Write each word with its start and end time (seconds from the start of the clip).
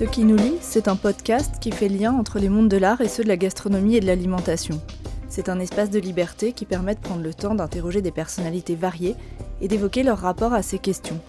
Ce 0.00 0.06
qui 0.06 0.24
nous 0.24 0.36
lie, 0.36 0.56
c'est 0.62 0.88
un 0.88 0.96
podcast 0.96 1.56
qui 1.60 1.70
fait 1.70 1.90
lien 1.90 2.14
entre 2.14 2.38
les 2.38 2.48
mondes 2.48 2.70
de 2.70 2.78
l'art 2.78 3.02
et 3.02 3.08
ceux 3.08 3.22
de 3.22 3.28
la 3.28 3.36
gastronomie 3.36 3.96
et 3.96 4.00
de 4.00 4.06
l'alimentation. 4.06 4.80
C'est 5.28 5.50
un 5.50 5.60
espace 5.60 5.90
de 5.90 5.98
liberté 5.98 6.54
qui 6.54 6.64
permet 6.64 6.94
de 6.94 7.00
prendre 7.00 7.22
le 7.22 7.34
temps 7.34 7.54
d'interroger 7.54 8.00
des 8.00 8.10
personnalités 8.10 8.76
variées 8.76 9.14
et 9.60 9.68
d'évoquer 9.68 10.02
leur 10.02 10.16
rapport 10.16 10.54
à 10.54 10.62
ces 10.62 10.78
questions. 10.78 11.20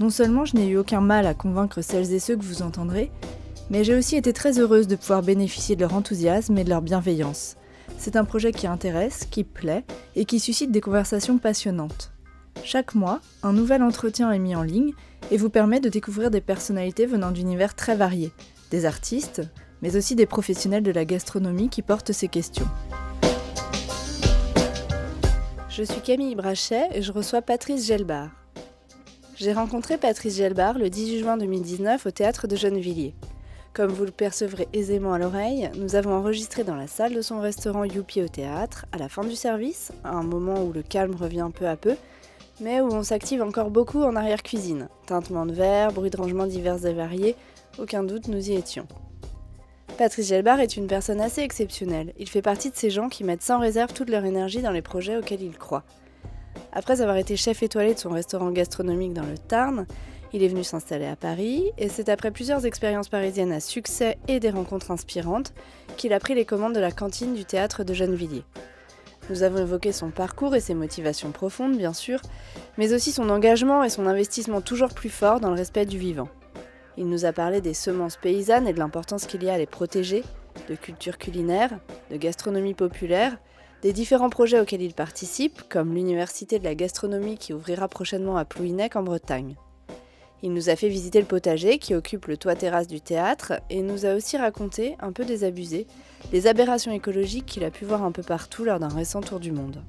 Non 0.00 0.10
seulement 0.10 0.44
je 0.44 0.56
n'ai 0.56 0.66
eu 0.66 0.78
aucun 0.78 1.00
mal 1.00 1.28
à 1.28 1.34
convaincre 1.34 1.80
celles 1.80 2.12
et 2.12 2.18
ceux 2.18 2.34
que 2.34 2.42
vous 2.42 2.62
entendrez, 2.62 3.12
mais 3.70 3.84
j'ai 3.84 3.94
aussi 3.94 4.16
été 4.16 4.32
très 4.32 4.58
heureuse 4.58 4.88
de 4.88 4.96
pouvoir 4.96 5.22
bénéficier 5.22 5.76
de 5.76 5.82
leur 5.82 5.94
enthousiasme 5.94 6.58
et 6.58 6.64
de 6.64 6.70
leur 6.70 6.82
bienveillance. 6.82 7.54
C'est 7.98 8.16
un 8.16 8.24
projet 8.24 8.50
qui 8.50 8.66
intéresse, 8.66 9.28
qui 9.30 9.44
plaît 9.44 9.84
et 10.16 10.24
qui 10.24 10.40
suscite 10.40 10.72
des 10.72 10.80
conversations 10.80 11.38
passionnantes. 11.38 12.10
Chaque 12.64 12.96
mois, 12.96 13.20
un 13.44 13.52
nouvel 13.52 13.80
entretien 13.80 14.32
est 14.32 14.40
mis 14.40 14.56
en 14.56 14.62
ligne 14.62 14.92
et 15.30 15.36
vous 15.36 15.50
permet 15.50 15.80
de 15.80 15.88
découvrir 15.88 16.30
des 16.30 16.40
personnalités 16.40 17.06
venant 17.06 17.30
d'univers 17.30 17.74
très 17.74 17.96
variés, 17.96 18.32
des 18.70 18.84
artistes, 18.84 19.42
mais 19.82 19.96
aussi 19.96 20.14
des 20.14 20.26
professionnels 20.26 20.82
de 20.82 20.90
la 20.90 21.04
gastronomie 21.04 21.68
qui 21.68 21.82
portent 21.82 22.12
ces 22.12 22.28
questions. 22.28 22.68
Je 25.68 25.82
suis 25.82 26.00
Camille 26.00 26.34
Brachet 26.34 26.88
et 26.92 27.02
je 27.02 27.12
reçois 27.12 27.42
Patrice 27.42 27.86
Gelbar. 27.86 28.30
J'ai 29.36 29.52
rencontré 29.52 29.98
Patrice 29.98 30.38
Gelbar 30.38 30.76
le 30.78 30.90
18 30.90 31.20
juin 31.20 31.36
2019 31.36 32.06
au 32.06 32.10
théâtre 32.10 32.48
de 32.48 32.56
Gennevilliers. 32.56 33.14
Comme 33.72 33.92
vous 33.92 34.04
le 34.04 34.10
percevrez 34.10 34.66
aisément 34.72 35.12
à 35.12 35.18
l'oreille, 35.18 35.70
nous 35.76 35.94
avons 35.94 36.12
enregistré 36.12 36.64
dans 36.64 36.74
la 36.74 36.88
salle 36.88 37.14
de 37.14 37.22
son 37.22 37.40
restaurant 37.40 37.84
Youpi 37.84 38.22
au 38.22 38.26
théâtre, 38.26 38.86
à 38.90 38.98
la 38.98 39.08
fin 39.08 39.22
du 39.22 39.36
service, 39.36 39.92
à 40.02 40.10
un 40.10 40.24
moment 40.24 40.64
où 40.64 40.72
le 40.72 40.82
calme 40.82 41.14
revient 41.14 41.48
peu 41.54 41.68
à 41.68 41.76
peu, 41.76 41.94
mais 42.60 42.80
où 42.80 42.88
on 42.92 43.02
s'active 43.02 43.42
encore 43.42 43.70
beaucoup 43.70 44.02
en 44.02 44.16
arrière-cuisine. 44.16 44.88
Tintement 45.06 45.46
de 45.46 45.52
verre, 45.52 45.92
bruit 45.92 46.10
de 46.10 46.16
rangement 46.16 46.46
divers 46.46 46.84
et 46.86 46.92
variés, 46.92 47.36
aucun 47.78 48.02
doute 48.02 48.28
nous 48.28 48.50
y 48.50 48.54
étions. 48.54 48.86
Patrice 49.96 50.28
Gelbar 50.28 50.60
est 50.60 50.76
une 50.76 50.86
personne 50.86 51.20
assez 51.20 51.40
exceptionnelle. 51.40 52.12
Il 52.18 52.28
fait 52.28 52.42
partie 52.42 52.70
de 52.70 52.76
ces 52.76 52.90
gens 52.90 53.08
qui 53.08 53.24
mettent 53.24 53.42
sans 53.42 53.58
réserve 53.58 53.92
toute 53.92 54.10
leur 54.10 54.24
énergie 54.24 54.62
dans 54.62 54.70
les 54.70 54.82
projets 54.82 55.16
auxquels 55.16 55.42
ils 55.42 55.58
croient. 55.58 55.84
Après 56.72 57.00
avoir 57.00 57.16
été 57.16 57.36
chef 57.36 57.62
étoilé 57.62 57.94
de 57.94 57.98
son 57.98 58.10
restaurant 58.10 58.50
gastronomique 58.50 59.12
dans 59.12 59.24
le 59.24 59.38
Tarn, 59.38 59.86
il 60.32 60.42
est 60.42 60.48
venu 60.48 60.62
s'installer 60.62 61.06
à 61.06 61.16
Paris 61.16 61.72
et 61.78 61.88
c'est 61.88 62.08
après 62.08 62.30
plusieurs 62.30 62.66
expériences 62.66 63.08
parisiennes 63.08 63.52
à 63.52 63.60
succès 63.60 64.18
et 64.28 64.40
des 64.40 64.50
rencontres 64.50 64.90
inspirantes 64.90 65.54
qu'il 65.96 66.12
a 66.12 66.20
pris 66.20 66.34
les 66.34 66.44
commandes 66.44 66.74
de 66.74 66.80
la 66.80 66.92
cantine 66.92 67.34
du 67.34 67.44
théâtre 67.44 67.82
de 67.82 67.94
Gennevilliers. 67.94 68.44
Nous 69.30 69.42
avons 69.42 69.58
évoqué 69.58 69.92
son 69.92 70.10
parcours 70.10 70.54
et 70.54 70.60
ses 70.60 70.74
motivations 70.74 71.32
profondes, 71.32 71.76
bien 71.76 71.92
sûr, 71.92 72.20
mais 72.78 72.94
aussi 72.94 73.12
son 73.12 73.28
engagement 73.28 73.84
et 73.84 73.90
son 73.90 74.06
investissement 74.06 74.60
toujours 74.60 74.94
plus 74.94 75.10
fort 75.10 75.40
dans 75.40 75.50
le 75.50 75.56
respect 75.56 75.84
du 75.84 75.98
vivant. 75.98 76.28
Il 76.96 77.08
nous 77.08 77.24
a 77.24 77.32
parlé 77.32 77.60
des 77.60 77.74
semences 77.74 78.16
paysannes 78.16 78.66
et 78.66 78.72
de 78.72 78.78
l'importance 78.78 79.26
qu'il 79.26 79.44
y 79.44 79.50
a 79.50 79.54
à 79.54 79.58
les 79.58 79.66
protéger, 79.66 80.24
de 80.68 80.74
culture 80.74 81.18
culinaire, 81.18 81.78
de 82.10 82.16
gastronomie 82.16 82.74
populaire, 82.74 83.36
des 83.82 83.92
différents 83.92 84.30
projets 84.30 84.60
auxquels 84.60 84.82
il 84.82 84.94
participe, 84.94 85.62
comme 85.68 85.94
l'Université 85.94 86.58
de 86.58 86.64
la 86.64 86.74
gastronomie 86.74 87.38
qui 87.38 87.52
ouvrira 87.52 87.86
prochainement 87.86 88.36
à 88.36 88.44
Plouhinec 88.44 88.96
en 88.96 89.02
Bretagne. 89.02 89.56
Il 90.42 90.52
nous 90.52 90.70
a 90.70 90.76
fait 90.76 90.88
visiter 90.88 91.20
le 91.20 91.26
potager 91.26 91.78
qui 91.78 91.94
occupe 91.94 92.26
le 92.26 92.36
toit 92.36 92.54
terrasse 92.54 92.86
du 92.86 93.00
théâtre 93.00 93.54
et 93.70 93.82
nous 93.82 94.06
a 94.06 94.14
aussi 94.14 94.36
raconté, 94.36 94.96
un 95.00 95.10
peu 95.10 95.24
désabusé, 95.24 95.86
les 96.32 96.46
aberrations 96.46 96.92
écologiques 96.92 97.46
qu'il 97.46 97.64
a 97.64 97.70
pu 97.70 97.84
voir 97.84 98.04
un 98.04 98.12
peu 98.12 98.22
partout 98.22 98.64
lors 98.64 98.78
d'un 98.78 98.88
récent 98.88 99.20
tour 99.20 99.40
du 99.40 99.50
monde. 99.50 99.82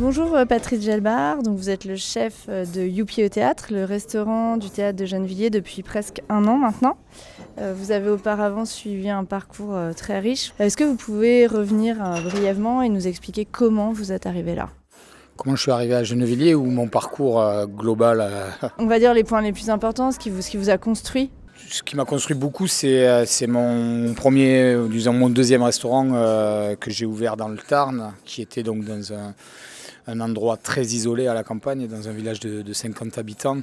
Bonjour 0.00 0.34
euh, 0.34 0.44
Patrice 0.44 0.82
Gelbar, 0.82 1.42
donc 1.42 1.56
vous 1.56 1.70
êtes 1.70 1.84
le 1.84 1.94
chef 1.94 2.46
euh, 2.48 2.64
de 2.64 2.82
Youpi 2.82 3.24
au 3.24 3.28
théâtre, 3.28 3.68
le 3.70 3.84
restaurant 3.84 4.56
du 4.56 4.68
théâtre 4.68 4.98
de 4.98 5.04
Gennevilliers 5.04 5.50
depuis 5.50 5.84
presque 5.84 6.20
un 6.28 6.46
an 6.46 6.56
maintenant. 6.56 6.96
Euh, 7.58 7.72
vous 7.76 7.92
avez 7.92 8.10
auparavant 8.10 8.64
suivi 8.64 9.08
un 9.08 9.24
parcours 9.24 9.76
très 9.96 10.18
riche. 10.18 10.52
Est-ce 10.58 10.76
que 10.76 10.82
vous 10.82 10.96
pouvez 10.96 11.46
revenir 11.46 11.96
brièvement 12.24 12.82
et 12.82 12.88
nous 12.88 13.06
expliquer 13.06 13.44
comment 13.44 13.92
vous 13.92 14.10
êtes 14.10 14.26
arrivé 14.26 14.56
là? 14.56 14.68
Comment 15.36 15.56
je 15.56 15.62
suis 15.62 15.70
arrivé 15.70 15.94
à 15.94 16.04
Gennevilliers 16.04 16.54
ou 16.54 16.66
mon 16.66 16.86
parcours 16.86 17.40
euh, 17.40 17.66
global 17.66 18.20
euh, 18.20 18.50
On 18.78 18.86
va 18.86 18.98
dire 18.98 19.14
les 19.14 19.24
points 19.24 19.42
les 19.42 19.52
plus 19.52 19.68
importants, 19.68 20.12
ce 20.12 20.18
qui 20.18 20.30
vous, 20.30 20.42
ce 20.42 20.50
qui 20.50 20.56
vous 20.56 20.70
a 20.70 20.78
construit. 20.78 21.30
Ce 21.68 21.82
qui 21.82 21.96
m'a 21.96 22.04
construit 22.04 22.36
beaucoup, 22.36 22.66
c'est 22.66 23.06
euh, 23.06 23.24
mon 23.48 24.14
premier, 24.14 24.76
disons 24.88 25.12
mon 25.12 25.30
deuxième 25.30 25.62
restaurant 25.62 26.10
que 26.78 26.90
j'ai 26.90 27.06
ouvert 27.06 27.36
dans 27.36 27.48
le 27.48 27.58
Tarn, 27.58 28.12
qui 28.24 28.42
était 28.42 28.62
donc 28.62 28.84
dans 28.84 29.12
un, 29.12 30.20
endroit 30.20 30.56
très 30.56 30.82
isolé 30.82 31.26
à 31.26 31.34
la 31.34 31.42
campagne, 31.42 31.86
dans 31.86 32.08
un 32.08 32.12
village 32.12 32.40
de 32.40 32.72
50 32.72 33.18
habitants 33.18 33.58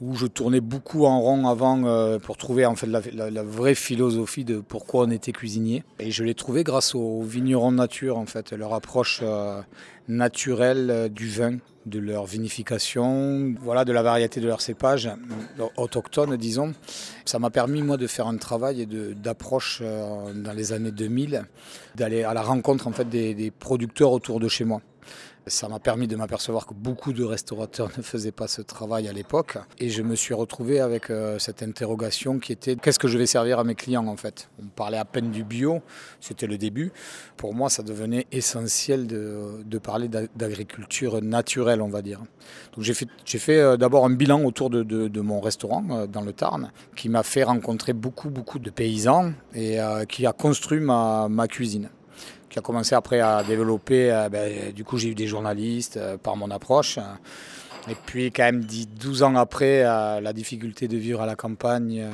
où 0.00 0.14
je 0.14 0.26
tournais 0.26 0.60
beaucoup 0.60 1.06
en 1.06 1.20
rond 1.20 1.48
avant 1.48 1.84
euh, 1.84 2.18
pour 2.18 2.36
trouver 2.36 2.66
en 2.66 2.76
fait 2.76 2.86
la, 2.86 3.42
vraie 3.42 3.74
philosophie 3.74 4.44
de 4.44 4.60
pourquoi 4.60 5.04
on 5.04 5.10
était 5.10 5.32
cuisinier. 5.32 5.82
Et 5.98 6.10
je 6.10 6.24
l'ai 6.24 6.34
trouvé 6.34 6.62
grâce 6.64 6.94
aux 6.94 7.22
vignerons 7.22 7.72
nature 7.72 8.16
en 8.18 8.26
fait, 8.26 8.52
leur 8.52 8.74
approche 8.74 9.20
euh, 9.22 9.60
naturelle 10.06 10.90
euh, 10.90 11.08
du 11.08 11.28
vin, 11.28 11.56
de 11.86 11.98
leur 11.98 12.26
vinification, 12.26 13.54
voilà, 13.60 13.84
de 13.84 13.92
la 13.92 14.02
variété 14.02 14.40
de 14.40 14.46
leurs 14.46 14.60
cépages 14.60 15.10
autochtones, 15.76 16.36
disons. 16.36 16.74
Ça 17.24 17.38
m'a 17.38 17.50
permis 17.50 17.82
moi 17.82 17.96
de 17.96 18.06
faire 18.06 18.26
un 18.26 18.36
travail 18.36 18.86
d'approche 19.16 19.80
dans 19.80 20.52
les 20.52 20.72
années 20.74 20.90
2000, 20.90 21.46
d'aller 21.94 22.24
à 22.24 22.34
la 22.34 22.42
rencontre 22.42 22.88
en 22.88 22.92
fait 22.92 23.08
des 23.08 23.50
producteurs 23.58 24.12
autour 24.12 24.38
de 24.38 24.48
chez 24.48 24.64
moi. 24.64 24.82
Ça 25.48 25.68
m'a 25.68 25.78
permis 25.78 26.06
de 26.06 26.16
m'apercevoir 26.16 26.66
que 26.66 26.74
beaucoup 26.74 27.12
de 27.12 27.24
restaurateurs 27.24 27.90
ne 27.96 28.02
faisaient 28.02 28.32
pas 28.32 28.48
ce 28.48 28.62
travail 28.62 29.08
à 29.08 29.12
l'époque. 29.12 29.58
Et 29.78 29.88
je 29.88 30.02
me 30.02 30.14
suis 30.14 30.34
retrouvé 30.34 30.80
avec 30.80 31.10
euh, 31.10 31.38
cette 31.38 31.62
interrogation 31.62 32.38
qui 32.38 32.52
était 32.52 32.76
qu'est-ce 32.76 32.98
que 32.98 33.08
je 33.08 33.18
vais 33.18 33.26
servir 33.26 33.58
à 33.58 33.64
mes 33.64 33.74
clients 33.74 34.06
en 34.06 34.16
fait? 34.16 34.48
On 34.62 34.66
parlait 34.66 34.98
à 34.98 35.04
peine 35.04 35.30
du 35.30 35.44
bio, 35.44 35.80
c'était 36.20 36.46
le 36.46 36.58
début. 36.58 36.92
Pour 37.36 37.54
moi, 37.54 37.70
ça 37.70 37.82
devenait 37.82 38.26
essentiel 38.32 39.06
de, 39.06 39.78
parler 39.78 40.08
d'agriculture 40.08 41.22
naturelle, 41.22 41.82
on 41.82 41.88
va 41.88 42.02
dire. 42.02 42.20
Donc 42.74 42.84
j'ai 42.84 43.38
fait, 43.38 43.58
euh, 43.58 43.76
d'abord 43.76 44.04
un 44.04 44.10
bilan 44.10 44.42
autour 44.44 44.70
de, 44.70 45.20
mon 45.20 45.40
restaurant 45.40 45.84
euh, 45.90 46.06
dans 46.06 46.22
le 46.22 46.32
Tarn 46.32 46.70
qui 46.96 47.08
m'a 47.08 47.22
fait 47.22 47.44
rencontrer 47.44 47.92
beaucoup, 47.92 48.30
beaucoup 48.30 48.58
de 48.58 48.70
paysans 48.70 49.32
et 49.54 49.78
qui 50.08 50.26
a 50.26 50.32
construit 50.32 50.80
ma 50.80 51.46
cuisine 51.48 51.88
a 52.58 52.60
commencé 52.60 52.94
après 52.94 53.20
à 53.20 53.42
développer. 53.42 54.12
Euh, 54.12 54.28
ben, 54.28 54.72
du 54.72 54.84
coup, 54.84 54.98
j'ai 54.98 55.08
eu 55.08 55.14
des 55.14 55.26
journalistes 55.26 55.96
euh, 55.96 56.16
par 56.16 56.36
mon 56.36 56.50
approche. 56.50 56.98
Et 57.88 57.94
puis, 58.06 58.26
quand 58.26 58.44
même, 58.44 58.64
12 58.64 59.22
ans 59.22 59.34
après, 59.36 59.84
euh, 59.84 60.20
la 60.20 60.32
difficulté 60.32 60.88
de 60.88 60.96
vivre 60.96 61.22
à 61.22 61.26
la 61.26 61.36
campagne, 61.36 62.06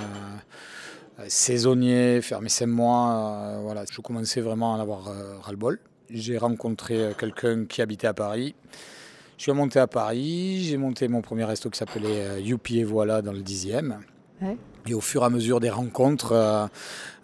saisonnier, 1.27 2.21
fermé 2.22 2.49
5 2.49 2.66
mois, 2.66 3.59
voilà, 3.62 3.84
je 3.91 4.00
commençais 4.00 4.41
vraiment 4.41 4.75
à 4.75 4.78
en 4.78 4.81
avoir 4.81 5.12
ras-le-bol. 5.43 5.81
J'ai 6.10 6.38
rencontré 6.38 7.12
quelqu'un 7.19 7.65
qui 7.65 7.82
habitait 7.82 8.06
à 8.06 8.15
Paris. 8.15 8.55
Je 9.37 9.44
suis 9.44 9.53
monté 9.53 9.81
à 9.81 9.87
Paris, 9.87 10.62
j'ai 10.65 10.76
monté 10.76 11.09
mon 11.09 11.22
premier 11.22 11.44
resto 11.44 11.71
qui 11.71 11.78
s'appelait 11.78 12.41
Youpi 12.41 12.81
et 12.81 12.84
voilà 12.84 13.22
dans 13.22 13.32
le 13.32 13.41
10e. 13.41 13.97
Et 14.87 14.93
au 14.93 15.00
fur 15.00 15.22
et 15.22 15.25
à 15.25 15.31
mesure 15.31 15.61
des 15.61 15.71
rencontres, 15.71 16.33
euh, 16.33 16.67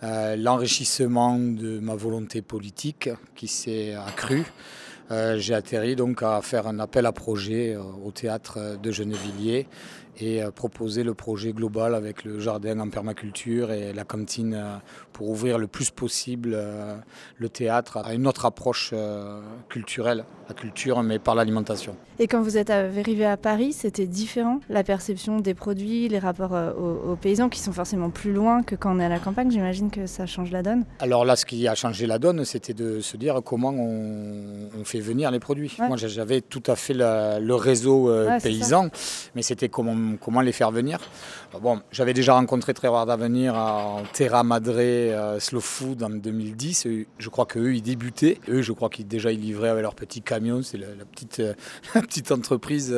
euh, 0.03 0.35
l'enrichissement 0.37 1.39
de 1.39 1.79
ma 1.79 1.95
volonté 1.95 2.41
politique 2.41 3.11
qui 3.37 3.49
s'est 3.49 3.95
accru, 3.95 4.45
euh, 5.11 5.37
j'ai 5.37 5.53
atterri 5.53 5.95
donc 5.95 6.23
à 6.23 6.41
faire 6.41 6.67
un 6.67 6.79
appel 6.79 7.05
à 7.05 7.13
projet 7.13 7.77
au 7.77 8.11
théâtre 8.13 8.79
de 8.83 8.91
Gennevilliers 8.91 9.67
et 10.23 10.43
proposer 10.55 11.03
le 11.03 11.15
projet 11.15 11.53
global 11.53 11.95
avec 11.95 12.25
le 12.25 12.39
jardin 12.39 12.79
en 12.81 12.89
permaculture 12.89 13.73
et 13.73 13.93
la 13.93 14.05
cantine 14.05 14.81
pour 15.13 15.29
ouvrir 15.29 15.59
le 15.59 15.67
plus 15.67 15.91
possible 15.91 16.57
le 17.37 17.49
théâtre 17.49 17.99
à 17.99 18.15
une 18.15 18.27
autre 18.27 18.45
approche 18.45 18.95
culturelle, 19.69 20.25
la 20.49 20.55
culture 20.55 21.03
mais 21.03 21.19
par 21.19 21.35
l'alimentation. 21.35 21.97
Et 22.19 22.27
quand 22.27 22.43
vous 22.43 22.57
êtes 22.57 22.71
arrivé 22.71 23.25
à 23.25 23.37
Paris, 23.37 23.73
c'était 23.73 24.07
différent 24.07 24.61
la 24.69 24.85
perception 24.85 25.41
des 25.41 25.55
produits, 25.55 26.09
les 26.09 26.19
rapports 26.19 26.53
aux, 26.53 27.13
aux, 27.13 27.17
paysans 27.17 27.49
qui 27.49 27.61
sont 27.61 27.73
forcément 27.73 28.11
plus 28.11 28.33
loin 28.33 28.63
que 28.63 28.75
quand 28.75 28.95
on 28.95 29.01
est 29.01 29.05
à 29.05 29.09
la 29.09 29.19
campagne? 29.19 29.51
J'imagine 29.51 29.91
que 29.91 30.07
ça 30.07 30.27
change 30.27 30.51
la 30.51 30.63
donne. 30.63 30.85
Alors 30.99 31.25
là, 31.25 31.37
ce 31.37 31.45
qui 31.45 31.67
a 31.69 31.75
changé 31.75 32.07
la 32.07 32.19
donne, 32.19 32.45
c'était 32.45 32.75
de 32.75 33.01
se 33.01 33.17
dire 33.17 33.41
comment 33.45 33.71
on, 33.71 34.85
fait 34.85 35.01
venir 35.01 35.31
les 35.31 35.41
produits. 35.41 35.77
Moi, 35.79 35.97
j'avais 35.97 36.41
tout 36.41 36.63
à 36.67 36.75
fait 36.75 36.95
le 36.95 37.55
réseau 37.55 38.11
euh, 38.11 38.41
paysan, 38.41 38.89
mais 39.35 39.43
c'était 39.43 39.69
comment, 39.69 40.10
comment 40.19 40.41
les 40.41 40.53
faire 40.53 40.71
venir. 40.71 40.99
Bon, 41.61 41.81
j'avais 41.91 42.15
déjà 42.15 42.35
rencontré 42.35 42.73
rare 42.85 43.07
d'avenir 43.07 43.55
en 43.55 44.03
Terra 44.13 44.45
Madre 44.45 44.75
euh, 44.79 45.41
Slow 45.41 45.61
Food 45.61 46.03
en 46.03 46.11
2010. 46.11 46.87
Je 47.19 47.29
crois 47.29 47.47
qu'eux, 47.47 47.75
ils 47.75 47.83
débutaient. 47.83 48.39
Eux, 48.49 48.63
je 48.63 48.73
crois 48.73 48.89
qu'ils 48.89 49.07
déjà 49.07 49.33
ils 49.33 49.41
livraient 49.41 49.69
avec 49.69 49.83
leur 49.83 49.95
petit 49.95 50.23
camion. 50.23 50.63
C'est 50.63 50.79
la, 50.79 50.87
petite, 51.11 51.41
euh, 51.41 51.55
petite 51.93 52.33
entreprise 52.33 52.95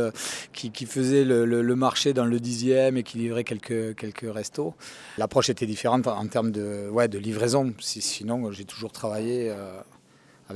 qui, 0.53 0.87
faisait 0.87 1.25
le, 1.25 1.75
marché 1.75 2.13
dans 2.13 2.27
le 2.27 2.39
dixième 2.41 2.97
et 2.97 3.03
qui 3.03 3.19
livrait 3.19 3.45
quelques, 3.45 3.97
quelques 3.97 4.33
restos. 4.33 4.75
L'approche 5.19 5.49
était 5.51 5.67
différente 5.67 6.07
en 6.07 6.27
termes 6.27 6.51
de, 6.51 6.89
ouais, 6.91 7.09
de 7.09 7.19
livraison. 7.19 7.73
Sinon, 7.81 8.53
j'ai 8.53 8.65
toujours 8.65 8.93
travaillé 8.93 9.53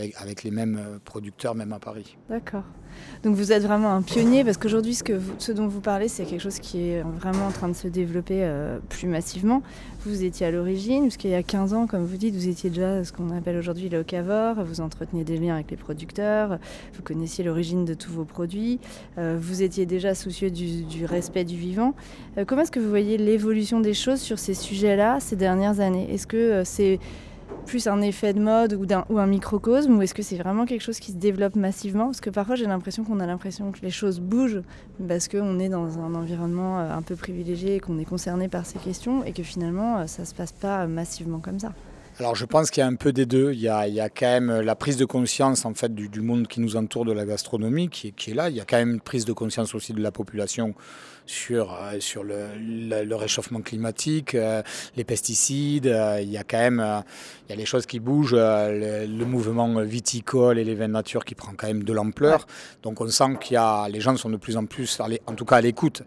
avec, 0.00 0.42
les 0.42 0.50
mêmes 0.50 0.80
producteurs, 1.04 1.54
même 1.54 1.72
à 1.72 1.78
Paris. 1.78 2.16
D'accord. 2.28 2.64
Donc 3.22 3.34
vous 3.34 3.52
êtes 3.52 3.62
vraiment 3.62 3.92
un 3.92 4.02
pionnier 4.02 4.44
parce 4.44 4.56
qu'aujourd'hui, 4.56 4.94
ce, 4.94 5.02
que 5.02 5.20
ce 5.38 5.52
dont 5.52 5.66
vous 5.66 5.80
parlez, 5.80 6.08
c'est 6.08 6.24
quelque 6.24 6.40
chose 6.40 6.58
qui 6.58 6.90
est 6.90 7.02
vraiment 7.02 7.46
en 7.46 7.50
train 7.50 7.68
de 7.68 7.74
se 7.74 7.88
développer 7.88 8.40
euh, 8.42 8.78
plus 8.88 9.08
massivement. 9.08 9.62
Vous 10.04 10.22
étiez 10.22 10.46
à 10.46 10.50
l'origine, 10.50 11.02
puisqu'il 11.02 11.30
y 11.30 11.34
a 11.34 11.42
15 11.42 11.74
ans, 11.74 11.86
comme 11.86 12.04
vous 12.04 12.16
dites, 12.16 12.34
vous 12.34 12.48
étiez 12.48 12.70
déjà 12.70 13.02
ce 13.02 13.12
qu'on 13.12 13.30
appelle 13.36 13.56
aujourd'hui 13.56 13.88
le 13.88 13.98
locavore, 13.98 14.62
vous 14.64 14.80
entreteniez 14.80 15.24
des 15.24 15.36
liens 15.36 15.54
avec 15.54 15.70
les 15.70 15.76
producteurs, 15.76 16.58
vous 16.94 17.02
connaissiez 17.02 17.42
l'origine 17.42 17.84
de 17.84 17.94
tous 17.94 18.12
vos 18.12 18.24
produits, 18.24 18.78
euh, 19.18 19.36
vous 19.40 19.62
étiez 19.62 19.86
déjà 19.86 20.14
soucieux 20.14 20.50
du, 20.50 21.04
respect 21.04 21.44
du 21.44 21.56
vivant. 21.56 21.94
Euh, 22.38 22.44
comment 22.44 22.62
est-ce 22.62 22.70
que 22.70 22.80
vous 22.80 22.88
voyez 22.88 23.18
l'évolution 23.18 23.80
des 23.80 23.94
choses 23.94 24.20
sur 24.20 24.38
ces 24.38 24.54
sujets-là 24.54 25.18
ces 25.20 25.36
dernières 25.36 25.80
années? 25.80 26.12
Est-ce 26.12 26.26
que 26.26 26.62
c'est 26.64 27.00
plus 27.66 27.86
un 27.88 28.00
effet 28.00 28.32
de 28.32 28.40
mode 28.40 28.74
ou, 28.74 29.18
un, 29.18 29.26
microcosme 29.26 29.96
ou 29.96 30.02
est-ce 30.02 30.14
que 30.14 30.22
c'est 30.22 30.36
vraiment 30.36 30.66
quelque 30.66 30.82
chose 30.82 31.00
qui 31.00 31.12
se 31.12 31.16
développe 31.16 31.56
massivement? 31.56 32.06
Parce 32.06 32.20
que 32.20 32.30
parfois 32.30 32.54
j'ai 32.54 32.66
l'impression 32.66 33.04
qu'on 33.04 33.20
a 33.20 33.26
l'impression 33.26 33.72
que 33.72 33.80
les 33.82 33.90
choses 33.90 34.20
bougent 34.20 34.62
parce 35.08 35.28
qu'on 35.28 35.58
est 35.58 35.68
dans 35.68 35.98
un 35.98 36.14
environnement 36.14 36.78
euh, 36.78 36.90
un 36.92 37.02
peu 37.02 37.16
privilégié 37.16 37.76
et 37.76 37.80
qu'on 37.80 37.98
est 37.98 38.04
concerné 38.04 38.48
par 38.48 38.64
ces 38.66 38.78
questions 38.78 39.24
et 39.24 39.32
que 39.32 39.42
finalement 39.42 39.98
euh, 39.98 40.06
ça 40.06 40.22
ne 40.22 40.26
se 40.26 40.34
passe 40.34 40.52
pas 40.52 40.86
massivement 40.86 41.40
comme 41.40 41.58
ça. 41.58 41.72
Alors 42.18 42.34
je 42.34 42.46
pense 42.46 42.70
qu'il 42.70 42.80
y 42.80 42.84
a 42.84 42.86
un 42.86 42.94
peu 42.94 43.12
des 43.12 43.26
deux. 43.26 43.52
Il 43.52 43.60
y 43.60 43.68
a, 43.68 44.08
quand 44.08 44.26
même 44.26 44.60
la 44.60 44.74
prise 44.74 44.96
de 44.96 45.04
conscience 45.04 45.66
en 45.66 45.74
fait 45.74 45.94
du, 45.94 46.20
monde 46.22 46.46
qui 46.46 46.60
nous 46.60 46.76
entoure 46.76 47.04
de 47.04 47.12
la 47.12 47.26
gastronomie 47.26 47.90
qui, 47.90 48.08
est 48.08 48.34
là. 48.34 48.48
Il 48.48 48.56
y 48.56 48.60
a 48.60 48.64
quand 48.64 48.78
même 48.78 48.92
une 48.92 49.00
prise 49.00 49.26
de 49.26 49.34
conscience 49.34 49.74
aussi 49.74 49.92
de 49.92 50.00
la 50.00 50.10
population 50.10 50.74
sur, 51.26 51.74
euh, 51.74 52.00
sur 52.00 52.24
le, 52.24 52.46
le, 52.56 53.14
réchauffement 53.14 53.60
climatique, 53.60 54.34
euh, 54.34 54.62
les 54.96 55.04
pesticides. 55.04 55.86
Euh, 55.86 56.20
il 56.22 56.30
y 56.30 56.38
a 56.38 56.44
quand 56.44 56.58
même 56.58 57.02
il 57.46 57.50
y 57.50 57.52
a 57.52 57.56
les 57.56 57.66
choses 57.66 57.86
qui 57.86 58.00
bougent, 58.00 58.34
le, 58.34 59.06
le, 59.06 59.24
mouvement 59.24 59.80
viticole 59.82 60.58
et 60.58 60.64
les 60.64 60.74
vins 60.74 60.88
nature 60.88 61.24
qui 61.24 61.34
prend 61.34 61.52
quand 61.56 61.66
même 61.66 61.82
de 61.82 61.92
l'ampleur. 61.92 62.46
Donc 62.82 63.00
on 63.00 63.08
sent 63.08 63.36
qu'il 63.40 63.54
y 63.54 63.56
a 63.56 63.88
les 63.88 64.00
gens 64.00 64.16
sont 64.16 64.30
de 64.30 64.36
plus 64.36 64.56
en 64.56 64.66
plus, 64.66 65.00
en 65.26 65.34
tout 65.34 65.44
cas 65.44 65.56
à 65.56 65.60
l'écoute 65.60 66.02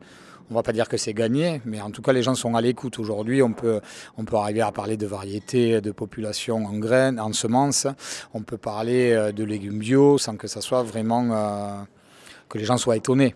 on 0.51 0.55
va 0.55 0.63
pas 0.63 0.73
dire 0.73 0.89
que 0.89 0.97
c'est 0.97 1.13
gagné, 1.13 1.61
mais 1.65 1.79
en 1.79 1.91
tout 1.91 2.01
cas 2.01 2.11
les 2.11 2.23
gens 2.23 2.33
sont 2.33 2.55
à 2.55 2.61
l'écoute. 2.61 2.97
Aujourd'hui, 2.97 3.43
on 3.43 3.53
peut, 3.53 3.81
on 4.17 4.25
peut 4.25 4.35
arriver 4.35 4.61
à 4.61 4.71
parler 4.71 4.97
de 4.97 5.05
variétés 5.05 5.79
de 5.79 5.91
population 5.91 6.65
en 6.65 6.73
graines, 6.79 7.19
en 7.19 7.33
semences. 7.33 7.85
On 8.33 8.41
peut 8.41 8.57
parler 8.57 9.31
de 9.31 9.43
légumes 9.43 9.77
bio 9.77 10.17
sans 10.17 10.37
que 10.37 10.47
ça 10.47 10.61
soit 10.61 10.81
vraiment 10.81 11.29
euh, 11.31 11.83
que 12.49 12.57
les 12.57 12.65
gens 12.65 12.77
soient 12.77 12.97
étonnés. 12.97 13.35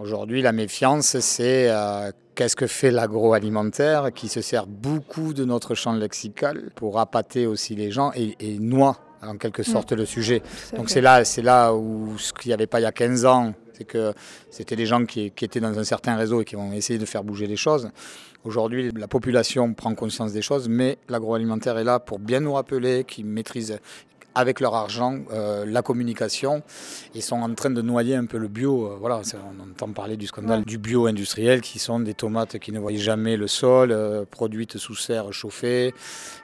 Aujourd'hui, 0.00 0.40
la 0.40 0.52
méfiance, 0.52 1.18
c'est 1.18 1.68
euh, 1.68 2.10
qu'est-ce 2.34 2.56
que 2.56 2.66
fait 2.66 2.90
l'agroalimentaire 2.90 4.14
qui 4.14 4.28
se 4.28 4.40
sert 4.40 4.66
beaucoup 4.66 5.34
de 5.34 5.44
notre 5.44 5.74
champ 5.74 5.92
lexical 5.92 6.70
pour 6.74 6.98
appâter 6.98 7.46
aussi 7.46 7.74
les 7.74 7.90
gens 7.90 8.10
et, 8.14 8.34
et 8.40 8.58
noie 8.58 8.96
en 9.20 9.36
quelque 9.36 9.62
sorte 9.62 9.92
le 9.92 10.06
sujet. 10.06 10.40
Donc 10.74 10.88
c'est 10.88 11.02
là, 11.02 11.26
c'est 11.26 11.42
là 11.42 11.74
où 11.74 12.16
ce 12.16 12.32
qu'il 12.32 12.48
n'y 12.48 12.54
avait 12.54 12.66
pas 12.66 12.80
il 12.80 12.84
y 12.84 12.86
a 12.86 12.92
15 12.92 13.26
ans, 13.26 13.52
c'est 13.74 13.84
que 13.84 14.14
c'était 14.50 14.74
des 14.74 14.86
gens 14.86 15.04
qui, 15.04 15.32
qui, 15.32 15.44
étaient 15.44 15.60
dans 15.60 15.78
un 15.78 15.84
certain 15.84 16.16
réseau 16.16 16.40
et 16.40 16.46
qui 16.46 16.56
vont 16.56 16.72
essayer 16.72 16.98
de 16.98 17.04
faire 17.04 17.22
bouger 17.22 17.46
les 17.46 17.56
choses. 17.56 17.90
Aujourd'hui, 18.42 18.90
la 18.96 19.06
population 19.06 19.74
prend 19.74 19.94
conscience 19.94 20.32
des 20.32 20.40
choses, 20.40 20.66
mais 20.66 20.96
l'agroalimentaire 21.10 21.76
est 21.76 21.84
là 21.84 22.00
pour 22.00 22.18
bien 22.18 22.40
nous 22.40 22.54
rappeler 22.54 23.04
qu'ils 23.04 23.26
maîtrisent 23.26 23.78
avec 24.34 24.60
leur 24.60 24.74
argent 24.74 25.18
euh, 25.32 25.64
la 25.66 25.82
communication 25.82 26.62
et 27.14 27.20
sont 27.20 27.36
en 27.36 27.52
train 27.54 27.70
de 27.70 27.82
noyer 27.82 28.14
un 28.14 28.26
peu 28.26 28.38
le 28.38 28.48
bio. 28.48 28.86
Euh, 28.86 28.96
voilà, 29.00 29.22
on 29.34 29.70
entend 29.70 29.92
parler 29.92 30.16
du 30.16 30.26
scandale 30.26 30.64
du 30.64 30.78
bio 30.78 31.06
industriel 31.06 31.60
qui 31.60 31.78
sont 31.78 32.00
des 32.00 32.14
tomates 32.14 32.58
qui 32.58 32.72
ne 32.72 32.78
voyaient 32.78 32.98
jamais 32.98 33.36
le 33.36 33.46
sol, 33.46 33.90
euh, 33.92 34.24
produites 34.30 34.78
sous 34.78 34.94
serre 34.94 35.32
chauffée, 35.32 35.94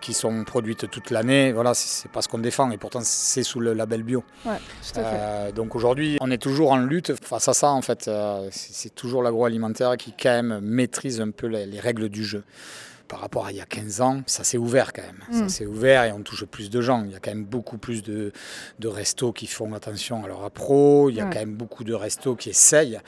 qui 0.01 0.15
sont 0.15 0.45
produites 0.45 0.91
toute 0.91 1.11
l'année. 1.11 1.53
Voilà, 1.53 1.75
c'est 1.75 2.11
pas 2.11 2.23
ce 2.23 2.29
qu'on 2.29 2.39
défend 2.39 2.71
et 2.71 2.79
pourtant 2.79 3.01
c'est 3.03 3.43
sous 3.43 3.61
le 3.61 3.73
label 3.73 4.03
bio. 4.03 4.25
Ouais, 4.45 4.57
tout 4.93 5.01
à 5.01 5.05
fait. 5.05 5.53
donc 5.53 5.75
aujourd'hui, 5.75 6.19
on 6.21 6.31
est 6.31 6.39
toujours 6.39 6.73
en 6.73 6.79
lutte 6.79 7.13
face 7.25 7.49
à 7.49 7.55
ça 7.55 7.71
en 7.71 7.83
fait. 7.83 8.11
c'est 8.51 8.95
toujours 8.95 9.23
l'agroalimentaire 9.23 9.97
qui 9.97 10.13
quand 10.13 10.43
même 10.43 10.61
maîtrise 10.61 11.21
un 11.21 11.31
peu 11.31 11.47
les, 11.47 11.67
les 11.67 11.81
règles 11.81 12.09
du 12.09 12.25
jeu 12.25 12.43
par 13.09 13.21
rapport 13.21 13.47
à 13.47 13.53
il 13.53 13.57
y 13.57 13.61
a 13.61 13.67
15 13.67 14.01
ans, 14.01 14.23
ça 14.27 14.45
s'est 14.45 14.59
ouvert 14.59 14.93
quand 14.93 15.03
même. 15.03 15.23
Ça 15.31 15.45
mm. 15.45 15.49
s'est 15.49 15.67
ouvert 15.67 16.05
et 16.05 16.13
on 16.13 16.21
touche 16.21 16.45
plus 16.45 16.71
de 16.71 16.81
gens. 16.81 17.05
Il 17.05 17.13
y 17.13 17.15
a 17.15 17.21
quand 17.21 17.31
même 17.31 17.45
beaucoup 17.45 17.79
plus 17.79 18.03
de, 18.03 18.33
de 18.79 18.89
restos 18.89 19.33
qui 19.33 19.47
font 19.47 19.73
attention 19.75 20.25
à 20.25 20.29
leur 20.29 20.45
appro. 20.45 21.11
Il 21.11 21.17
y 21.17 21.21
a 21.21 21.25
quand 21.25 21.39
même 21.39 21.55
beaucoup 21.55 21.85
de 21.85 21.95
restos 21.95 22.37
qui 22.37 22.51
essayent. 22.51 23.01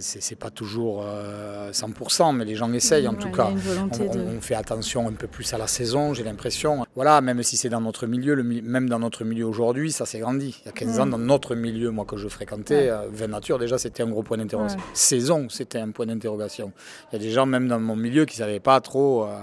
C'est 0.00 0.38
pas 0.38 0.50
toujours 0.50 1.04
100%, 1.04 1.04
euh, 2.28 2.32
mais 2.32 2.44
les 2.44 2.54
gens 2.54 2.72
essayent 2.72 3.08
en 3.08 3.14
tout 3.14 3.30
cas. 3.30 3.50
On, 4.00 4.40
fait 4.40 4.54
attention 4.54 5.08
un 5.08 5.12
peu 5.12 5.26
plus 5.26 5.54
à 5.54 5.58
la 5.58 5.66
saison, 5.66 6.12
j'ai 6.12 6.24
l'impression. 6.24 6.86
Voilà, 6.94 7.20
même 7.20 7.42
si 7.42 7.56
c'est 7.56 7.68
dans 7.68 7.80
notre 7.80 8.06
milieu, 8.06 8.34
le, 8.34 8.42
même 8.42 8.88
dans 8.88 8.98
notre 8.98 9.24
milieu 9.24 9.46
aujourd'hui, 9.46 9.92
ça 9.92 10.06
s'est 10.06 10.18
grandi. 10.18 10.60
Il 10.62 10.66
y 10.66 10.68
a 10.68 10.72
15 10.72 11.00
ans, 11.00 11.06
mm. 11.06 11.10
dans 11.10 11.18
notre 11.18 11.54
milieu, 11.54 11.90
moi 11.90 12.04
que 12.04 12.16
je 12.16 12.28
fréquentais, 12.28 12.88
euh, 12.90 13.08
Vin 13.10 13.28
Nature, 13.28 13.58
déjà 13.58 13.78
c'était 13.78 14.02
un 14.02 14.08
gros 14.08 14.22
point 14.22 14.36
d'interrogation. 14.36 14.80
Saison, 14.92 15.48
c'était 15.48 15.78
un 15.78 15.90
point 15.90 16.06
d'interrogation. 16.06 16.72
Il 17.12 17.16
y 17.16 17.16
a 17.16 17.24
des 17.24 17.30
gens, 17.30 17.46
même 17.46 17.68
dans 17.68 17.80
mon 17.80 17.96
milieu, 17.96 18.24
qui 18.24 18.36
ne 18.36 18.44
savaient 18.44 18.60
pas 18.60 18.80
trop. 18.80 19.24
Euh, 19.24 19.33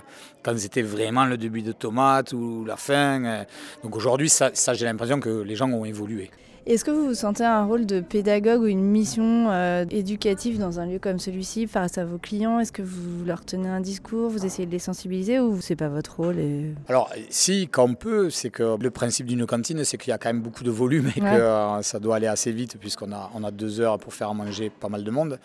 quand 0.43 0.57
c'était 0.57 0.81
vraiment 0.81 1.25
le 1.25 1.37
début 1.37 1.61
de 1.61 1.71
tomates 1.71 2.33
ou 2.33 2.65
la 2.65 2.77
fin. 2.77 3.23
Euh. 3.23 3.43
Donc 3.83 3.95
aujourd'hui, 3.95 4.29
ça, 4.29 4.51
ça 4.53 4.73
j'ai 4.73 4.85
l'impression 4.85 5.19
que 5.19 5.41
les 5.41 5.55
gens 5.55 5.69
ont 5.69 5.85
évolué. 5.85 6.29
Est-ce 6.67 6.85
que 6.85 6.91
vous 6.91 7.07
vous 7.07 7.15
sentez 7.15 7.43
un 7.43 7.65
rôle 7.65 7.87
de 7.87 8.01
pédagogue 8.01 8.61
ou 8.61 8.67
une 8.67 8.83
mission 8.83 9.49
euh, 9.49 9.83
éducative 9.89 10.59
dans 10.59 10.79
un 10.79 10.85
lieu 10.85 10.99
comme 10.99 11.17
celui-ci 11.17 11.65
face 11.65 11.97
à 11.97 12.05
vos 12.05 12.19
clients? 12.19 12.59
Est-ce 12.59 12.71
que 12.71 12.83
vous 12.83 13.25
leur 13.25 13.43
tenez 13.43 13.67
un 13.67 13.81
discours, 13.81 14.29
vous 14.29 14.45
essayez 14.45 14.67
de 14.67 14.71
les 14.71 14.77
sensibiliser 14.77 15.39
ou 15.39 15.59
c'est 15.59 15.75
pas 15.75 15.87
votre 15.87 16.17
rôle 16.17 16.37
et... 16.37 16.71
Alors 16.87 17.09
si, 17.31 17.67
quand 17.67 17.85
on 17.85 17.95
peut, 17.95 18.29
c'est 18.29 18.51
que 18.51 18.77
le 18.79 18.91
principe 18.91 19.25
d'une 19.25 19.47
cantine, 19.47 19.83
c'est 19.83 19.97
qu'il 19.97 20.11
y 20.11 20.13
a 20.13 20.19
quand 20.19 20.29
même 20.29 20.43
beaucoup 20.43 20.63
de 20.63 20.69
volume 20.69 21.07
et 21.15 21.19
que 21.19 21.25
euh, 21.25 21.81
ça 21.81 21.99
doit 21.99 22.17
aller 22.17 22.27
assez 22.27 22.51
vite 22.51 22.77
puisqu'on 22.79 23.11
a, 23.11 23.31
on 23.33 23.43
a 23.43 23.49
deux 23.49 23.81
heures 23.81 23.97
pour 23.97 24.13
faire 24.13 24.31
manger 24.35 24.69
pas 24.69 24.87
mal 24.87 25.03
de 25.03 25.09
monde. 25.09 25.39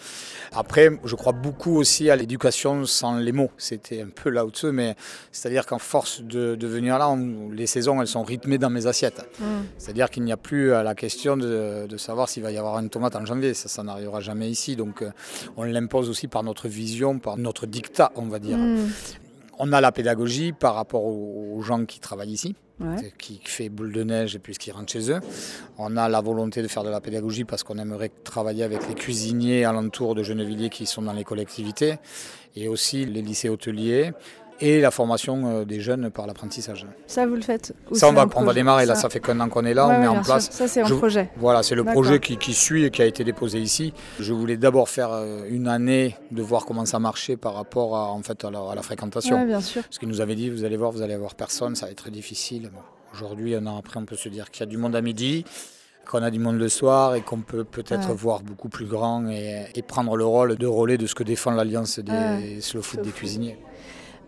Après, 0.53 0.91
je 1.03 1.15
crois 1.15 1.33
beaucoup 1.33 1.77
aussi 1.77 2.11
à 2.11 2.17
l'éducation 2.17 2.85
sans 2.85 3.17
les 3.17 3.33
mots. 3.33 3.51
C'était 3.57 4.03
un 4.03 4.11
peu 4.15 4.29
là 4.29 4.45
au-dessus, 4.45 4.71
mais 4.71 4.95
c'est-à-dire 5.33 5.65
qu'en 5.65 5.79
force 5.79 6.21
de, 6.21 6.57
de, 6.57 6.67
venir 6.67 6.99
là, 6.99 7.17
les 7.53 7.67
saisons, 7.67 8.03
elles 8.03 8.07
sont 8.07 8.23
rythmées 8.23 8.59
dans 8.59 8.71
mes 8.71 8.87
assiettes. 8.87 9.27
Mmh. 9.41 9.45
C'est-à-dire 9.79 10.11
qu'il 10.11 10.23
n'y 10.23 10.33
a 10.33 10.37
plus 10.37 10.75
à 10.75 10.83
la 10.83 10.95
question 10.95 11.06
de, 11.37 11.97
savoir 11.97 12.29
s'il 12.29 12.43
va 12.43 12.51
y 12.51 12.59
avoir 12.59 12.79
une 12.79 12.91
tomate 12.91 13.17
en 13.17 13.25
janvier. 13.25 13.55
Ça, 13.55 13.69
ça 13.69 13.83
n'arrivera 13.83 14.21
jamais 14.21 14.51
ici. 14.51 14.77
Donc, 14.77 15.03
euh, 15.03 15.11
on 15.57 15.65
l'impose 15.65 16.09
aussi 16.09 16.29
par 16.29 16.43
notre 16.43 16.69
vision, 16.69 17.19
par 17.19 17.37
notre 17.37 17.67
dictat, 17.67 18.13
on 18.17 18.27
va 18.27 18.39
dire. 18.39 18.57
Hmm. 18.57 18.89
On 19.59 19.73
a 19.73 19.81
la 19.81 19.91
pédagogie 19.91 20.53
par 20.53 20.75
rapport 20.75 21.05
aux, 21.05 21.63
gens 21.63 21.87
qui 21.87 21.99
travaillent 22.01 22.33
ici. 22.33 22.55
qui 23.19 23.41
fait 23.43 23.71
boule 23.71 23.91
de 23.91 24.03
neige 24.05 24.37
et 24.37 24.39
puis 24.39 24.53
qui 24.55 24.71
rentrent 24.71 24.93
chez 24.93 25.11
eux. 25.11 25.21
On 25.79 25.97
a 25.97 26.11
la 26.11 26.21
volonté 26.21 26.61
de 26.61 26.69
faire 26.69 26.85
de 26.85 26.91
la 26.91 27.01
pédagogie 27.01 27.45
parce 27.45 27.63
qu'on 27.63 27.79
aimerait 27.79 28.11
travailler 28.23 28.65
avec 28.65 28.87
les 28.87 28.95
cuisiniers 28.95 29.65
alentours 29.65 30.15
de 30.15 30.23
Gennevilliers 30.23 30.69
qui 30.69 30.85
sont 30.85 31.01
dans 31.01 31.15
les 31.15 31.25
collectivités 31.25 31.97
et 32.55 32.69
aussi 32.69 33.07
les 33.07 33.23
lycées 33.23 33.49
hôteliers 33.49 34.13
et 34.61 34.81
la 34.81 34.91
formation 34.91 35.47
euh, 35.47 35.65
des 35.65 35.81
jeunes 35.81 36.11
par 36.11 36.27
l'apprentissage. 36.27 36.87
Ça, 37.07 37.27
vous 37.27 37.35
le 37.35 37.43
faites 37.43 37.75
Ça, 37.93 38.09
on 38.09 38.13
va, 38.13 38.27
on 38.35 38.45
va 38.45 38.55
démarrer. 38.55 38.87
Là, 38.87 38.95
ça 38.95 39.09
fait 39.09 39.21
qu'un 39.21 39.39
an 39.41 39.49
qu'on 39.49 39.65
est 39.65 39.75
là, 39.75 39.87
on 39.89 40.01
met 40.01 40.07
en 40.07 40.23
place. 40.23 40.51
Ça, 40.51 40.69
c'est 40.69 40.81
un 40.81 40.97
projet. 40.97 41.31
Voilà, 41.37 41.63
c'est 41.63 41.75
le 41.75 41.85
projet 41.85 42.21
qui, 42.21 42.37
qui, 42.37 42.55
suit 42.55 42.85
et 42.85 42.91
qui 42.91 43.03
a 43.03 43.07
été 43.07 43.25
déposé 43.25 43.59
ici. 43.59 43.93
Je 44.19 44.33
voulais 44.33 44.57
d'abord 44.57 44.89
faire 44.89 45.11
euh, 45.13 45.45
une 45.49 45.69
année 45.69 46.17
de 46.31 46.43
voir 46.43 46.65
comment 46.65 46.85
ça 46.87 46.99
marchait 46.99 47.37
par 47.37 47.55
rapport 47.55 47.97
à, 47.97 48.13
en 48.13 48.23
fait, 48.23 48.45
à, 48.45 48.51
la, 48.51 48.83
fréquentation. 48.83 49.45
bien 49.45 49.61
sûr. 49.61 49.83
Parce 49.83 49.99
qu'il 49.99 50.09
nous 50.09 50.21
avait 50.21 50.35
dit, 50.35 50.51
vous 50.51 50.65
allez 50.65 50.77
voir, 50.77 50.91
vous 50.91 51.03
allez 51.03 51.15
avoir 51.15 51.35
personne, 51.35 51.75
ça 51.75 51.87
va 51.87 51.93
être 51.93 51.99
très 51.99 52.11
difficile. 52.11 52.71
Aujourd'hui, 53.13 53.55
un 53.55 53.67
an 53.67 53.79
après, 53.79 53.99
on 53.99 54.05
peut 54.05 54.17
se 54.17 54.29
dire 54.29 54.51
qu'il 54.51 54.61
y 54.61 54.63
a 54.65 54.67
du 54.67 54.77
monde 54.77 54.97
à 54.97 55.01
midi 55.01 55.45
qu'on 56.07 56.23
a 56.23 56.31
du 56.31 56.39
monde 56.39 56.57
le 56.59 56.69
soir 56.69 57.17
et 57.17 57.21
qu'on 57.21 57.41
peut 57.41 57.65
peut-être 57.65 58.13
voir 58.13 58.41
beaucoup 58.41 58.69
plus 58.69 58.87
grand 58.87 59.29
et, 59.29 59.67
et, 59.75 59.83
prendre 59.83 60.17
le 60.17 60.25
rôle 60.25 60.55
de 60.57 60.67
relais 60.67 60.99
de 60.99 61.07
ce 61.09 61.17
que 61.17 61.25
défend 61.25 61.51
l'Alliance 61.51 61.99
des 61.99 62.61
slow 62.61 62.81
food 62.81 63.03
des 63.03 63.11
cuisiniers. 63.11 63.59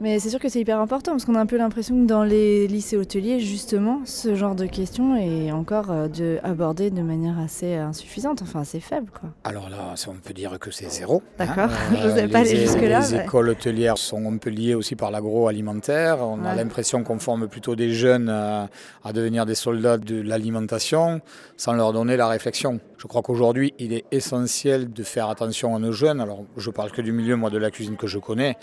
Mais 0.01 0.21
c'est 0.21 0.31
sûr 0.31 0.39
que 0.39 0.49
c'est 0.49 0.61
hyper 0.61 0.79
important 0.79 1.13
parce 1.13 1.25
qu'on 1.25 1.35
a 1.35 1.41
un 1.41 1.47
peu 1.47 1.57
l'impression 1.57 2.01
que 2.01 2.07
dans 2.07 2.23
les 2.23 2.69
lycées 2.69 2.97
hôteliers, 2.97 3.41
justement, 3.41 4.03
ce 4.05 4.37
genre 4.37 4.55
de 4.55 4.67
questions 4.67 5.17
est 5.17 5.51
encore 5.51 5.91
euh, 5.91 6.07
de, 6.09 6.39
abordé 6.45 6.91
de 6.91 7.03
manière 7.03 7.39
assez 7.39 7.75
insuffisante, 7.75 8.41
enfin 8.43 8.61
assez 8.61 8.79
faible. 8.79 9.11
Quoi. 9.11 9.31
Alors 9.43 9.69
là, 9.71 9.95
on 10.07 10.15
peut 10.15 10.35
dire 10.35 10.57
que 10.61 10.71
c'est 10.71 10.89
zéro. 10.89 11.23
Hein. 11.39 11.47
D'accord, 11.47 11.71
je 12.01 12.09
ne 12.09 12.15
sais 12.15 12.29
pas 12.29 12.39
aller 12.39 12.57
jusque-là. 12.57 13.01
Les 13.01 13.15
écoles 13.17 13.49
hôtelières 13.49 13.99
sont 13.99 14.25
un 14.33 14.37
peu 14.37 14.51
liées 14.51 14.75
aussi 14.75 14.95
par 14.95 15.11
l'agroalimentaire. 15.11 16.19
On 16.21 16.45
a 16.45 16.55
l'impression 16.55 17.03
qu'on 17.03 17.19
forme 17.19 17.49
plutôt 17.49 17.75
des 17.75 17.91
jeunes 17.91 18.29
euh, 18.31 18.67
à 19.05 19.13
devenir 19.13 19.47
des 19.47 19.57
soldats 19.57 19.99
de 19.99 20.21
l'alimentation 20.21 21.21
sans 21.57 21.73
leur 21.73 21.93
donner 21.93 22.17
la 22.17 22.29
réflexion. 22.29 22.79
Je 22.99 23.07
crois 23.07 23.23
qu'aujourd'hui, 23.23 23.75
il 23.79 23.93
est 23.93 24.05
essentiel 24.11 24.93
de 24.93 25.03
faire 25.05 25.29
attention 25.31 25.77
à 25.77 25.79
nos 25.79 25.93
jeunes. 25.93 26.21
Alors, 26.21 26.45
je 26.57 26.69
parle 26.71 26.91
que 26.91 27.01
du 27.01 27.13
milieu, 27.13 27.37
moi, 27.37 27.49
de 27.49 27.57
la 27.57 27.71
cuisine 27.71 27.97
que 27.97 28.09
je 28.09 28.19
connais, 28.19 28.57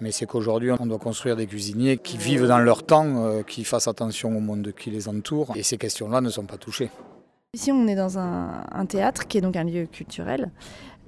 mais 0.00 0.12
c'est 0.12 0.26
qu'aujourd'hui, 0.26 0.70
on 0.78 0.86
doit 0.86 0.98
construire 0.98 1.36
des 1.36 1.46
cuisiniers 1.46 1.96
qui 1.96 2.18
vivent 2.18 2.46
dans 2.46 2.58
leur 2.58 2.82
temps, 2.82 3.24
euh, 3.24 3.42
qui 3.42 3.64
fassent 3.64 3.88
attention 3.88 4.36
au 4.36 4.40
monde 4.40 4.72
qui 4.78 4.90
les 4.90 5.08
entoure, 5.08 5.54
et 5.56 5.62
ces 5.62 5.78
questions-là 5.78 6.20
ne 6.20 6.28
sont 6.28 6.44
pas 6.44 6.58
touchées. 6.58 6.90
Ici, 7.54 7.72
on 7.72 7.88
est 7.88 7.94
dans 7.94 8.18
un, 8.18 8.86
théâtre 8.86 9.26
qui 9.26 9.38
est 9.38 9.40
donc 9.40 9.56
un 9.56 9.64
lieu 9.64 9.86
culturel. 9.86 10.50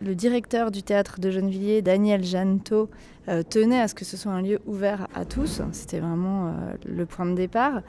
Le 0.01 0.15
directeur 0.15 0.71
du 0.71 0.83
théâtre 0.83 1.21
de 1.21 1.31
Gennevilliers, 1.31 1.83
Daniel 1.83 2.25
Janto, 2.25 2.89
euh, 3.29 3.43
tenait 3.43 3.83
à 3.83 3.89
ce 3.89 3.95
que 3.95 4.07
ce 4.07 4.17
soit 4.17 4.33
un 4.33 4.41
lieu 4.41 4.59
ouvert 4.65 5.07
à 5.15 5.27
tous. 5.27 5.61
C'était 5.73 6.01
vraiment 6.01 6.47
euh, 6.47 6.53
le 6.87 7.05
point 7.05 7.27
de 7.27 7.35
départ. 7.35 7.83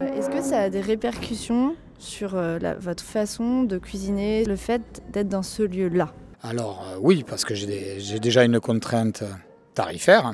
Est-ce 0.00 0.30
que 0.30 0.40
ça 0.40 0.60
a 0.60 0.70
des 0.70 0.80
répercussions 0.80 1.74
sur 1.98 2.36
votre 2.80 3.02
façon 3.02 3.62
de 3.62 3.78
cuisiner, 3.78 4.44
le 4.44 4.56
fait 4.56 5.02
d'être 5.12 5.28
dans 5.28 5.42
ce 5.42 5.62
lieu-là 5.62 6.12
Alors 6.42 6.84
oui, 7.00 7.24
parce 7.26 7.44
que 7.44 7.54
j'ai 7.54 8.18
déjà 8.20 8.44
une 8.44 8.60
contrainte 8.60 9.24
tarifaire 9.74 10.32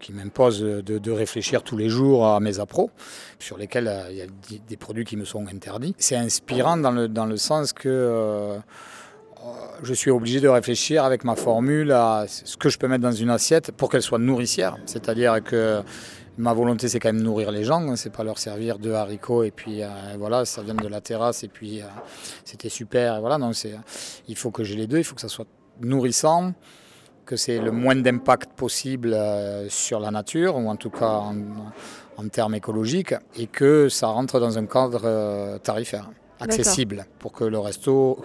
qui 0.00 0.12
m'impose 0.12 0.60
de, 0.60 1.10
réfléchir 1.10 1.62
tous 1.62 1.76
les 1.76 1.88
jours 1.88 2.26
à 2.26 2.40
mes 2.40 2.58
appros, 2.58 2.90
sur 3.38 3.56
lesquels 3.56 3.90
il 4.10 4.16
y 4.16 4.22
a 4.22 4.26
des 4.68 4.76
produits 4.76 5.04
qui 5.04 5.16
me 5.16 5.24
sont 5.24 5.46
interdits. 5.46 5.94
C'est 5.98 6.16
inspirant 6.16 6.76
dans 6.76 6.90
le, 6.90 7.08
dans 7.08 7.26
le 7.26 7.36
sens 7.36 7.72
que 7.72 8.58
je 9.82 9.94
suis 9.94 10.10
obligé 10.10 10.40
de 10.40 10.48
réfléchir 10.48 11.04
avec 11.04 11.24
ma 11.24 11.36
formule 11.36 11.92
à 11.92 12.26
ce 12.28 12.56
que 12.56 12.68
je 12.68 12.78
peux 12.78 12.88
mettre 12.88 13.02
dans 13.02 13.12
une 13.12 13.30
assiette 13.30 13.72
pour 13.72 13.90
qu'elle 13.90 14.02
soit 14.02 14.18
nourricière. 14.18 14.78
C'est-à-dire 14.86 15.42
que 15.42 15.82
ma 16.36 16.52
volonté, 16.52 16.88
c'est 16.88 16.98
quand 16.98 17.12
même 17.12 17.22
nourrir 17.22 17.50
les 17.50 17.64
gens, 17.64 17.80
hein. 17.88 17.96
c'est 17.96 18.12
pas 18.12 18.24
leur 18.24 18.38
servir 18.38 18.78
de 18.78 18.92
haricots 18.92 19.44
et 19.44 19.50
puis 19.50 19.82
euh, 19.82 19.88
voilà, 20.18 20.44
ça 20.44 20.62
vient 20.62 20.74
de 20.74 20.88
la 20.88 21.00
terrasse 21.00 21.44
et 21.44 21.48
puis 21.48 21.80
euh, 21.80 21.86
c'était 22.44 22.68
super. 22.68 23.20
voilà, 23.20 23.38
donc 23.38 23.54
il 24.28 24.36
faut 24.36 24.50
que 24.50 24.64
j'ai 24.64 24.76
les 24.76 24.86
deux, 24.86 24.98
il 24.98 25.04
faut 25.04 25.14
que 25.14 25.20
ça 25.20 25.28
soit 25.28 25.46
nourrissant, 25.80 26.52
que 27.24 27.36
c'est 27.36 27.58
le 27.58 27.70
moins 27.70 27.96
d'impact 27.96 28.52
possible 28.52 29.14
euh, 29.14 29.68
sur 29.68 30.00
la 30.00 30.10
nature, 30.10 30.56
ou 30.56 30.68
en 30.68 30.76
tout 30.76 30.90
cas 30.90 31.08
en, 31.08 31.36
en, 32.16 32.28
termes 32.28 32.54
écologiques, 32.54 33.14
et 33.36 33.46
que 33.46 33.88
ça 33.88 34.08
rentre 34.08 34.40
dans 34.40 34.58
un 34.58 34.66
cadre 34.66 35.58
tarifaire 35.58 36.10
accessible 36.40 37.06
pour 37.18 37.32
que 37.32 37.44
le 37.44 37.58
resto, 37.58 38.22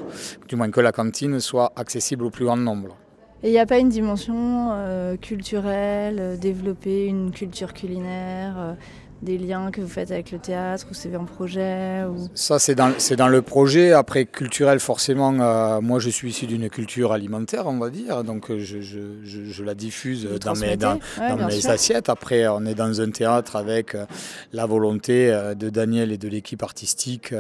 du 0.48 0.56
moins 0.56 0.72
que 0.72 0.82
la 0.82 0.92
cantine, 0.92 1.40
soit 1.40 1.72
accessible 1.76 2.26
au 2.26 2.30
plus 2.30 2.46
grand 2.46 2.58
nombre. 2.58 2.98
Et 3.42 3.50
il 3.50 3.52
n'y 3.52 3.60
a 3.60 3.66
pas 3.66 3.78
une 3.78 3.90
dimension 3.90 4.70
euh, 4.72 5.16
culturelle, 5.16 6.18
euh, 6.20 6.36
développer 6.36 7.06
une 7.06 7.32
culture 7.32 7.74
culinaire, 7.74 8.56
euh, 8.58 8.74
des 9.22 9.38
liens 9.38 9.72
que 9.72 9.80
vous 9.80 9.88
faites 9.88 10.12
avec 10.12 10.32
le 10.32 10.40
théâtre 10.40 10.88
ou 10.92 10.94
c'est 10.94 11.14
un 11.16 11.24
projet 11.24 12.04
ou... 12.04 12.28
Ça, 12.36 12.60
c'est 12.60 12.76
dans, 12.76 12.92
dans, 13.18 13.28
le 13.28 13.42
projet. 13.42 13.92
Après, 13.92 14.26
culturel, 14.26 14.80
forcément, 14.80 15.32
moi 15.82 16.00
je 16.00 16.10
suis 16.10 16.30
issu 16.30 16.48
d'une 16.48 16.70
culture 16.70 17.12
alimentaire, 17.12 17.68
on 17.68 17.78
va 17.80 17.90
dire. 17.90 18.24
Donc 18.24 18.48
je, 18.50 18.80
je, 18.80 19.00
je, 19.26 19.64
la 19.64 19.76
diffuse 19.76 20.26
dans 20.42 20.56
mes, 20.56 20.78
dans, 20.78 21.00
mes 21.48 21.68
assiettes. 21.68 22.08
Après, 22.08 22.48
on 22.48 22.66
est 22.66 22.76
dans 22.76 23.02
un 23.02 23.12
théâtre 23.12 23.58
avec 23.58 23.98
la 24.54 24.66
volonté 24.66 25.38
de 25.54 25.70
Daniel 25.70 26.14
et 26.14 26.18
de 26.18 26.30
l'équipe 26.30 26.64
artistique 26.64 27.34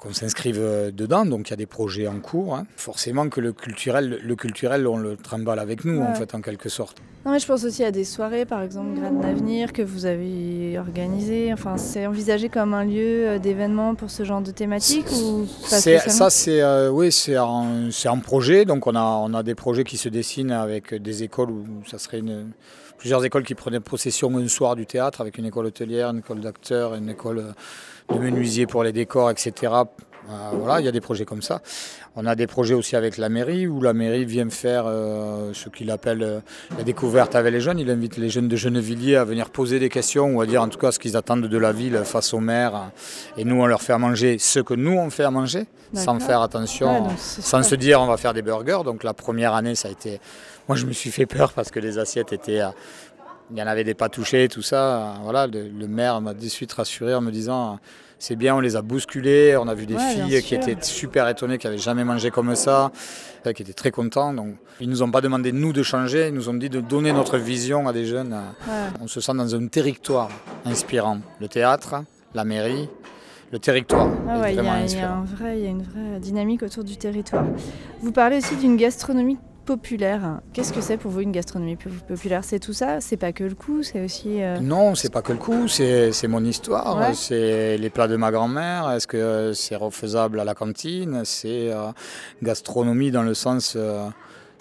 qu'on 0.00 0.14
s'inscrive 0.14 0.58
euh, 0.58 0.90
dedans. 0.90 1.26
Donc 1.26 1.48
il 1.48 1.50
y 1.50 1.54
a 1.54 1.56
des 1.56 1.66
projets 1.66 2.08
en 2.08 2.18
cours. 2.20 2.56
Hein. 2.56 2.66
Forcément 2.76 3.28
que 3.28 3.40
le 3.40 3.52
culturel, 3.52 4.18
le 4.22 4.36
culturel, 4.36 4.86
on 4.86 4.96
le 4.96 5.16
trimballe 5.16 5.58
avec 5.58 5.84
nous 5.84 6.00
en 6.00 6.14
fait 6.14 6.34
en 6.34 6.40
quelque 6.40 6.68
sorte. 6.68 6.96
Non 7.26 7.32
mais 7.32 7.38
je 7.38 7.46
pense 7.46 7.64
aussi 7.64 7.84
à 7.84 7.90
des 7.90 8.04
soirées, 8.04 8.46
par 8.46 8.62
exemple 8.62 8.98
Graines 8.98 9.20
d'avenir 9.20 9.74
que 9.74 9.82
vous 9.82 10.06
avez 10.06 10.78
organisées. 10.78 11.52
Enfin, 11.52 11.76
c'est 11.76 12.06
envisagé 12.06 12.48
comme 12.48 12.72
un 12.72 12.84
lieu 12.84 13.28
euh, 13.28 13.38
d'événement 13.38 13.94
pour 13.94 14.10
ce 14.10 14.24
genre 14.24 14.40
de 14.40 14.50
thématique 14.50 15.06
ou 15.12 15.46
Ça 15.66 16.30
c'est 16.30 16.62
euh, 16.62 16.88
oui 16.90 17.12
c'est 17.12 17.36
un, 17.36 17.90
un, 18.04 18.18
projet. 18.18 18.64
Donc 18.64 18.86
on 18.86 18.94
a 18.96 19.02
on 19.02 19.34
a 19.34 19.42
des 19.42 19.54
projets 19.54 19.84
qui 19.84 19.98
se 19.98 20.08
dessinent 20.08 20.52
avec 20.52 20.94
des 20.94 21.22
écoles 21.22 21.50
où 21.50 21.66
ça 21.86 21.98
serait 21.98 22.20
une 22.20 22.52
plusieurs 22.96 23.24
écoles 23.24 23.44
qui 23.44 23.54
prenaient 23.54 23.80
possession 23.80 24.36
un 24.36 24.48
soir 24.48 24.76
du 24.76 24.84
théâtre 24.84 25.22
avec 25.22 25.38
une 25.38 25.46
école 25.46 25.66
hôtelière, 25.66 26.10
une 26.10 26.18
école 26.18 26.40
d'acteurs, 26.40 26.94
une 26.94 27.08
école 27.08 27.54
de 28.12 28.18
menuisier 28.18 28.66
pour 28.66 28.84
les 28.84 28.92
décors, 28.92 29.30
etc. 29.30 29.72
Euh, 30.30 30.50
voilà, 30.52 30.80
il 30.80 30.84
y 30.84 30.88
a 30.88 30.92
des 30.92 31.00
projets 31.00 31.24
comme 31.24 31.42
ça. 31.42 31.60
On 32.14 32.26
a 32.26 32.34
des 32.34 32.46
projets 32.46 32.74
aussi 32.74 32.94
avec 32.94 33.16
la 33.18 33.28
mairie 33.28 33.66
où 33.66 33.80
la 33.80 33.92
mairie 33.92 34.24
vient 34.24 34.48
faire 34.50 34.84
euh, 34.86 35.50
ce 35.54 35.68
qu'il 35.68 35.90
appelle 35.90 36.22
euh, 36.22 36.40
la 36.76 36.84
découverte 36.84 37.34
avec 37.34 37.52
les 37.52 37.60
jeunes. 37.60 37.78
Il 37.78 37.90
invite 37.90 38.16
les 38.16 38.28
jeunes 38.28 38.48
de 38.48 38.56
Gennevilliers 38.56 39.16
à 39.16 39.24
venir 39.24 39.50
poser 39.50 39.78
des 39.78 39.88
questions 39.88 40.36
ou 40.36 40.40
à 40.40 40.46
dire 40.46 40.62
en 40.62 40.68
tout 40.68 40.78
cas 40.78 40.92
ce 40.92 40.98
qu'ils 40.98 41.16
attendent 41.16 41.46
de 41.46 41.58
la 41.58 41.72
ville 41.72 42.00
face 42.04 42.32
au 42.32 42.40
maire. 42.40 42.90
Et 43.36 43.44
nous, 43.44 43.60
on 43.60 43.66
leur 43.66 43.82
fait 43.82 43.92
à 43.92 43.98
manger 43.98 44.38
ce 44.38 44.60
que 44.60 44.74
nous, 44.74 44.92
on 44.92 45.10
fait 45.10 45.24
à 45.24 45.30
manger, 45.30 45.66
sans 45.94 46.20
faire 46.20 46.42
attention, 46.42 47.08
sans 47.16 47.62
se 47.62 47.74
dire 47.74 48.00
on 48.00 48.06
va 48.06 48.16
faire 48.16 48.34
des 48.34 48.42
burgers. 48.42 48.80
Donc 48.84 49.02
la 49.02 49.14
première 49.14 49.54
année, 49.54 49.74
ça 49.74 49.88
a 49.88 49.90
été 49.90 50.20
moi, 50.70 50.76
je 50.76 50.86
me 50.86 50.92
suis 50.92 51.10
fait 51.10 51.26
peur 51.26 51.52
parce 51.52 51.72
que 51.72 51.80
les 51.80 51.98
assiettes 51.98 52.32
étaient. 52.32 52.60
Euh, 52.60 52.68
il 53.50 53.54
n'y 53.54 53.62
en 53.62 53.66
avait 53.66 53.84
des 53.84 53.94
pas 53.94 54.08
touchés, 54.08 54.48
tout 54.48 54.62
ça. 54.62 55.14
Voilà, 55.22 55.46
le, 55.46 55.86
maire 55.86 56.20
m'a 56.20 56.34
de 56.34 56.46
suite 56.46 56.72
rassuré 56.72 57.14
en 57.14 57.20
me 57.20 57.30
disant 57.30 57.78
c'est 58.18 58.36
bien, 58.36 58.54
on 58.54 58.60
les 58.60 58.76
a 58.76 58.82
bousculés. 58.82 59.56
On 59.56 59.66
a 59.66 59.74
vu 59.74 59.86
des 59.86 59.96
filles 59.96 60.42
qui 60.42 60.54
étaient 60.54 60.76
super 60.82 61.26
étonnées, 61.26 61.58
qui 61.58 61.66
n'avaient 61.66 61.78
jamais 61.78 62.04
mangé 62.04 62.30
comme 62.30 62.54
ça, 62.54 62.92
euh, 63.46 63.52
qui 63.52 63.62
étaient 63.62 63.72
très 63.72 63.90
contents. 63.90 64.34
Donc, 64.34 64.56
ils 64.78 64.86
ne 64.86 64.92
nous 64.92 65.02
ont 65.02 65.10
pas 65.10 65.22
demandé, 65.22 65.52
nous, 65.52 65.72
de 65.72 65.82
changer. 65.82 66.28
Ils 66.28 66.34
nous 66.34 66.50
ont 66.50 66.54
dit 66.54 66.68
de 66.68 66.80
donner 66.80 67.12
notre 67.12 67.38
vision 67.38 67.88
à 67.88 67.92
des 67.94 68.04
jeunes. 68.04 68.36
On 69.00 69.08
se 69.08 69.20
sent 69.20 69.32
dans 69.34 69.54
un 69.54 69.66
territoire 69.68 70.28
inspirant. 70.66 71.20
Le 71.40 71.48
théâtre, 71.48 71.96
la 72.34 72.44
mairie, 72.44 72.90
le 73.52 73.58
territoire. 73.58 74.10
Ah 74.28 74.50
il 74.50 74.60
y, 74.60 74.62
y 74.62 74.68
a 74.68 75.70
une 75.70 75.82
vraie 75.82 76.20
dynamique 76.20 76.62
autour 76.62 76.84
du 76.84 76.98
territoire. 76.98 77.44
Vous 78.02 78.12
parlez 78.12 78.36
aussi 78.36 78.54
d'une 78.56 78.76
gastronomie 78.76 79.38
populaire. 79.76 80.40
Qu'est-ce 80.52 80.72
que 80.72 80.80
c'est 80.80 80.96
pour 80.96 81.12
vous 81.12 81.20
une 81.20 81.30
gastronomie 81.30 81.76
populaire? 81.76 82.42
C'est 82.42 82.58
tout 82.58 82.72
ça? 82.72 83.00
C'est 83.00 83.16
pas 83.16 83.32
que 83.32 83.44
le 83.44 83.54
coup? 83.54 83.84
C'est 83.84 84.04
aussi. 84.04 84.42
Euh... 84.42 84.58
Non, 84.58 84.96
c'est 84.96 85.12
pas 85.12 85.22
que 85.22 85.30
le 85.30 85.38
coup. 85.38 85.68
C'est 85.68 86.26
mon 86.26 86.44
histoire. 86.44 87.14
C'est 87.14 87.76
les 87.78 87.90
plats 87.90 88.08
de 88.08 88.16
ma 88.16 88.32
grand-mère. 88.32 88.90
Est-ce 88.90 89.06
que 89.06 89.52
c'est 89.54 89.76
refaisable 89.76 90.40
à 90.40 90.44
la 90.44 90.54
cantine? 90.54 91.22
C'est 91.24 91.70
euh, 91.70 91.92
gastronomie 92.42 93.12
dans 93.12 93.22
le 93.22 93.34
sens. 93.34 93.74
Euh, 93.76 94.08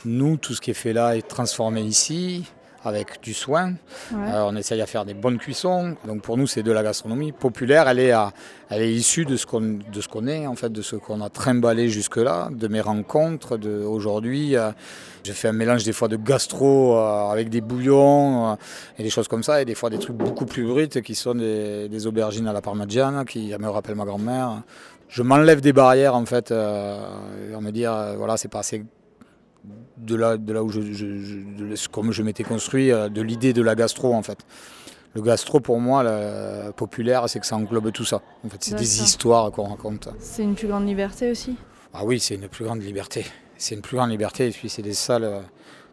nous, 0.05 0.37
tout 0.37 0.53
ce 0.53 0.61
qui 0.61 0.69
est 0.69 0.75
fait 0.75 0.93
là 0.93 1.17
est 1.17 1.27
transformé 1.27 1.81
ici 1.81 2.45
avec 2.83 3.21
du 3.21 3.33
soin. 3.33 3.73
Euh, 4.13 4.43
on 4.45 4.55
essaye 4.55 4.81
à 4.81 4.85
faire 4.85 5.05
des 5.05 5.13
bonnes 5.13 5.37
cuissons. 5.37 5.95
Donc 6.05 6.21
pour 6.21 6.37
nous, 6.37 6.47
c'est 6.47 6.63
de 6.63 6.71
la 6.71 6.83
gastronomie 6.83 7.31
populaire. 7.31 7.87
Elle 7.87 7.99
est, 7.99 8.13
elle 8.69 8.81
est 8.81 8.93
issue 8.93 9.25
de 9.25 9.35
ce 9.35 9.45
qu'on 9.45 9.61
de 9.61 10.01
ce 10.01 10.07
qu'on 10.07 10.27
est, 10.27 10.47
en 10.47 10.55
fait, 10.55 10.71
de 10.71 10.81
ce 10.81 10.95
qu'on 10.95 11.21
a 11.21 11.29
trimballé 11.29 11.89
jusque-là, 11.89 12.49
de 12.51 12.67
mes 12.67 12.81
rencontres. 12.81 13.57
De 13.57 13.83
aujourd'hui, 13.83 14.55
euh, 14.55 14.71
j'ai 15.23 15.33
fait 15.33 15.49
un 15.49 15.53
mélange 15.53 15.83
des 15.83 15.93
fois 15.93 16.07
de 16.07 16.15
gastro 16.15 16.95
euh, 16.95 17.29
avec 17.29 17.49
des 17.49 17.61
bouillons 17.61 18.57
et 18.97 19.03
des 19.03 19.09
choses 19.09 19.27
comme 19.27 19.43
ça, 19.43 19.61
et 19.61 19.65
des 19.65 19.75
fois 19.75 19.89
des 19.89 19.99
trucs 19.99 20.15
beaucoup 20.15 20.45
plus 20.45 20.65
bruts 20.65 20.87
qui 20.87 21.15
sont 21.15 21.35
des, 21.35 22.07
aubergines 22.07 22.47
à 22.47 22.53
la 22.53 22.61
parmigiana, 22.61 23.25
qui 23.25 23.53
me 23.57 23.67
rappellent 23.69 23.95
ma 23.95 24.05
grand-mère. 24.05 24.61
Je 25.09 25.23
m'enlève 25.23 25.59
des 25.59 25.73
barrières 25.73 26.15
en 26.15 26.25
fait, 26.25 26.51
on 26.51 27.61
me 27.61 27.71
dire 27.71 27.91
voilà 28.17 28.37
c'est 28.37 28.47
pas 28.47 28.59
assez 28.59 28.83
de 29.97 30.15
là, 30.15 30.37
de 30.37 30.53
là 30.53 30.63
où 30.63 30.69
je, 30.69 30.81
je, 30.81 31.89
comme 31.89 32.11
je 32.11 32.23
m'étais 32.23 32.43
construit, 32.43 32.91
euh, 32.91 33.09
de 33.09 33.21
l'idée 33.21 33.53
de 33.53 33.61
la 33.61 33.75
gastro 33.75 34.13
en 34.13 34.23
fait. 34.23 34.39
Le 35.15 35.21
gastro 35.21 35.59
pour 35.59 35.79
moi, 35.79 36.03
le 36.03 36.71
populaire, 36.71 37.27
c'est 37.27 37.39
que 37.39 37.45
ça 37.45 37.55
englobe 37.55 37.91
tout 37.91 38.05
ça. 38.05 38.21
En 38.45 38.49
fait, 38.49 38.63
c'est 38.63 38.75
des 38.75 39.01
histoires 39.01 39.51
qu'on 39.51 39.67
raconte. 39.67 40.09
C'est 40.19 40.43
une 40.43 40.53
plus 40.53 40.67
grande 40.67 40.87
liberté 40.87 41.31
aussi? 41.31 41.55
Ah 41.93 42.05
oui, 42.05 42.19
c'est 42.19 42.35
une 42.35 42.47
plus 42.47 42.65
grande 42.65 42.83
liberté. 42.83 43.25
C'est 43.57 43.73
une 43.73 43.81
plus 43.81 43.97
grande 43.97 44.11
liberté 44.11 44.47
et 44.47 44.51
puis 44.51 44.69
c'est 44.69 44.83
des 44.83 44.93
salles 44.93 45.23
euh, 45.23 45.39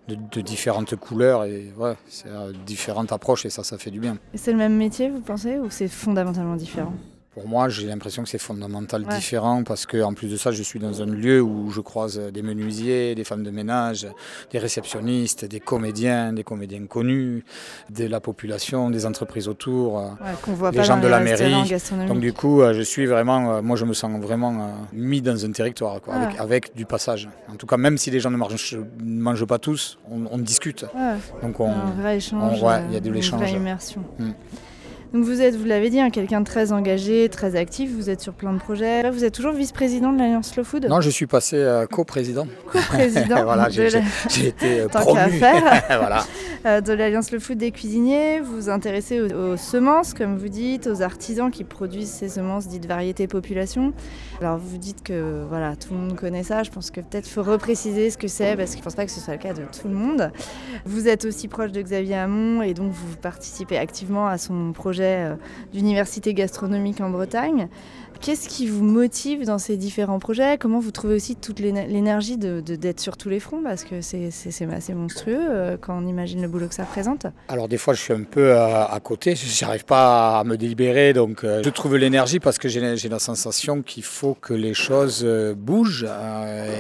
de, 0.09 0.41
différentes 0.43 0.95
couleurs 0.97 1.45
et 1.45 1.73
ouais, 1.77 1.95
c'est 2.09 2.29
euh, 2.29 2.53
différentes 2.67 3.11
approches 3.11 3.47
et 3.47 3.51
ça, 3.51 3.65
ça 3.65 3.79
fait 3.79 3.91
du 3.91 4.01
bien. 4.01 4.19
Et 4.35 4.39
c'est 4.39 4.53
le 4.53 4.59
même 4.59 4.77
métier, 4.77 5.11
vous 5.11 5.21
pensez, 5.21 5.59
ou 5.59 5.71
c'est 5.71 5.89
fondamentalement 5.89 6.57
différent? 6.57 6.93
Pour 7.37 7.47
moi, 7.47 7.69
j'ai 7.69 7.87
l'impression 7.87 8.23
que 8.23 8.31
c'est 8.31 8.39
fondamental 8.39 9.05
différent 9.05 9.63
parce 9.63 9.85
qu'en 9.85 10.15
plus 10.15 10.29
de 10.29 10.39
ça, 10.39 10.53
je 10.53 10.63
suis 10.63 10.79
dans 10.79 11.03
un 11.03 11.05
lieu 11.05 11.43
où 11.43 11.71
je 11.71 11.83
croise 11.83 12.19
des 12.19 12.41
menuisiers, 12.41 13.15
des 13.15 13.25
femmes 13.25 13.43
de 13.43 13.51
ménage, 13.51 14.09
des 14.51 14.59
réceptionnistes, 14.59 15.45
des 15.45 15.61
comédiens, 15.61 16.33
des 16.33 16.45
comédiens 16.45 16.87
connus, 16.87 17.45
de 17.91 18.07
la 18.07 18.21
population, 18.21 18.89
des 18.89 19.05
entreprises 19.05 19.49
autour, 19.49 19.99
euh, 19.99 20.71
des 20.71 20.83
gens 20.83 20.99
de 20.99 21.09
la 21.09 21.21
mairie. 21.21 21.77
Donc 22.09 22.21
du 22.21 22.33
coup, 22.33 22.63
euh, 22.63 22.73
je 22.73 22.81
suis 22.81 23.05
vraiment, 23.05 23.57
euh, 23.57 23.61
moi 23.61 23.77
je 23.77 23.85
me 23.85 23.93
sens 23.93 24.19
vraiment 24.19 24.73
mis 24.95 25.21
dans 25.21 25.45
un 25.45 25.53
territoire 25.53 26.01
avec, 26.39 26.75
du 26.75 26.87
passage. 26.87 27.29
En 27.53 27.57
tout 27.57 27.67
cas, 27.67 27.77
même 27.77 27.99
si 27.99 28.11
les 28.11 28.19
gens 28.19 28.31
ne 28.31 28.39
mangent, 28.39 29.45
pas 29.45 29.59
tous, 29.59 29.99
on, 30.11 30.39
discute. 30.39 30.87
Donc 31.43 31.61
on, 31.61 31.71
un 31.71 31.91
vrai 32.01 32.17
échange, 32.17 32.65
il 32.89 32.95
y 32.95 32.97
a 32.97 33.01
de 33.01 33.11
l'échange. 33.11 33.43
Une 33.43 33.47
vraie 33.47 33.57
immersion. 33.59 34.03
Donc 35.13 35.25
vous 35.25 35.41
êtes, 35.41 35.57
vous 35.57 35.65
l'avez 35.65 35.91
dit, 35.91 36.01
hein, 36.01 36.11
quelqu'un 36.11 36.41
de 36.41 36.47
très 36.47 36.73
engagé, 36.73 37.29
très 37.29 37.57
actif, 37.57 37.91
vous 37.91 38.11
êtes 38.11 38.21
sur 38.21 38.33
plein 38.33 38.53
de 38.53 38.59
projets. 38.59 39.09
Vous 39.11 39.25
êtes 39.25 39.35
toujours 39.35 39.53
vice-président 39.53 40.13
de 40.13 40.19
l'Alliance 40.19 40.51
Slow 40.51 40.65
Food? 40.65 40.87
Non, 40.87 41.01
je 41.01 41.11
suis 41.11 41.27
passé 41.27 41.57
euh, 41.57 41.87
co-président. 41.87 42.47
Co-président 42.71 43.37
Voilà, 43.45 43.69
j'ai 43.71 43.87
été 44.47 44.81
euh, 44.81 44.89
promu. 44.93 45.21
voilà. 45.89 46.25
Euh, 46.67 46.81
de 46.81 46.93
l'Alliance 46.93 47.31
Le 47.31 47.39
Food 47.39 47.59
des 47.59 47.71
cuisiniers. 47.71 48.41
Vous 48.41 48.57
vous 48.57 48.69
intéressez 48.69 49.21
aux, 49.21 49.57
semences, 49.57 50.15
comme 50.15 50.37
vous 50.37 50.49
dites, 50.49 50.89
aux 50.89 51.03
artisans 51.03 51.51
qui 51.51 51.63
produisent 51.65 52.11
ces 52.11 52.29
semences 52.29 52.67
dites 52.67 52.87
variété 52.87 53.29
population. 53.29 53.93
Alors 54.41 54.59
vous 54.59 54.77
dites 54.77 55.03
que 55.03 55.47
voilà, 55.49 55.77
tout 55.77 55.95
le 55.95 55.99
monde 55.99 56.15
connaît 56.15 56.43
ça. 56.43 56.63
Je 56.63 56.71
pense 56.71 56.91
que 56.91 57.01
peut-être 57.01 57.27
faut 57.27 57.43
repréciser 57.43 58.11
ce 58.11 58.19
que 58.19 58.29
c'est 58.29 58.55
parce 58.55 58.71
que 58.71 58.77
je 58.77 58.81
ne 58.81 58.85
pense 58.85 58.95
pas 58.95 59.07
que 59.07 59.11
ce 59.11 59.21
soit 59.21 59.35
le 59.35 59.41
cas 59.41 59.55
de 59.55 59.63
tout 59.63 59.89
le 59.89 59.95
monde. 59.95 60.31
Vous 60.85 61.09
êtes 61.09 61.25
aussi 61.25 61.49
proche 61.49 61.73
de 61.73 61.81
Xavier 61.81 62.17
Hamon 62.17 62.61
et 62.61 62.75
donc 62.75 62.93
vous 62.93 63.17
participez 63.17 63.79
activement 63.79 64.27
à 64.27 64.37
son 64.37 64.73
projet 64.73 65.31
euh, 65.31 65.37
d'université 65.73 66.35
gastronomique 66.35 67.01
en 67.01 67.09
Bretagne. 67.09 67.69
Qu'est-ce 68.21 68.49
qui 68.49 68.67
vous 68.67 68.85
motive 68.85 69.45
dans 69.45 69.59
ces 69.59 69.77
différents 69.77 70.19
projets? 70.19 70.59
Comment 70.59 70.81
vous 70.81 70.91
trouvez 70.91 71.15
aussi 71.15 71.37
toute 71.37 71.61
l'énergie 71.61 72.37
d'être 72.37 72.65
de, 72.65 72.95
sur 73.01 73.17
tous 73.17 73.29
les 73.29 73.41
fronts? 73.41 73.63
Parce 73.63 73.85
que 73.85 74.01
c'est 74.01 74.31
assez 74.73 74.95
monstrueux 74.95 75.39
euh, 75.41 75.77
quand 75.81 75.97
on 75.97 76.07
imagine 76.07 76.43
le 76.43 76.49
boulot 76.49 76.69
que 76.69 76.75
ça 76.75 76.85
représente 76.85 77.27
Alors 77.49 77.69
des 77.69 77.79
fois 77.79 77.95
je 77.95 78.01
suis 78.01 78.13
un 78.13 78.25
peu 78.25 78.57
à, 78.57 78.99
côté, 79.03 79.35
je 79.37 79.65
n'arrive 79.65 79.85
pas 79.85 80.39
à 80.39 80.45
me 80.45 80.57
délibérer, 80.57 81.13
donc 81.13 81.45
je 81.45 81.69
trouve 81.71 81.97
l'énergie 81.97 82.41
parce 82.41 82.59
que 82.59 82.69
j'ai 82.69 83.09
la 83.09 83.19
sensation 83.19 83.83
qu'il 83.83 84.03
faut 84.03 84.35
que 84.35 84.55
les 84.55 84.75
choses 84.75 85.25
bougent 85.57 86.09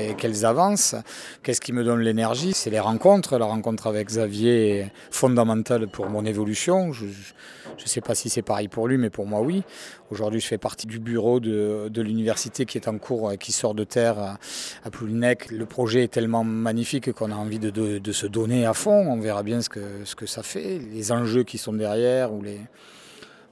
et 0.00 0.14
qu'elles 0.14 0.45
avancent. 0.45 0.97
Qu'est-ce 1.43 1.61
qui 1.61 1.73
me 1.73 1.85
donne 1.85 2.00
l'énergie? 2.00 2.52
C'est 2.55 2.71
les 2.71 2.81
rencontres. 2.81 3.38
La 3.38 3.47
rencontre 3.47 3.87
avec 3.87 4.09
Xavier 4.09 4.78
est 4.78 4.93
fondamentale 5.11 5.88
pour 5.88 6.09
mon 6.09 6.25
évolution. 6.25 6.93
Je 6.93 7.05
ne 7.05 7.88
sais 7.88 8.00
pas 8.00 8.14
si 8.14 8.28
c'est 8.28 8.43
pareil 8.43 8.69
pour 8.69 8.88
lui, 8.88 8.99
mais 8.99 9.11
pour 9.11 9.26
moi 9.26 9.40
oui. 9.40 9.62
Aujourd'hui, 10.10 10.40
je 10.40 10.46
fais 10.46 10.58
partie 10.58 10.86
du 10.86 11.00
bureau 11.00 11.40
de, 11.40 12.00
l'université 12.00 12.64
qui 12.64 12.78
est 12.78 12.86
en 12.86 12.96
cours, 12.98 13.32
qui 13.38 13.50
sort 13.50 13.75
de 13.75 13.84
terre 13.84 14.18
à, 14.18 14.90
Ploulinec. 14.90 15.50
Le 15.50 15.66
projet 15.66 16.04
est 16.04 16.12
tellement 16.12 16.44
magnifique 16.44 17.12
qu'on 17.12 17.32
a 17.32 17.34
envie 17.34 17.58
de, 17.58 18.12
se 18.12 18.26
donner 18.26 18.66
à 18.66 18.75
fond. 18.75 18.92
On 19.10 19.18
verra 19.18 19.42
bien 19.42 19.60
ce 19.60 19.68
que, 19.68 20.04
ce 20.04 20.14
que 20.14 20.26
ça 20.26 20.42
fait, 20.42 20.78
les 20.92 21.10
enjeux 21.10 21.42
qui 21.42 21.58
sont 21.58 21.72
derrière 21.72 22.32
ou, 22.32 22.42
les, 22.42 22.60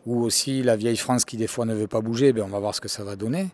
ou 0.06 0.22
aussi 0.22 0.62
la 0.62 0.76
vieille 0.76 0.96
France 0.96 1.24
qui 1.24 1.36
des 1.36 1.48
fois 1.48 1.64
ne 1.64 1.74
veut 1.74 1.88
pas 1.88 2.00
bouger. 2.00 2.32
Ben, 2.32 2.44
on 2.44 2.48
va 2.48 2.60
voir 2.60 2.74
ce 2.74 2.80
que 2.80 2.88
ça 2.88 3.02
va 3.02 3.16
donner. 3.16 3.48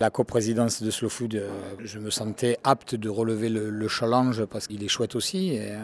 La 0.00 0.10
coprésidence 0.10 0.82
de 0.82 0.90
Slow 0.90 1.08
Food, 1.08 1.36
euh, 1.36 1.48
je 1.84 2.00
me 2.00 2.10
sentais 2.10 2.58
apte 2.64 2.96
de 2.96 3.08
relever 3.08 3.48
le, 3.48 3.88
challenge 3.88 4.44
parce 4.46 4.66
qu'il 4.66 4.82
est 4.82 4.88
chouette 4.88 5.14
aussi. 5.14 5.50
Et, 5.50 5.70
euh, 5.70 5.78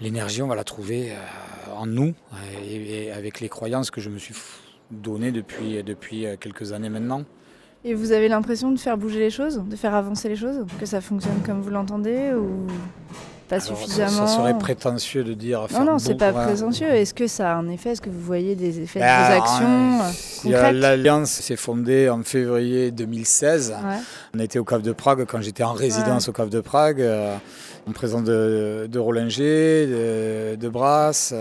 l'énergie, 0.00 0.42
on 0.42 0.48
va 0.48 0.54
la 0.54 0.64
trouver 0.64 1.12
euh, 1.12 1.72
en 1.74 1.86
nous 1.86 2.14
et, 2.62 3.10
avec 3.10 3.40
les 3.40 3.48
croyances 3.48 3.90
que 3.90 4.02
je 4.02 4.10
me 4.10 4.18
suis 4.18 4.34
données 4.90 5.32
depuis, 5.32 5.82
depuis 5.82 6.26
quelques 6.40 6.72
années 6.72 6.88
maintenant. 6.88 7.24
Et 7.84 7.94
vous 7.94 8.12
avez 8.12 8.28
l'impression 8.28 8.70
de 8.72 8.78
faire 8.78 8.98
bouger 8.98 9.20
les 9.20 9.30
choses, 9.30 9.62
de 9.64 9.76
faire 9.76 9.94
avancer 9.94 10.28
les 10.28 10.36
choses, 10.36 10.64
que 10.80 10.86
ça 10.86 11.00
fonctionne 11.00 11.40
comme 11.46 11.60
vous 11.60 11.70
l'entendez 11.70 12.32
ou 12.34 12.66
pas 13.48 13.60
suffisamment. 13.60 14.26
Ça, 14.26 14.36
serait 14.36 14.58
prétentieux 14.58 15.24
de 15.24 15.32
dire. 15.32 15.66
Non, 15.72 15.84
non, 15.84 15.98
c'est 15.98 16.16
pas 16.16 16.32
prétentieux. 16.32 16.88
Est-ce 16.88 17.14
que 17.14 17.26
ça 17.26 17.52
a 17.52 17.54
un 17.54 17.68
effet? 17.68 17.90
Est-ce 17.90 18.02
que 18.02 18.10
vous 18.10 18.20
voyez 18.20 18.56
des 18.56 18.80
effets 18.80 18.98
de 18.98 19.04
ben, 19.04 19.28
vos 19.28 19.42
actions 19.42 20.50
euh, 20.50 20.72
L'Alliance 20.72 21.30
s'est 21.30 21.56
fondée 21.56 22.10
en 22.10 22.22
février 22.22 22.90
2016. 22.90 23.74
On 24.34 24.38
était 24.38 24.58
au 24.58 24.64
Cave 24.64 24.82
de 24.82 24.92
Prague 24.92 25.24
quand 25.26 25.40
j'étais 25.40 25.64
en 25.64 25.72
résidence 25.72 26.28
au 26.28 26.32
Cave 26.32 26.50
de 26.50 26.60
Prague, 26.60 27.00
euh, 27.00 27.36
en 27.88 27.92
présence 27.92 28.24
de, 28.24 28.88
de 28.90 28.98
Rollinger, 28.98 29.86
de, 29.86 30.56
de 30.56 30.68
Brasse, 30.68 31.32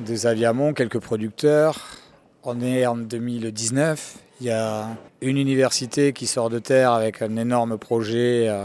de 0.00 0.12
Xaviamont, 0.12 0.72
quelques 0.72 0.98
producteurs. 0.98 2.01
On 2.44 2.60
est 2.60 2.86
en 2.86 2.96
2019. 2.96 4.16
Il 4.40 4.46
y 4.46 4.50
a 4.50 4.88
une 5.20 5.36
université 5.36 6.12
qui 6.12 6.26
sort 6.26 6.50
de 6.50 6.58
terre 6.58 6.90
avec 6.90 7.22
un 7.22 7.36
énorme 7.36 7.78
projet 7.78 8.48
euh, 8.48 8.64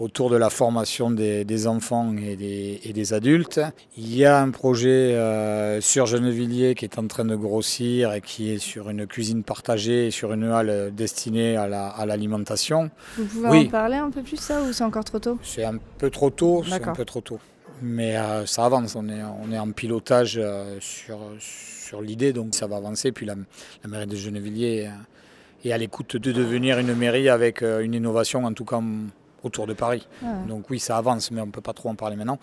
autour 0.00 0.30
de 0.30 0.36
la 0.36 0.48
formation 0.48 1.10
des, 1.10 1.66
enfants 1.66 2.14
et 2.16 2.36
des, 2.36 3.12
adultes. 3.12 3.60
Il 3.98 4.16
y 4.16 4.24
a 4.24 4.40
un 4.40 4.50
projet 4.50 4.88
euh, 4.88 5.82
sur 5.82 6.06
Gennevilliers 6.06 6.74
qui 6.74 6.86
est 6.86 6.98
en 6.98 7.06
train 7.06 7.26
de 7.26 7.36
grossir 7.36 8.14
et 8.14 8.22
qui 8.22 8.50
est 8.50 8.58
sur 8.58 8.88
une 8.88 9.06
cuisine 9.06 9.42
partagée 9.42 10.06
et 10.06 10.10
sur 10.10 10.32
une 10.32 10.44
halle 10.44 10.94
destinée 10.94 11.58
à 11.58 12.06
l'alimentation. 12.06 12.90
Vous 13.18 13.26
pouvez 13.26 13.66
en 13.66 13.66
parler 13.66 13.96
un 13.96 14.08
peu 14.08 14.22
plus 14.22 14.38
ça 14.38 14.62
ou 14.62 14.72
c'est 14.72 14.84
encore 14.84 15.04
trop 15.04 15.18
tôt? 15.18 15.38
C'est 15.42 15.64
un 15.64 15.76
peu 15.98 16.08
trop 16.08 16.30
tôt, 16.30 16.64
c'est 16.66 16.82
un 16.82 16.94
peu 16.94 17.04
trop 17.04 17.20
tôt. 17.20 17.38
Mais 17.82 18.16
euh, 18.16 18.46
ça 18.46 18.64
avance, 18.64 18.96
on 18.96 19.08
est, 19.08 19.22
on 19.22 19.52
est 19.52 19.58
en 19.58 19.70
pilotage 19.72 20.40
sur, 20.80 21.18
sur 21.38 22.00
l'idée, 22.02 22.32
donc 22.32 22.54
ça 22.54 22.66
va 22.66 22.76
avancer. 22.76 23.12
Puis 23.12 23.26
la, 23.26 23.34
la 23.82 23.90
mairie 23.90 24.06
de 24.06 24.16
Gennevilliers 24.16 24.90
et 25.64 25.72
à 25.72 25.78
l'écoute 25.78 26.16
de 26.16 26.32
devenir 26.32 26.78
une 26.78 26.94
mairie 26.94 27.28
avec 27.28 27.62
euh, 27.62 27.80
une 27.80 27.94
innovation, 27.94 28.44
en 28.44 28.52
tout 28.52 28.64
cas 28.64 28.80
autour 29.44 29.68
de 29.68 29.72
Paris. 29.72 30.06
Donc 30.48 30.68
oui, 30.68 30.80
ça 30.80 30.96
avance, 30.96 31.30
mais 31.30 31.40
on 31.40 31.46
ne 31.46 31.52
peut 31.52 31.60
pas 31.60 31.72
trop 31.72 31.88
en 31.88 31.94
parler 31.94 32.16
maintenant. 32.16 32.40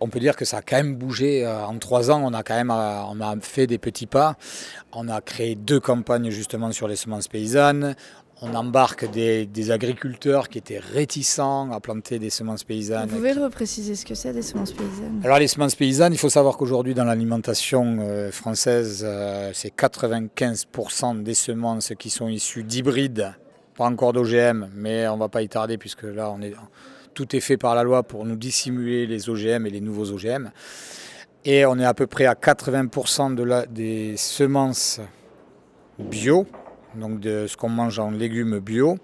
On 0.00 0.08
peut 0.08 0.20
dire 0.20 0.36
que 0.36 0.44
ça 0.44 0.58
a 0.58 0.62
quand 0.62 0.76
même 0.76 0.94
bougé. 0.94 1.44
Euh, 1.44 1.66
en 1.66 1.76
trois 1.78 2.12
ans, 2.12 2.22
on 2.24 2.32
a 2.32 2.44
quand 2.44 2.54
même 2.54 2.70
euh, 2.70 3.02
on 3.10 3.20
a 3.20 3.34
fait 3.40 3.66
des 3.66 3.78
petits 3.78 4.06
pas. 4.06 4.36
On 4.92 5.08
a 5.08 5.20
créé 5.20 5.56
deux 5.56 5.80
campagnes 5.80 6.30
justement 6.30 6.70
sur 6.70 6.86
les 6.86 6.94
semences 6.96 7.26
paysannes 7.26 7.96
on 8.40 8.54
embarque 8.54 9.10
des, 9.10 9.70
agriculteurs 9.70 10.48
qui 10.48 10.58
étaient 10.58 10.78
réticents 10.78 11.70
à 11.72 11.80
planter 11.80 12.18
des 12.18 12.30
semences 12.30 12.64
paysannes. 12.64 13.08
Vous 13.08 13.16
pouvez 13.16 13.32
repréciser 13.32 13.94
ce 13.94 14.06
que 14.06 14.14
c'est 14.14 14.32
des 14.32 14.42
semences 14.42 14.72
paysannes? 14.72 15.20
Alors 15.24 15.38
les 15.38 15.48
semences 15.48 15.74
paysannes, 15.74 16.12
il 16.12 16.18
faut 16.18 16.30
savoir 16.30 16.56
qu'aujourd'hui 16.56 16.94
dans 16.94 17.04
l'alimentation 17.04 17.98
euh, 18.00 18.30
française, 18.30 19.04
euh, 19.06 19.50
c'est 19.52 19.74
95% 19.74 21.22
des 21.22 21.34
semences 21.34 21.92
qui 21.98 22.10
sont 22.10 22.28
issues 22.28 22.62
d'hybrides, 22.62 23.34
pas 23.76 23.86
encore 23.86 24.12
d'OGM, 24.12 24.70
mais 24.74 25.08
on 25.08 25.14
ne 25.14 25.20
va 25.20 25.28
pas 25.28 25.42
y 25.42 25.48
tarder 25.48 25.76
puisque 25.76 26.04
là 26.04 26.30
on 26.30 26.40
est, 26.40 26.54
tout 27.14 27.34
est 27.34 27.40
fait 27.40 27.56
par 27.56 27.74
la 27.74 27.82
loi 27.82 28.04
pour 28.04 28.24
nous 28.24 28.36
dissimuler 28.36 29.06
les 29.06 29.28
OGM 29.28 29.66
et 29.66 29.70
les 29.70 29.80
nouveaux 29.80 30.12
OGM. 30.12 30.50
Et 31.44 31.66
on 31.66 31.78
est 31.78 31.84
à 31.84 31.94
peu 31.94 32.06
près 32.06 32.26
à 32.26 32.34
80% 32.34 33.34
de 33.34 33.42
la, 33.42 33.66
des 33.66 34.16
semences 34.16 35.00
bio 35.98 36.46
donc 36.94 37.20
de 37.20 37.46
ce 37.46 37.56
qu'on 37.56 37.68
mange 37.68 37.98
en 37.98 38.10
légumes 38.10 38.58
bio, 38.58 38.98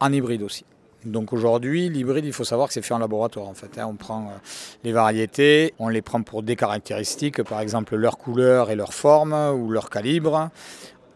en 0.00 0.12
hybride 0.12 0.42
aussi. 0.42 0.64
Donc 1.04 1.32
aujourd'hui, 1.34 1.90
l'hybride, 1.90 2.24
il 2.24 2.32
faut 2.32 2.44
savoir 2.44 2.68
que 2.68 2.74
c'est 2.74 2.82
fait 2.82 2.94
en 2.94 2.98
laboratoire 2.98 3.46
en 3.46 3.54
fait. 3.54 3.78
Hein. 3.78 3.86
On 3.88 3.94
prend 3.94 4.22
euh, 4.22 4.38
les 4.84 4.92
variétés, 4.92 5.74
on 5.78 5.88
les 5.88 6.00
prend 6.00 6.22
pour 6.22 6.42
des 6.42 6.56
caractéristiques, 6.56 7.42
par 7.42 7.60
exemple 7.60 7.96
leur 7.96 8.16
couleur 8.16 8.70
et 8.70 8.76
leur 8.76 8.94
forme 8.94 9.34
ou 9.34 9.70
leur 9.70 9.90
calibre. 9.90 10.50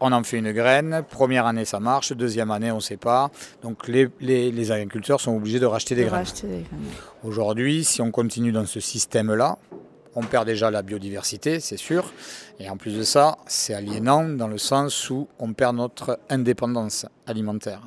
On 0.01 0.11
en 0.13 0.23
fait 0.23 0.37
une 0.37 0.53
graine. 0.53 1.03
Première 1.09 1.45
année, 1.45 1.65
ça 1.65 1.79
marche. 1.79 2.13
Deuxième 2.13 2.51
année, 2.51 2.71
on 2.71 2.75
ne 2.75 2.81
sait 2.81 2.97
pas. 2.97 3.31
Donc 3.63 3.87
les, 3.87 4.71
agriculteurs 4.71 5.19
sont 5.19 5.35
obligés 5.35 5.59
de 5.59 5.65
racheter 5.65 5.95
des 5.95 6.05
graines. 6.05 6.23
Aujourd'hui, 7.23 7.83
si 7.83 8.01
on 8.01 8.11
continue 8.11 8.53
dans 8.53 8.65
ce 8.65 8.79
système-là, 8.79 9.57
on 10.15 10.23
perd 10.23 10.45
déjà 10.45 10.71
la 10.71 10.81
biodiversité, 10.81 11.59
c'est 11.59 11.77
sûr. 11.77 12.13
Et 12.59 12.69
en 12.69 12.77
plus 12.77 12.97
de 12.97 13.03
ça, 13.03 13.37
c'est 13.47 13.73
aliénant 13.73 14.27
dans 14.27 14.47
le 14.47 14.57
sens 14.57 15.09
où 15.09 15.27
on 15.39 15.53
perd 15.53 15.75
notre 15.75 16.19
indépendance 16.29 17.05
alimentaire. 17.27 17.81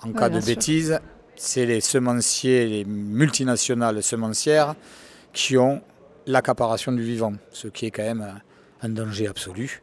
En 0.00 0.12
cas 0.12 0.28
de 0.28 0.40
bêtises, 0.40 1.00
c'est 1.36 1.66
les 1.66 1.80
semenciers, 1.80 2.66
les 2.66 2.84
multinationales 2.84 4.02
semencières 4.02 4.74
qui 5.32 5.56
ont 5.56 5.80
l'accaparation 6.26 6.92
du 6.92 7.02
vivant, 7.02 7.34
ce 7.52 7.68
qui 7.68 7.86
est 7.86 7.90
quand 7.90 8.02
même 8.02 8.40
un 8.82 8.88
danger 8.88 9.28
absolu. 9.28 9.82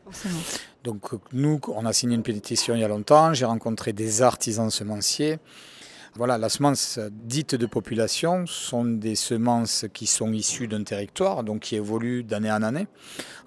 Donc 0.83 1.11
nous, 1.33 1.59
on 1.67 1.85
a 1.85 1.93
signé 1.93 2.15
une 2.15 2.23
pétition 2.23 2.75
il 2.75 2.81
y 2.81 2.83
a 2.83 2.87
longtemps, 2.87 3.33
j'ai 3.33 3.45
rencontré 3.45 3.93
des 3.93 4.21
artisans 4.21 4.69
semenciers 4.69 5.39
voilà, 6.15 6.37
la 6.37 6.49
semence 6.49 6.99
dite 7.09 7.55
de 7.55 7.65
population 7.65 8.45
sont 8.45 8.83
des 8.83 9.15
semences 9.15 9.85
qui 9.93 10.07
sont 10.07 10.33
issues 10.33 10.67
d'un 10.67 10.83
territoire, 10.83 11.43
donc 11.43 11.61
qui 11.61 11.75
évoluent 11.77 12.23
d'année 12.23 12.51
en 12.51 12.63
année. 12.63 12.87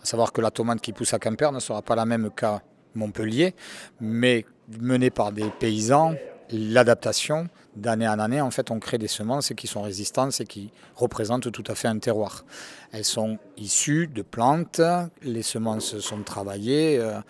À 0.02 0.06
savoir 0.06 0.32
que 0.32 0.40
la 0.40 0.50
tomate 0.50 0.80
qui 0.80 0.92
pousse 0.92 1.12
à 1.12 1.18
Quimper 1.18 1.52
ne 1.52 1.60
sera 1.60 1.82
pas 1.82 1.94
la 1.94 2.06
même 2.06 2.30
qu'à 2.34 2.62
Montpellier, 2.94 3.54
mais 4.00 4.46
menée 4.80 5.10
par 5.10 5.32
des 5.32 5.50
paysans, 5.50 6.14
l'adaptation 6.50 7.48
d'année 7.76 8.06
en 8.06 8.18
année, 8.18 8.40
en 8.40 8.50
fait, 8.50 8.70
on 8.70 8.78
crée 8.78 8.98
des 8.98 9.08
semences 9.08 9.52
qui 9.56 9.66
sont 9.66 9.82
résistantes 9.82 10.40
et 10.40 10.44
qui 10.44 10.70
représentent 10.94 11.50
tout 11.50 11.64
à 11.66 11.74
fait 11.74 11.88
un 11.88 11.98
terroir. 11.98 12.44
Elles 12.92 13.04
sont 13.04 13.38
issues 13.56 14.06
de 14.06 14.22
plantes, 14.22 14.80
les 15.22 15.42
semences 15.42 15.98
sont 15.98 16.22
travaillées. 16.22 16.98
Euh, 16.98 17.20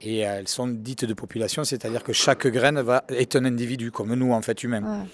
et 0.00 0.18
elles 0.18 0.48
sont 0.48 0.68
dites 0.68 1.04
de 1.04 1.14
population, 1.14 1.64
c'est-à-dire 1.64 2.04
que 2.04 2.12
chaque 2.12 2.46
graine 2.46 2.80
va, 2.80 3.04
est 3.08 3.34
un 3.36 3.44
individu, 3.44 3.90
comme 3.90 4.14
nous 4.14 4.32
en 4.32 4.42
fait 4.42 4.62
humains. 4.62 5.00
Ouais. 5.00 5.08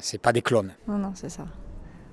C'est 0.00 0.18
pas 0.20 0.32
des 0.32 0.42
clones. 0.42 0.74
Non, 0.86 0.98
non, 0.98 1.12
c'est 1.14 1.30
ça. 1.30 1.46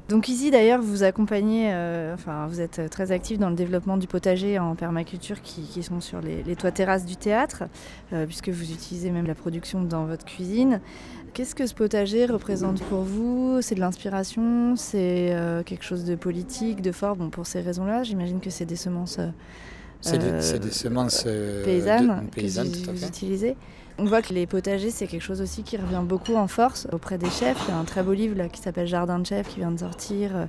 Donc 0.10 0.30
ici 0.30 0.52
d'ailleurs, 0.52 0.82
vous 0.82 1.04
accompagnez, 1.04 1.74
euh, 1.74 2.14
enfin 2.14 2.48
vous 2.48 2.62
êtes 2.62 2.90
très 2.90 3.12
actif 3.12 3.38
dans 3.40 3.50
le 3.50 3.56
développement 3.56 3.98
du 3.98 4.08
potager 4.08 4.58
en 4.58 4.74
permaculture 4.76 5.42
qui, 5.42 5.84
sont 5.84 6.00
sur 6.00 6.22
les, 6.22 6.56
toits 6.56 6.72
terrasses 6.72 7.06
du 7.06 7.18
théâtre, 7.18 7.64
euh, 8.14 8.26
puisque 8.26 8.50
vous 8.50 8.72
utilisez 8.72 9.12
même 9.12 9.28
la 9.28 9.36
production 9.36 9.82
dans 9.82 10.06
votre 10.06 10.24
cuisine. 10.24 10.80
Qu'est-ce 11.34 11.56
que 11.56 11.68
ce 11.68 11.74
potager 11.74 12.26
représente 12.26 12.82
pour 12.84 13.02
vous? 13.02 13.60
C'est 13.62 13.76
de 13.76 13.82
l'inspiration? 13.82 14.76
C'est 14.76 15.34
euh, 15.34 15.62
quelque 15.62 15.84
chose 15.84 16.06
de 16.06 16.16
politique, 16.16 16.82
de 16.82 16.92
fort? 16.92 17.16
Bon, 17.16 17.30
pour 17.30 17.46
ces 17.46 17.60
raisons-là, 17.60 18.04
j'imagine 18.04 18.40
que 18.40 18.50
c'est 18.50 18.66
des 18.66 18.78
semences 18.78 19.20
c'est 20.02 20.60
des, 20.60 20.72
semences 20.72 21.24
euh, 21.26 21.64
paysannes, 21.64 22.30
que 22.32 22.92
vous, 22.92 23.06
utilisez. 23.06 23.56
On 24.00 24.06
voit 24.06 24.22
que 24.22 24.32
les 24.34 24.46
potagers, 24.46 24.92
c'est 24.92 25.08
quelque 25.08 25.24
chose 25.24 25.42
aussi 25.42 25.64
qui 25.64 25.76
revient 25.76 26.04
beaucoup 26.04 26.36
en 26.36 26.48
force 26.48 26.88
auprès 26.92 27.18
des 27.18 27.30
chefs. 27.30 27.58
Il 27.68 27.72
y 27.72 27.74
a 27.74 27.78
un 27.78 27.84
très 27.84 28.04
beau 28.04 28.14
livre 28.14 28.38
là, 28.38 28.48
qui 28.48 28.62
s'appelle 28.62 28.86
Jardin 28.86 29.18
de 29.18 29.26
chef 29.26 29.48
qui 29.48 29.58
vient 29.58 29.72
de 29.72 29.80
sortir. 29.80 30.48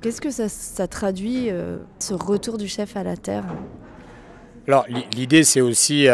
Qu'est-ce 0.00 0.20
que 0.20 0.30
ça, 0.30 0.88
traduit, 0.88 1.50
euh, 1.50 1.78
ce 1.98 2.14
retour 2.14 2.58
du 2.58 2.68
chef 2.68 2.96
à 2.96 3.02
la 3.02 3.16
terre? 3.16 3.44
Alors 4.68 4.84
l'idée 5.12 5.44
c'est 5.44 5.60
aussi, 5.60 6.08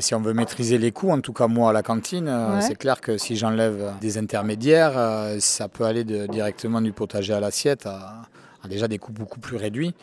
si 0.00 0.14
on 0.14 0.20
veut 0.20 0.34
maîtriser 0.34 0.78
les 0.78 0.92
coûts, 0.92 1.10
en 1.10 1.20
tout 1.20 1.32
cas 1.32 1.48
moi 1.48 1.70
à 1.70 1.72
la 1.72 1.82
cantine, 1.82 2.32
c'est 2.60 2.76
clair 2.76 3.00
que 3.00 3.18
si 3.18 3.34
j'enlève 3.34 3.94
des 4.00 4.18
intermédiaires, 4.18 4.92
ça 5.40 5.66
peut 5.66 5.82
aller 5.82 6.04
directement 6.04 6.80
du 6.80 6.92
potager 6.92 7.32
à 7.32 7.40
l'assiette 7.40 7.86
à, 7.86 8.22
déjà 8.68 8.86
des 8.86 8.98
coûts 8.98 9.10
beaucoup 9.10 9.40
plus 9.40 9.56
réduits. 9.56 9.94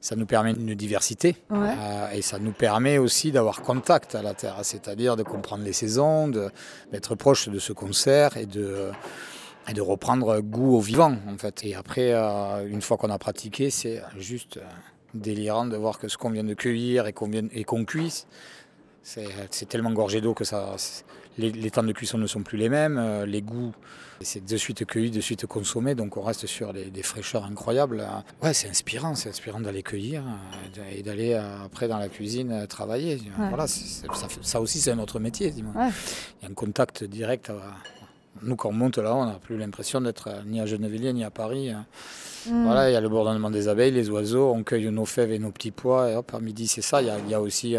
Ça 0.00 0.16
nous 0.16 0.24
permet 0.24 0.52
une 0.52 0.74
diversité 0.74 1.36
euh, 1.52 2.10
et 2.12 2.22
ça 2.22 2.38
nous 2.38 2.52
permet 2.52 2.96
aussi 2.96 3.32
d'avoir 3.32 3.60
contact 3.60 4.14
à 4.14 4.22
la 4.22 4.32
terre, 4.32 4.56
c'est-à-dire 4.62 5.14
de 5.16 5.22
comprendre 5.22 5.62
les 5.62 5.74
saisons, 5.74 6.28
d'être 6.90 7.14
proche 7.14 7.48
de 7.50 7.58
ce 7.58 7.74
concert 7.74 8.38
et 8.38 8.46
de, 8.46 8.90
et 9.68 9.74
de 9.74 9.80
reprendre 9.82 10.40
goût 10.40 10.76
au 10.76 10.80
vivant 10.80 11.16
en 11.28 11.36
fait. 11.36 11.64
Et 11.64 11.74
après, 11.74 12.12
euh, 12.12 12.66
une 12.66 12.80
fois 12.80 12.96
qu'on 12.96 13.10
a 13.10 13.18
pratiqué, 13.18 13.68
c'est 13.68 14.02
juste 14.18 14.56
euh, 14.56 14.62
délirant 15.12 15.66
de 15.66 15.76
voir 15.76 15.98
que 15.98 16.08
ce 16.08 16.16
qu'on 16.16 16.30
vient 16.30 16.44
de 16.44 16.54
cueillir 16.54 17.06
et 17.06 17.12
qu'on 17.12 17.30
qu'on 17.66 17.84
cuise, 17.84 18.26
c'est 19.02 19.68
tellement 19.68 19.92
gorgé 19.92 20.20
d'eau 20.20 20.34
que 20.34 20.44
ça, 20.44 20.76
les, 21.38 21.70
temps 21.70 21.82
de 21.82 21.92
cuisson 21.92 22.18
ne 22.18 22.26
sont 22.26 22.42
plus 22.42 22.58
les 22.58 22.68
mêmes, 22.68 22.98
euh, 22.98 23.24
les 23.24 23.40
goûts, 23.40 23.72
c'est 24.20 24.44
de 24.44 24.56
suite 24.56 24.84
cueilli, 24.84 25.10
de 25.10 25.20
suite 25.20 25.46
consommé, 25.46 25.94
donc 25.94 26.16
on 26.16 26.22
reste 26.22 26.46
sur 26.46 26.72
des, 26.72 27.02
fraîcheurs 27.02 27.44
incroyables. 27.44 28.06
Ouais, 28.42 28.52
c'est 28.52 28.68
inspirant, 28.68 29.14
c'est 29.14 29.30
inspirant 29.30 29.60
d'aller 29.60 29.82
cueillir 29.82 30.22
et 30.92 31.02
d'aller 31.02 31.34
après 31.34 31.88
dans 31.88 31.98
la 31.98 32.08
cuisine 32.08 32.66
travailler. 32.68 33.20
Voilà, 33.48 33.66
ça, 33.66 34.60
aussi 34.60 34.80
c'est 34.80 34.90
un 34.90 34.98
autre 34.98 35.18
métier. 35.18 35.52
Il 35.56 35.64
y 35.64 36.46
a 36.46 36.50
un 36.50 36.54
contact 36.54 37.04
direct. 37.04 37.50
Nous, 38.42 38.56
quand 38.56 38.70
on 38.70 38.72
monte 38.72 38.98
là, 38.98 39.14
on 39.14 39.26
n'a 39.26 39.38
plus 39.38 39.58
l'impression 39.58 40.00
d'être 40.00 40.28
euh, 40.28 40.42
ni 40.46 40.60
à 40.60 40.66
Gennevilliers 40.66 41.12
ni 41.12 41.24
à 41.24 41.30
Paris. 41.30 41.70
Hein. 41.70 41.84
Mm. 42.46 42.64
Voilà, 42.64 42.90
il 42.90 42.92
y 42.92 42.96
a 42.96 43.00
le 43.00 43.08
bourdonnement 43.08 43.50
des 43.50 43.68
abeilles, 43.68 43.90
les 43.90 44.08
oiseaux, 44.08 44.52
on 44.52 44.62
cueille 44.62 44.88
nos 44.90 45.04
fèves 45.04 45.32
et 45.32 45.38
nos 45.38 45.50
petits 45.50 45.72
pois, 45.72 46.10
et 46.10 46.16
hop, 46.16 46.32
à 46.32 46.40
midi, 46.40 46.66
c'est 46.66 46.80
ça. 46.80 47.02
Il 47.02 47.08
y, 47.28 47.34
a, 47.34 47.40
aussi 47.40 47.76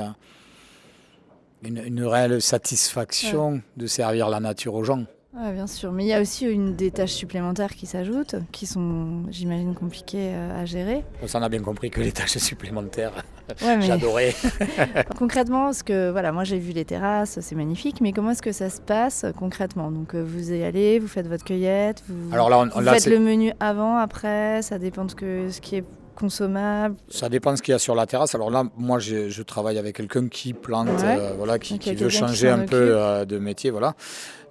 une, 1.63 2.03
réelle 2.03 2.41
satisfaction 2.41 3.61
de 3.77 3.87
servir 3.87 4.29
la 4.29 4.39
nature 4.39 4.73
aux 4.73 4.83
gens. 4.83 5.05
Oui, 5.33 5.53
bien 5.53 5.67
sûr. 5.67 5.93
Mais 5.93 6.03
il 6.03 6.07
y 6.07 6.13
a 6.13 6.19
aussi 6.19 6.45
une 6.45 6.75
des 6.75 6.91
tâches 6.91 7.13
supplémentaires 7.13 7.73
qui 7.73 7.85
s'ajoutent, 7.85 8.35
qui 8.51 8.65
sont, 8.65 9.23
j'imagine, 9.29 9.73
compliquées 9.73 10.33
euh, 10.33 10.61
à 10.61 10.65
gérer. 10.65 11.05
On 11.33 11.41
a 11.41 11.47
bien 11.47 11.61
compris 11.61 11.89
que 11.89 12.01
les 12.01 12.11
tâches 12.11 12.37
supplémentaires, 12.37 13.13
j'adorais. 13.79 14.35
concrètement, 15.17 15.71
ce 15.71 15.83
que, 15.83 16.11
voilà, 16.11 16.33
moi 16.33 16.43
j'ai 16.43 16.59
vu 16.59 16.73
les 16.73 16.83
terrasses, 16.83 17.39
c'est 17.39 17.55
magnifique, 17.55 18.01
mais 18.01 18.11
comment 18.11 18.31
est-ce 18.31 18.41
que 18.41 18.51
ça 18.51 18.69
se 18.69 18.81
passe 18.81 19.25
concrètement? 19.37 19.89
Donc 19.89 20.15
euh, 20.15 20.21
vous 20.21 20.51
y 20.51 20.63
allez, 20.63 20.99
vous 20.99 21.07
faites 21.07 21.27
votre 21.27 21.45
cueillette, 21.45 22.03
vous, 22.09 22.33
Alors 22.33 22.49
là, 22.49 22.67
on, 22.75 22.81
faites 22.81 23.07
le 23.07 23.19
menu 23.19 23.53
avant, 23.61 23.95
après, 23.95 24.61
ça 24.61 24.79
dépend 24.79 25.05
de 25.05 25.11
ce 25.49 25.61
qui 25.61 25.77
est 25.77 25.85
consommable 26.15 26.95
Ça 27.09 27.29
dépend 27.29 27.51
de 27.51 27.57
ce 27.57 27.61
qu'il 27.61 27.71
y 27.71 27.75
a 27.75 27.79
sur 27.79 27.95
la 27.95 28.05
terrasse. 28.05 28.35
Alors 28.35 28.49
là, 28.49 28.63
moi, 28.77 28.99
je, 28.99 29.41
travaille 29.41 29.77
avec 29.77 29.95
quelqu'un 29.95 30.27
qui 30.27 30.53
plante, 30.53 30.87
euh, 31.03 31.33
voilà, 31.37 31.59
qui, 31.59 31.77
veut 31.93 32.09
changer 32.09 32.49
un 32.49 32.65
peu 32.65 33.25
de 33.25 33.37
métier, 33.37 33.71
voilà. 33.71 33.95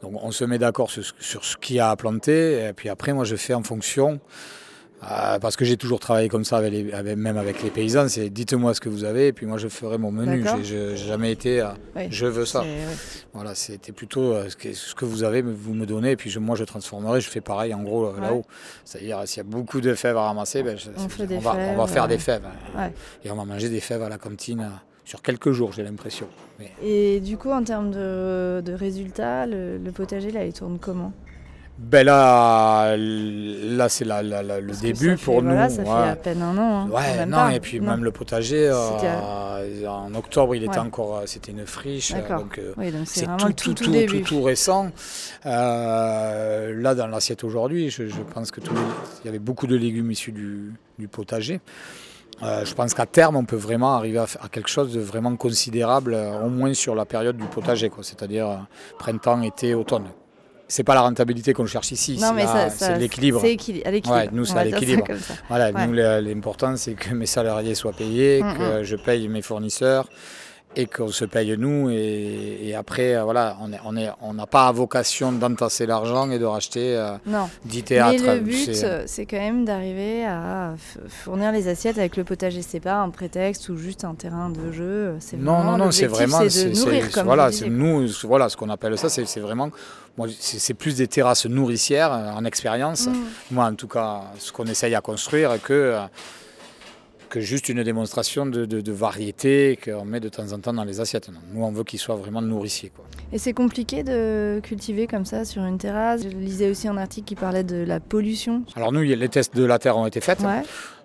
Donc 0.03 0.13
on 0.23 0.31
se 0.31 0.45
met 0.45 0.59
d'accord 0.59 0.91
sur, 0.91 1.05
ce 1.45 1.57
qu'il 1.57 1.77
y 1.77 1.81
a 1.81 1.91
à 1.91 1.97
planter, 1.97 2.69
et 2.69 2.73
puis 2.73 2.89
après 2.89 3.13
moi 3.13 3.25
je 3.25 3.37
fais 3.37 3.55
en 3.55 3.63
fonction, 3.63 4.19
euh, 5.03 5.39
parce 5.39 5.57
que 5.57 5.65
j'ai 5.65 5.77
toujours 5.77 5.99
travaillé 5.99 6.29
comme 6.29 6.45
ça, 6.45 6.59
avec 6.59 6.73
même 7.17 7.39
avec 7.39 7.63
les 7.63 7.71
paysans, 7.71 8.09
c'est 8.09 8.29
dites-moi 8.29 8.75
ce 8.75 8.81
que 8.81 8.89
vous 8.89 9.05
avez, 9.05 9.29
et 9.29 9.33
puis 9.33 9.47
moi 9.47 9.57
je 9.57 9.69
ferai 9.69 9.97
mon 9.99 10.13
menu. 10.13 10.45
Jamais 10.97 11.33
été 11.33 11.65
je 12.11 12.27
veux 12.27 12.45
ça. 12.45 12.65
Voilà, 13.33 13.55
c'était 13.55 13.93
plutôt 13.93 14.33
euh, 14.33 14.49
ce, 14.49 14.95
que, 14.95 15.05
vous 15.05 15.23
avez, 15.23 15.43
vous 15.43 15.75
me 15.75 15.87
donnez, 15.87 16.13
et 16.13 16.17
puis 16.17 16.35
moi 16.39 16.57
je 16.57 16.65
transformerai, 16.65 17.21
je 17.21 17.31
fais 17.31 17.41
pareil 17.41 17.73
en 17.73 17.83
gros 17.83 18.07
euh, 18.07 18.21
là-haut. 18.21 18.45
C'est-à-dire 18.85 19.23
s'il 19.27 19.39
y 19.39 19.41
a 19.41 19.49
beaucoup 19.49 19.81
de 19.81 19.95
fèves 19.95 20.17
à 20.17 20.23
ramasser, 20.23 20.63
ben, 20.63 20.77
on, 20.97 21.77
va, 21.77 21.87
faire 21.87 22.09
des 22.09 22.19
fèves. 22.19 22.47
Et 23.25 23.31
on 23.31 23.37
va 23.37 23.45
manger 23.45 23.69
des 23.69 23.81
fèves 23.81 24.03
à 24.03 24.09
la 24.09 24.19
cantine 24.19 24.69
sur 25.05 25.23
quelques 25.23 25.53
jours, 25.53 25.73
j'ai 25.73 25.83
l'impression. 25.83 26.29
Et 26.83 27.21
du 27.21 27.37
coup, 27.37 27.51
en 27.51 27.65
termes 27.65 27.91
de, 27.91 28.73
résultats, 28.73 29.47
le, 29.47 29.91
potager, 29.93 30.31
là, 30.31 30.45
il 30.45 30.53
tourne 30.53 30.79
comment? 30.79 31.13
Ben 31.81 32.05
là, 32.05 32.97
là 32.97 33.89
c'est 33.89 34.05
le 34.05 34.81
début 34.81 35.17
pour 35.17 35.43
nous. 35.43 35.57
ça 35.69 35.85
fait 35.85 35.89
à 35.89 36.17
peine 36.17 36.43
un 36.43 36.59
an. 36.59 36.87
Hein, 36.87 36.91
ouais, 36.91 37.27
non, 37.27 37.49
et 37.49 37.61
puis 37.61 37.81
même 37.81 38.05
le 38.05 38.11
potager, 38.11 38.69
euh, 38.69 39.87
en 39.89 40.15
octobre, 40.15 40.55
il 40.55 40.65
était 40.65 40.79
encore, 40.79 41.19
euh, 41.19 41.23
c'était 41.27 41.53
une 41.53 41.67
friche, 41.67 42.13
donc 42.13 42.59
euh, 42.59 42.75
c'est 43.05 43.27
tout 43.37 43.53
tout, 43.53 43.75
tout, 43.75 44.21
tout, 44.25 44.43
récent. 44.43 44.91
là, 45.45 46.95
dans 46.95 47.07
l'assiette 47.07 47.45
aujourd'hui, 47.45 47.91
je, 47.91 48.05
pense 48.35 48.51
que 48.51 48.61
il 48.61 49.27
y 49.27 49.29
avait 49.29 49.39
beaucoup 49.39 49.67
de 49.67 49.77
légumes 49.77 50.11
issus 50.11 50.33
du, 50.33 50.73
du 50.99 51.09
potager. 51.09 51.61
Euh, 52.43 52.65
je 52.65 52.75
pense 52.75 52.95
qu'à 52.95 53.07
terme, 53.07 53.37
on 53.37 53.45
peut 53.45 53.57
vraiment 53.57 53.95
arriver 53.97 54.19
à, 54.19 54.49
quelque 54.49 54.71
chose 54.71 54.93
de 54.93 55.01
vraiment 55.01 55.37
considérable, 55.37 56.15
euh, 56.15 56.41
au 56.45 56.49
moins 56.49 56.73
sur 56.73 56.95
la 56.95 57.05
période 57.05 57.37
du 57.37 57.45
potager, 57.45 57.91
c'est-à-dire 58.03 58.49
euh, 58.49 58.57
printemps, 58.99 59.43
été, 59.43 59.75
automne. 59.75 60.07
C'est 60.71 60.85
pas 60.85 60.95
la 60.95 61.01
rentabilité 61.01 61.53
qu'on 61.53 61.67
cherche 61.67 61.91
ici, 61.91 62.19
c'est 62.19 62.99
l'équilibre. 62.99 63.41
C'est 63.41 63.49
l'équilibre. 63.49 64.29
nous, 64.33 64.45
c'est 64.45 64.65
l'équilibre. 64.65 65.05
Voilà, 65.49 65.73
nous, 65.73 65.93
l'important, 65.93 66.77
c'est 66.77 66.95
que 66.95 67.13
mes 67.13 67.27
salariés 67.27 67.75
soient 67.75 67.93
payés, 67.93 68.41
mm, 68.43 68.55
que 68.57 68.81
mm. 68.81 68.85
je 68.85 68.97
paye 68.97 69.29
mes 69.29 69.43
fournisseurs, 69.43 70.09
et 70.77 70.87
qu'on 70.87 71.09
se 71.09 71.25
paye 71.25 71.57
nous. 71.57 71.91
Et, 71.91 72.75
après, 72.77 73.17
euh, 73.17 73.25
voilà, 73.25 73.57
on 73.61 73.69
n'a 73.69 73.79
on 73.85 73.97
est, 73.97 74.11
on 74.23 74.35
pas 74.47 74.71
vocation 74.73 75.33
d'entasser 75.33 75.87
l'argent 75.87 76.31
et 76.31 76.39
de 76.39 76.45
racheter 76.45 76.97
euh, 76.97 77.17
10 77.65 77.83
théâtres. 77.83 78.23
Mais 78.25 78.35
le 78.37 78.41
but, 78.41 78.75
c'est 79.07 79.27
quand 79.27 79.39
même 79.39 79.65
d'arriver 79.65 80.25
à 80.25 80.75
fournir 81.09 81.53
les 81.53 81.69
assiettes 81.69 81.99
avec 81.99 82.17
le 82.17 82.25
potager. 82.25 82.63
C'est 82.63 82.81
pas 82.81 83.01
un 83.01 83.11
prétexte 83.11 83.69
ou 83.69 83.77
juste 83.77 84.05
un 84.05 84.15
terrain 84.15 84.51
de 84.51 84.73
jeu. 84.73 85.17
Non, 85.37 85.65
non, 85.65 85.77
non, 85.77 85.91
c'est 85.91 86.07
vraiment. 86.07 86.41
C'est 86.49 86.71
nourrir, 86.71 87.07
voilà, 87.25 87.53
c'est 87.53 87.69
nous, 87.69 88.07
voilà, 88.25 88.49
ce 88.49 88.57
qu'on 88.57 88.71
appelle 88.71 88.97
ça, 88.97 89.09
c'est 89.09 89.41
vraiment. 89.41 89.71
C'est 90.39 90.75
plus 90.75 90.97
des 90.97 91.07
terrasses 91.07 91.47
nourricières 91.47 92.13
euh, 92.13 92.33
en 92.33 92.45
expérience. 92.45 93.07
Mm. 93.07 93.15
Moi, 93.53 93.65
en 93.65 93.75
tout 93.75 93.89
cas, 93.89 94.23
ce 94.39 94.53
qu'on 94.53 94.67
essaye 94.67 94.95
à 94.95 95.01
construire, 95.01 95.63
que 95.63 95.73
euh, 95.73 96.01
que 97.31 97.41
juste 97.41 97.69
une 97.71 97.83
démonstration 97.83 98.45
de, 98.45 98.67
de, 98.67 98.93
variété 98.93 99.79
qu'on 99.83 100.05
met 100.05 100.21
de 100.21 100.29
temps 100.29 100.53
en 100.53 100.59
temps 100.59 100.75
dans 100.75 100.85
les 100.85 101.01
assiettes. 101.01 101.31
Nous, 101.53 101.65
on 101.65 101.73
veut 101.73 101.85
qu'ils 101.85 101.99
soient 101.99 102.17
vraiment 102.17 102.43
nourriciers. 102.43 102.91
Quoi. 102.95 103.07
Et 103.33 103.39
c'est 103.39 103.53
compliqué 103.55 104.03
de 104.03 104.61
cultiver 104.63 105.07
comme 105.07 105.25
ça 105.25 105.45
sur 105.45 105.65
une 105.65 105.79
terrasse. 105.79 106.25
Je 106.25 106.29
lisais 106.29 106.69
aussi 106.69 106.89
un 106.89 106.97
article 106.99 107.29
qui 107.29 107.37
parlait 107.37 107.65
de 107.65 107.77
la 107.77 108.01
pollution. 108.01 108.65
Alors 108.75 108.93
nous, 108.93 109.01
les 109.01 109.29
tests 109.29 109.57
de 109.57 109.65
la 109.65 109.79
terre 109.79 109.97
ont 109.97 110.07
été 110.07 110.21
faits. 110.21 110.41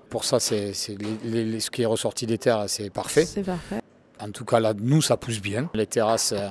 Pour 0.09 0.25
ça, 0.25 0.39
c'est, 0.39 0.73
ce 0.73 1.69
qui 1.69 1.81
est 1.81 1.85
ressorti 1.85 2.25
des 2.25 2.37
terres, 2.37 2.65
c'est 2.67 2.89
parfait. 2.89 3.25
C'est 3.25 3.43
parfait. 3.43 3.81
En 4.19 4.31
tout 4.31 4.45
cas, 4.45 4.59
là, 4.59 4.73
nous, 4.77 5.01
ça 5.01 5.17
pousse 5.17 5.41
bien. 5.41 5.69
Les 5.73 5.87
terrasses 5.87 6.33
euh, 6.33 6.49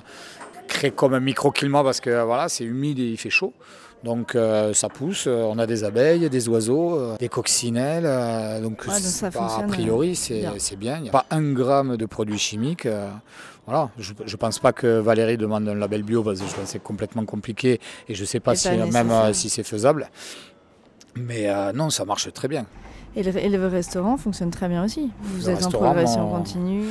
créent 0.69 0.91
comme 0.91 1.15
un 1.15 1.21
microclimat 1.21 1.83
parce 1.83 2.01
que 2.01 2.23
voilà, 2.23 2.49
c'est 2.49 2.65
humide 2.65 2.99
et 2.99 3.09
il 3.09 3.17
fait 3.17 3.31
chaud. 3.31 3.55
Donc 4.05 4.35
euh, 4.35 4.75
ça 4.75 4.91
pousse, 4.91 5.25
euh, 5.27 5.45
on 5.45 5.59
a 5.59 5.67
des 5.67 5.83
abeilles, 5.83 6.29
des 6.29 6.49
oiseaux, 6.51 7.01
euh, 7.01 7.17
des 7.17 7.31
coccinelles. 7.31 8.05
donc, 8.63 8.85
a 8.87 9.63
priori 9.67 10.15
c'est 10.15 10.77
bien. 10.77 10.99
Il 10.99 11.05
n'y 11.05 11.09
a 11.09 11.13
pas 11.13 11.25
un 11.31 11.53
gramme 11.53 11.97
de 11.97 12.05
produits 12.05 12.39
chimiques. 12.39 12.87
voilà. 13.67 13.89
Je 13.97 14.13
ne 14.13 14.37
pense 14.37 14.59
pas 14.59 14.75
que 14.75 14.99
Valérie 14.99 15.39
demande 15.39 15.67
un 15.69 15.75
label 15.75 16.03
bio 16.03 16.23
parce 16.23 16.41
que 16.41 16.47
je 16.47 16.55
pense 16.55 16.65
que 16.65 16.71
c'est 16.71 16.83
complètement 16.83 17.25
compliqué 17.25 17.81
et 18.09 18.15
je 18.15 18.21
ne 18.21 18.27
sais 18.27 18.41
pas 18.41 18.55
si, 18.55 18.69
même 18.69 19.33
si 19.33 19.49
c'est 19.49 19.65
faisable. 19.65 20.11
Mais 21.17 21.49
non, 21.73 21.89
ça 21.89 22.05
marche 22.05 22.31
très 22.33 22.49
bien. 22.49 22.67
Et 23.17 23.23
le, 23.23 23.67
restaurant 23.69 24.19
fonctionne 24.19 24.51
très 24.51 24.69
bien 24.69 24.85
aussi. 24.85 25.11
Vous 25.23 25.49
êtes 25.49 25.65
en 25.65 25.71
progression 25.71 26.29
continue. 26.29 26.85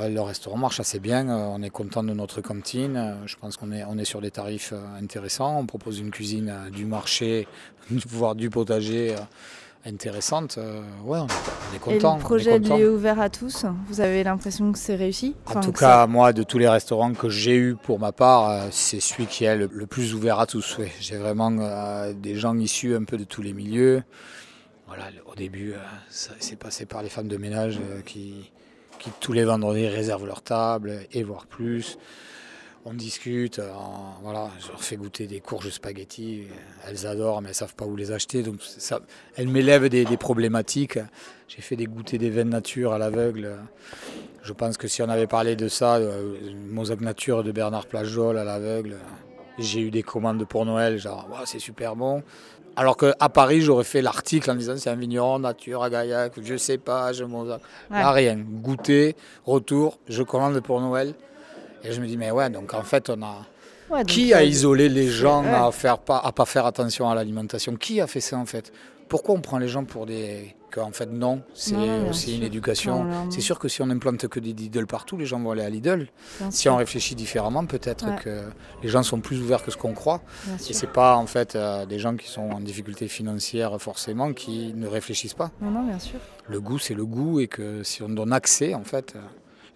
Euh, 0.00 0.08
le 0.08 0.20
restaurant 0.20 0.56
marche 0.56 0.80
assez 0.80 0.98
bien, 0.98 1.28
euh, 1.28 1.46
on 1.50 1.62
est 1.62 1.70
content 1.70 2.02
de 2.02 2.12
notre 2.12 2.40
cantine, 2.40 2.96
euh, 2.96 3.14
je 3.26 3.36
pense 3.36 3.56
qu'on 3.56 3.72
est, 3.72 3.84
on 3.84 3.98
est 3.98 4.04
sur 4.04 4.20
des 4.20 4.30
tarifs 4.30 4.72
intéressants, 5.00 5.58
on 5.58 5.66
propose 5.66 5.98
une 5.98 6.10
cuisine 6.10 6.52
du 6.72 6.84
marché, 6.84 7.46
voire 8.08 8.34
du 8.34 8.50
potager 8.50 9.14
intéressante. 9.86 10.58
Ouais, 11.04 11.18
on 11.18 11.26
est, 11.76 11.78
content. 11.78 12.14
Et 12.14 12.18
le 12.18 12.24
projet 12.24 12.56
est 12.56 12.88
ouvert 12.88 13.20
à 13.20 13.28
tous, 13.28 13.66
vous 13.88 14.00
avez 14.00 14.24
l'impression 14.24 14.72
que 14.72 14.78
c'est 14.78 14.96
réussi? 14.96 15.36
En 15.46 15.60
tout 15.60 15.72
cas, 15.72 16.06
moi, 16.06 16.32
de 16.32 16.42
tous 16.42 16.58
les 16.58 16.68
restaurants 16.68 17.12
que 17.12 17.28
j'ai 17.28 17.54
eu 17.54 17.74
pour 17.74 17.98
ma 17.98 18.12
part, 18.12 18.68
c'est 18.70 19.00
celui 19.00 19.26
qui 19.26 19.44
est 19.44 19.56
le, 19.56 19.68
plus 19.86 20.14
ouvert 20.14 20.40
à 20.40 20.46
tous. 20.46 20.78
J'ai 21.00 21.18
vraiment 21.18 21.50
des 22.14 22.36
gens 22.36 22.56
issus 22.56 22.94
un 22.94 23.04
peu 23.04 23.18
de 23.18 23.24
tous 23.24 23.42
les 23.42 23.52
milieux. 23.52 24.02
Voilà, 24.86 25.04
au 25.30 25.34
début, 25.34 25.74
c'est 26.08 26.58
passé 26.58 26.86
par 26.86 27.02
les 27.02 27.10
femmes 27.10 27.28
de 27.28 27.36
ménage 27.36 27.78
qui 28.06 28.50
qui 29.04 29.10
tous 29.20 29.34
les 29.34 29.44
vendredis 29.44 29.86
réservent 29.86 30.26
leur 30.26 30.40
table 30.40 31.00
et 31.12 31.22
voire 31.22 31.46
plus. 31.46 31.98
On 32.86 32.94
discute, 32.94 33.58
euh, 33.58 33.70
voilà, 34.22 34.50
je 34.60 34.68
leur 34.68 34.82
fais 34.82 34.96
goûter 34.96 35.26
des 35.26 35.40
courges 35.40 35.70
spaghetti, 35.70 36.44
elles 36.86 37.06
adorent 37.06 37.42
mais 37.42 37.50
elles 37.50 37.54
savent 37.54 37.74
pas 37.74 37.84
où 37.84 37.96
les 37.96 38.12
acheter, 38.12 38.42
donc 38.42 38.56
ça, 38.62 39.00
elles 39.36 39.48
m'élèvent 39.48 39.88
des, 39.88 40.04
problématiques. 40.16 40.98
J'ai 41.48 41.60
fait 41.62 41.76
des 41.76 41.86
goûters 41.86 42.18
des 42.18 42.30
vins 42.30 42.44
nature 42.44 42.92
à 42.92 42.98
l'aveugle. 42.98 43.56
Je 44.42 44.52
pense 44.52 44.76
que 44.76 44.88
si 44.88 45.02
on 45.02 45.08
avait 45.08 45.26
parlé 45.26 45.54
de 45.56 45.68
ça, 45.68 45.96
euh, 45.96 46.34
Mosaque 46.70 47.00
Nature 47.00 47.42
de 47.42 47.52
Bernard 47.52 47.86
Plajol 47.86 48.38
à 48.38 48.44
l'aveugle, 48.44 48.96
j'ai 49.58 49.80
eu 49.80 49.90
des 49.90 50.02
commandes 50.02 50.44
pour 50.46 50.64
Noël, 50.64 50.98
genre 50.98 51.28
c'est 51.44 51.58
super 51.58 51.94
bon. 51.96 52.22
Alors 52.76 52.96
qu'à 52.96 53.28
Paris, 53.28 53.60
j'aurais 53.60 53.84
fait 53.84 54.02
l'article 54.02 54.50
en 54.50 54.54
disant 54.54 54.76
c'est 54.76 54.90
un 54.90 54.96
vigneron 54.96 55.38
nature 55.38 55.82
à 55.82 55.90
Gaillac, 55.90 56.32
je 56.42 56.56
sais 56.56 56.78
pas, 56.78 57.12
je 57.12 57.24
m'en. 57.24 57.44
rien. 57.90 58.36
Goûter, 58.36 59.16
retour, 59.44 59.98
je 60.08 60.22
commande 60.22 60.60
pour 60.60 60.80
Noël. 60.80 61.14
Et 61.84 61.92
je 61.92 62.00
me 62.00 62.06
dis, 62.06 62.16
mais 62.16 62.30
ouais, 62.30 62.48
donc 62.50 62.72
en 62.74 62.82
fait, 62.82 63.10
on 63.10 63.22
a. 63.22 64.04
qui 64.04 64.32
a 64.32 64.42
isolé 64.42 64.88
les 64.88 65.08
gens 65.08 65.44
à 65.44 65.70
faire 65.70 65.98
pas, 65.98 66.18
à 66.18 66.32
pas 66.32 66.46
faire 66.46 66.66
attention 66.66 67.08
à 67.08 67.14
l'alimentation? 67.14 67.76
Qui 67.76 68.00
a 68.00 68.06
fait 68.06 68.20
ça 68.20 68.38
en 68.38 68.46
fait? 68.46 68.72
Pourquoi 69.08 69.34
on 69.34 69.40
prend 69.40 69.58
les 69.58 69.68
gens 69.68 69.84
pour 69.84 70.06
des 70.06 70.56
qu'en 70.74 70.90
fait 70.90 71.06
non, 71.06 71.42
c'est 71.54 71.76
aussi 72.08 72.36
une 72.36 72.42
éducation. 72.42 73.06
C'est 73.30 73.40
sûr 73.40 73.58
que 73.58 73.68
si 73.68 73.80
on 73.82 73.90
implante 73.90 74.26
que 74.26 74.40
des 74.40 74.52
Lidl 74.52 74.86
partout, 74.86 75.16
les 75.16 75.26
gens 75.26 75.38
vont 75.40 75.52
aller 75.52 75.62
à 75.62 75.70
Lidl. 75.70 76.08
si 76.50 76.68
on 76.68 76.76
réfléchit 76.76 77.14
différemment, 77.14 77.64
peut-être 77.64 78.16
que 78.16 78.42
les 78.82 78.88
gens 78.88 79.02
sont 79.02 79.20
plus 79.20 79.40
ouverts 79.40 79.64
que 79.64 79.70
ce 79.70 79.76
qu'on 79.76 79.94
croit. 79.94 80.22
Et 80.68 80.72
c'est 80.72 80.92
pas 80.92 81.16
en 81.16 81.26
fait 81.26 81.54
euh, 81.54 81.86
des 81.86 81.98
gens 81.98 82.16
qui 82.16 82.28
sont 82.28 82.50
en 82.50 82.60
difficulté 82.60 83.08
financière 83.08 83.80
forcément 83.80 84.32
qui 84.32 84.72
ne 84.74 84.86
réfléchissent 84.86 85.34
pas. 85.34 85.50
Non, 85.60 85.70
non, 85.70 85.86
bien 85.86 85.98
sûr. 85.98 86.18
Le 86.48 86.60
goût, 86.60 86.78
c'est 86.78 86.94
le 86.94 87.06
goût 87.06 87.40
et 87.40 87.46
que 87.46 87.82
si 87.82 88.02
on 88.02 88.08
donne 88.08 88.32
accès, 88.32 88.74
en 88.74 88.84
fait, 88.84 89.14
euh, 89.16 89.20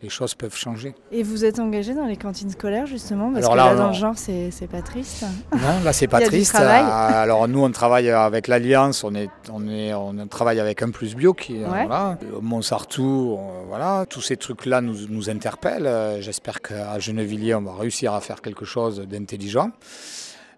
les 0.03 0.09
choses 0.09 0.35
peuvent 0.35 0.55
changer. 0.55 0.95
Et 1.11 1.23
vous 1.23 1.45
êtes 1.45 1.59
engagé 1.59 1.95
dans 1.95 2.07
les 2.07 2.17
cantines 2.17 2.51
scolaires 2.51 2.87
justement 2.87 3.33
Parce 3.33 3.49
que 3.49 3.55
là, 3.55 3.75
dans 3.75 3.89
le 3.89 3.95
genre, 3.95 4.15
c'est 4.17 4.69
pas 4.71 4.83
triste. 4.83 5.25
Non, 5.53 5.81
là, 5.85 5.93
c'est 5.93 6.07
pas 6.09 6.21
triste. 6.21 6.55
Euh, 6.55 6.69
alors 6.69 7.49
nous, 7.49 7.63
on 7.63 7.71
travaille 7.71 8.11
avec 8.11 8.49
l'Alliance, 8.49 9.05
on, 9.05 9.15
est, 9.15 9.31
on, 9.53 9.69
est, 9.69 9.93
on 9.95 10.27
travaille 10.29 10.61
avec 10.61 10.83
Un 10.83 10.91
Plus 10.91 11.15
Bio, 11.15 11.35
qui 11.35 11.59
voilà, 11.59 12.19
Montsartou, 12.41 13.39
voilà, 13.69 14.07
tous 14.09 14.21
ces 14.21 14.37
trucs-là 14.37 14.81
nous, 14.81 15.09
nous 15.09 15.31
interpellent. 15.31 15.87
Euh, 15.87 16.21
j'espère 16.21 16.61
qu'à 16.61 16.99
Gennevilliers, 16.99 17.55
on 17.55 17.63
va 17.63 17.75
réussir 17.75 18.15
à 18.15 18.21
faire 18.21 18.41
quelque 18.41 18.65
chose 18.65 19.01
d'intelligent. 19.01 19.71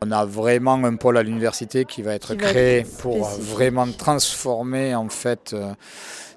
On 0.03 0.13
a 0.13 0.25
vraiment 0.25 0.83
un 0.83 0.97
pôle 0.97 1.19
à 1.19 1.23
l'université 1.23 1.85
qui 1.85 2.01
va 2.01 2.15
être 2.15 2.35
créé 2.35 2.87
pour 3.01 3.29
vraiment 3.29 3.87
transformer 3.87 4.95
en 4.95 5.11
fait. 5.11 5.53
Euh, 5.53 5.75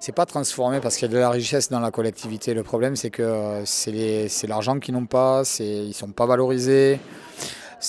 c'est 0.01 0.11
pas 0.11 0.25
transformer 0.25 0.81
parce 0.81 0.97
qu'il 0.97 1.07
y 1.07 1.11
a 1.11 1.13
de 1.13 1.19
la 1.19 1.29
richesse 1.29 1.69
dans 1.69 1.79
la 1.79 1.89
collectivité. 1.89 2.53
Le 2.53 2.63
problème 2.63 2.97
c'est 2.97 3.09
que 3.09 3.23
euh, 3.23 3.65
c'est 3.65 4.47
l'argent 4.47 4.79
qu'ils 4.79 4.93
n'ont 4.93 5.05
pas, 5.05 5.43
ils 5.61 5.93
sont 5.93 6.11
pas 6.11 6.25
valorisés. 6.25 6.99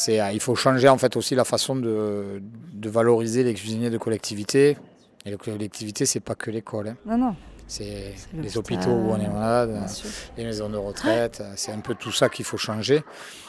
Euh, 0.08 0.30
il 0.32 0.40
faut 0.40 0.54
changer 0.54 0.88
en 0.88 0.96
fait 0.96 1.16
aussi 1.16 1.34
la 1.34 1.44
façon 1.44 1.74
de, 1.74 2.40
valoriser 2.84 3.42
les 3.42 3.54
cuisiniers 3.54 3.90
de 3.90 3.98
collectivité. 3.98 4.76
Et 5.26 5.32
la 5.32 5.36
collectivité 5.38 6.06
c'est 6.06 6.20
pas 6.20 6.36
que 6.36 6.52
l'école. 6.52 6.90
Hein. 6.90 6.96
Non 7.04 7.18
non. 7.18 7.34
C'est 7.66 8.14
les 8.34 8.58
hôpitaux 8.58 8.90
où 8.90 9.10
on 9.12 9.18
est 9.18 9.28
malade, 9.28 9.86
les 10.36 10.44
maisons 10.44 10.68
de 10.68 10.76
retraite. 10.76 11.42
C'est 11.56 11.72
un 11.72 11.80
peu 11.80 11.94
tout 11.94 12.12
ça 12.12 12.28
qu'il 12.28 12.44
faut 12.44 12.58
changer. 12.58 13.02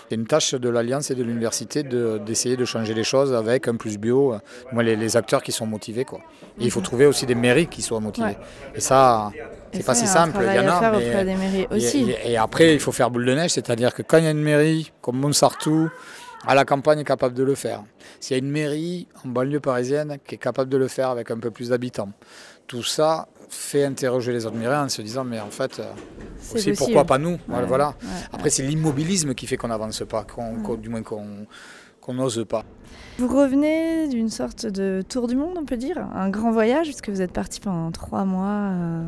C'est 0.09 0.15
une 0.15 0.27
tâche 0.27 0.53
de 0.53 0.69
l'Alliance 0.69 1.11
et 1.11 1.15
de 1.15 1.23
l'université 1.23 1.83
d'essayer 1.83 2.55
de, 2.55 2.65
changer 2.65 2.93
les 2.93 3.03
choses 3.03 3.33
avec 3.33 3.67
un 3.67 3.75
plus 3.75 3.97
bio, 3.97 4.35
moi, 4.71 4.83
les, 4.83 5.17
acteurs 5.17 5.41
qui 5.43 5.51
sont 5.51 5.65
motivés. 5.65 6.05
Quoi. 6.05 6.19
Et 6.59 6.65
il 6.65 6.71
faut 6.71 6.79
mhm. 6.79 6.85
trouver 6.85 7.05
aussi 7.05 7.25
des 7.25 7.35
mairies 7.35 7.67
qui 7.67 7.81
soient 7.81 7.99
motivées. 7.99 8.37
Et 8.73 8.81
ça, 8.81 9.31
c'est 9.73 9.85
pas 9.85 9.95
si 9.95 10.07
simple. 10.07 10.37
Il 10.41 10.55
y 10.55 10.59
en 10.59 10.67
a. 10.67 10.91
Mais, 10.91 11.25
des 11.25 11.35
mairies 11.35 11.67
aussi. 11.71 12.13
Et, 12.23 12.37
après, 12.37 12.73
il 12.73 12.79
faut 12.79 12.91
faire 12.91 13.09
boule 13.09 13.25
de 13.25 13.33
neige, 13.33 13.51
c'est-à-dire 13.51 13.93
que 13.93 14.01
quand 14.01 14.17
il 14.17 14.23
y 14.23 14.27
a 14.27 14.31
une 14.31 14.41
mairie 14.41 14.91
comme 15.01 15.17
Montsartou, 15.17 15.89
à 16.47 16.53
la 16.55 16.65
campagne 16.65 16.99
est 16.99 17.05
capable 17.05 17.33
de 17.33 17.43
le 17.43 17.55
faire. 17.55 17.83
S'il 18.19 18.37
y 18.37 18.39
a 18.39 18.43
une 18.43 18.51
mairie 18.51 19.07
en 19.23 19.29
banlieue 19.29 19.59
parisienne 19.59 20.17
qui 20.25 20.35
est 20.35 20.39
capable 20.39 20.69
de 20.69 20.77
le 20.77 20.87
faire 20.87 21.09
avec 21.09 21.31
un 21.31 21.39
peu 21.39 21.49
plus 21.49 21.69
d'habitants, 21.69 22.11
tout 22.67 22.83
ça 22.83 23.27
fait 23.49 23.83
interroger 23.83 24.31
les 24.31 24.45
autres 24.45 24.55
en 24.57 24.89
se 24.89 25.01
disant 25.01 25.23
mais 25.23 25.39
en 25.39 25.49
fait 25.49 25.79
euh, 25.79 25.91
aussi 26.53 26.73
pourquoi 26.73 27.05
pas 27.05 27.17
nous 27.17 27.37
voilà, 27.47 27.95
après 28.31 28.49
c'est 28.49 28.63
l'immobilisme 28.63 29.33
qui 29.33 29.47
fait 29.47 29.57
qu'on 29.57 29.67
n'avance 29.67 30.03
pas 30.07 30.25
du 30.79 30.89
moins 30.89 31.03
qu'on 31.03 32.13
n'ose 32.13 32.45
pas. 32.47 32.63
Vous 33.17 33.27
revenez 33.27 34.07
d'une 34.09 34.29
sorte 34.29 34.65
de 34.65 35.03
tour 35.07 35.27
du 35.27 35.35
monde 35.35 35.57
on 35.57 35.65
peut 35.65 35.77
dire 35.77 35.97
un 36.13 36.29
grand 36.29 36.51
voyage 36.51 36.87
puisque 36.87 37.09
vous 37.09 37.21
êtes 37.21 37.31
parti 37.31 37.59
pendant 37.59 37.91
trois 37.91 38.25
mois 38.25 38.71
euh, 38.73 39.01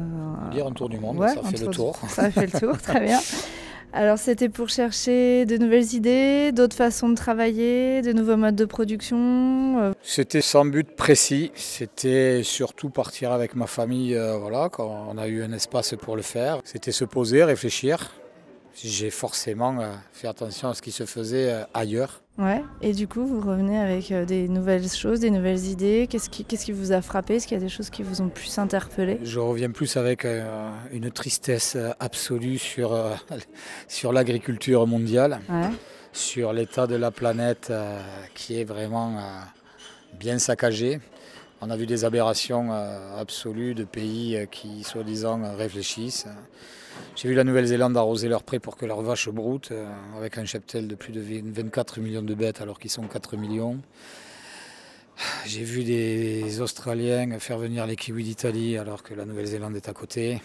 dire 0.52 0.68
un 0.68 0.72
tour 0.72 0.90
du 0.90 1.00
monde 1.00 1.24
ça 1.28 1.44
fait 1.44 1.66
le 1.66 1.68
tour. 1.68 1.98
ça 2.08 2.32
fait 2.32 2.52
le 2.54 2.60
tour 2.60 2.78
très 2.78 3.02
bien 3.02 3.20
Alors 3.94 4.18
c'était 4.18 4.50
pour 4.50 4.70
chercher 4.70 5.46
de 5.46 5.58
nouvelles 5.58 5.94
idées, 5.94 6.52
d'autres 6.52 6.76
façons 6.76 7.10
de 7.10 7.16
travailler, 7.16 8.02
de 8.02 8.12
nouveaux 8.12 8.36
modes 8.36 8.56
de 8.56 8.66
production 8.66 9.80
euh. 9.80 9.94
C'était 10.04 10.42
sans 10.42 10.66
but 10.66 10.96
précis, 10.96 11.52
c'était 11.56 12.42
surtout 12.44 12.90
partir 12.90 13.32
avec 13.32 13.56
ma 13.56 13.66
famille, 13.66 14.16
euh, 14.16 14.38
voilà, 14.38 14.70
quand 14.70 15.08
on 15.10 15.18
a 15.18 15.28
eu 15.28 15.42
un 15.42 15.52
espace 15.54 15.96
pour 15.96 16.16
le 16.16 16.22
faire. 16.22 16.60
C'était 16.64 16.92
se 16.92 17.06
poser, 17.06 17.44
réfléchir. 17.44 18.12
J'ai 18.84 19.10
forcément 19.10 19.80
euh, 19.80 19.94
fait 20.14 20.28
attention 20.28 20.70
à 20.70 20.74
ce 20.74 20.82
qui 20.82 20.92
se 20.92 21.06
faisait 21.06 21.66
ailleurs. 21.74 22.22
Ouais, 22.38 22.64
et 22.84 22.94
du 22.94 23.08
coup, 23.08 23.26
vous 23.26 23.42
revenez 23.42 23.80
avec 23.80 24.12
euh, 24.12 24.24
des 24.24 24.48
nouvelles 24.48 24.88
choses, 24.88 25.22
des 25.22 25.32
nouvelles 25.32 25.66
idées? 25.66 26.06
Qu'est-ce 26.08 26.30
qui, 26.30 26.46
qu'est-ce 26.46 26.66
qui 26.66 26.72
vous 26.72 26.92
a 26.92 27.02
frappé? 27.02 27.36
Est-ce 27.36 27.48
qu'il 27.48 27.58
y 27.58 27.60
a 27.60 27.64
des 27.64 27.70
choses 27.70 27.90
qui 27.90 28.04
vous 28.04 28.22
ont 28.22 28.30
plus 28.30 28.60
interpellé? 28.60 29.18
Je 29.24 29.40
reviens 29.40 29.72
plus 29.72 29.98
avec 29.98 30.24
euh, 30.24 30.70
une 30.92 31.10
tristesse 31.10 31.76
euh, 31.76 31.94
absolue 32.00 32.60
sur, 32.60 32.96
sur 33.88 34.14
l'agriculture 34.14 34.86
mondiale, 34.86 35.40
sur 36.14 36.54
l'état 36.54 36.86
de 36.86 36.96
la 36.96 37.10
planète 37.10 37.74
qui 38.36 38.60
est 38.60 38.64
vraiment 38.64 39.20
bien 40.20 40.38
saccagé. 40.38 41.00
On 41.60 41.70
a 41.72 41.76
vu 41.76 41.88
des 41.88 42.06
aberrations 42.06 42.72
absolues 43.18 43.74
de 43.74 43.84
pays 43.84 44.48
qui, 44.52 44.84
soi-disant, 44.84 45.56
réfléchissent. 45.56 46.28
J'ai 47.16 47.30
vu 47.30 47.34
la 47.34 47.44
Nouvelle-Zélande 47.44 47.98
arroser 47.98 48.28
leurs 48.28 48.44
prés 48.44 48.60
pour 48.60 48.78
que 48.78 48.86
leurs 48.86 49.02
vaches 49.02 49.30
broutent, 49.30 49.72
euh, 49.72 49.88
avec 50.18 50.38
un 50.38 50.46
cheptel 50.46 50.88
de 50.88 50.96
plus 50.96 51.12
de 51.12 51.22
24 51.22 52.00
millions 52.00 52.22
de 52.22 52.34
bêtes 52.34 52.62
alors 52.62 52.80
qu'ils 52.80 52.92
sont 52.92 53.08
4 53.08 53.38
millions. 53.38 53.80
J'ai 55.46 55.64
vu 55.64 55.84
des 55.84 56.62
Australiens 56.62 57.40
faire 57.40 57.58
venir 57.58 57.88
les 57.88 57.96
kiwis 57.96 58.24
d'Italie 58.24 58.78
alors 58.78 59.02
que 59.02 59.16
la 59.16 59.26
Nouvelle-Zélande 59.26 59.76
est 59.76 59.90
à 59.90 59.94
côté. 59.94 60.42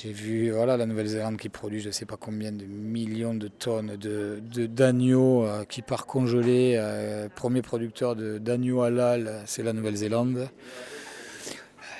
J'ai 0.00 0.12
vu 0.12 0.52
voilà, 0.52 0.76
la 0.76 0.86
Nouvelle-Zélande 0.86 1.38
qui 1.38 1.48
produit 1.48 1.80
je 1.80 1.88
ne 1.88 1.92
sais 1.92 2.06
pas 2.06 2.16
combien 2.16 2.52
de 2.52 2.64
millions 2.64 3.34
de 3.34 3.48
tonnes 3.48 3.96
d'agneaux 3.96 5.42
de, 5.42 5.48
euh, 5.48 5.64
qui 5.64 5.82
part 5.82 6.06
congelés. 6.06 6.74
Euh, 6.76 7.28
premier 7.34 7.62
producteur 7.62 8.14
d'agneaux 8.14 8.82
halal, 8.82 9.42
c'est 9.46 9.64
la 9.64 9.72
Nouvelle-Zélande 9.72 10.48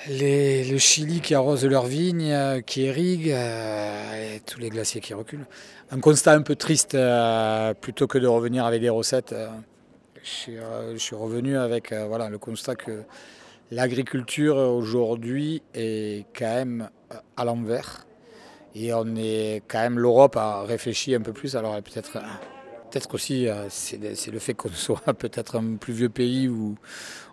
le 0.07 0.77
Chili 0.77 1.21
qui 1.21 1.35
arrose 1.35 1.65
leurs 1.65 1.85
vignes, 1.85 2.31
euh, 2.31 2.61
qui 2.61 2.83
irrigue, 2.83 3.31
euh, 3.31 4.35
et 4.35 4.39
tous 4.41 4.59
les 4.59 4.69
glaciers 4.69 5.01
qui 5.01 5.13
reculent. 5.13 5.45
Un 5.91 5.99
constat 5.99 6.33
un 6.33 6.41
peu 6.41 6.55
triste, 6.55 6.95
euh, 6.95 7.73
plutôt 7.73 8.07
que 8.07 8.17
de 8.17 8.27
revenir 8.27 8.65
avec 8.65 8.81
des 8.81 8.89
recettes. 8.89 9.35
je, 10.23 10.97
suis, 10.97 11.15
revenu 11.15 11.57
avec 11.57 11.93
voilà, 11.93 12.29
le 12.29 12.37
constat 12.37 12.75
que 12.75 13.03
l'agriculture 13.71 14.57
aujourd'hui 14.57 15.61
est 15.73 16.25
quand 16.37 16.53
même 16.53 16.89
à 17.37 17.45
l'envers. 17.45 18.05
Et 18.75 18.93
on 18.93 19.15
est 19.15 19.63
quand 19.67 19.79
même, 19.79 19.97
l'Europe 19.97 20.37
a 20.37 20.63
réfléchi 20.63 21.15
un 21.15 21.21
peu 21.21 21.33
plus. 21.33 21.55
Alors 21.55 21.75
peut-être 21.81 22.19
peut-être 22.91 23.13
aussi 23.13 23.47
c'est 23.69 24.31
le 24.31 24.39
fait 24.39 24.53
qu'on 24.53 24.69
soit 24.73 25.13
peut-être 25.13 25.57
un 25.57 25.75
plus 25.75 25.93
vieux 25.93 26.09
pays 26.09 26.47
où 26.47 26.75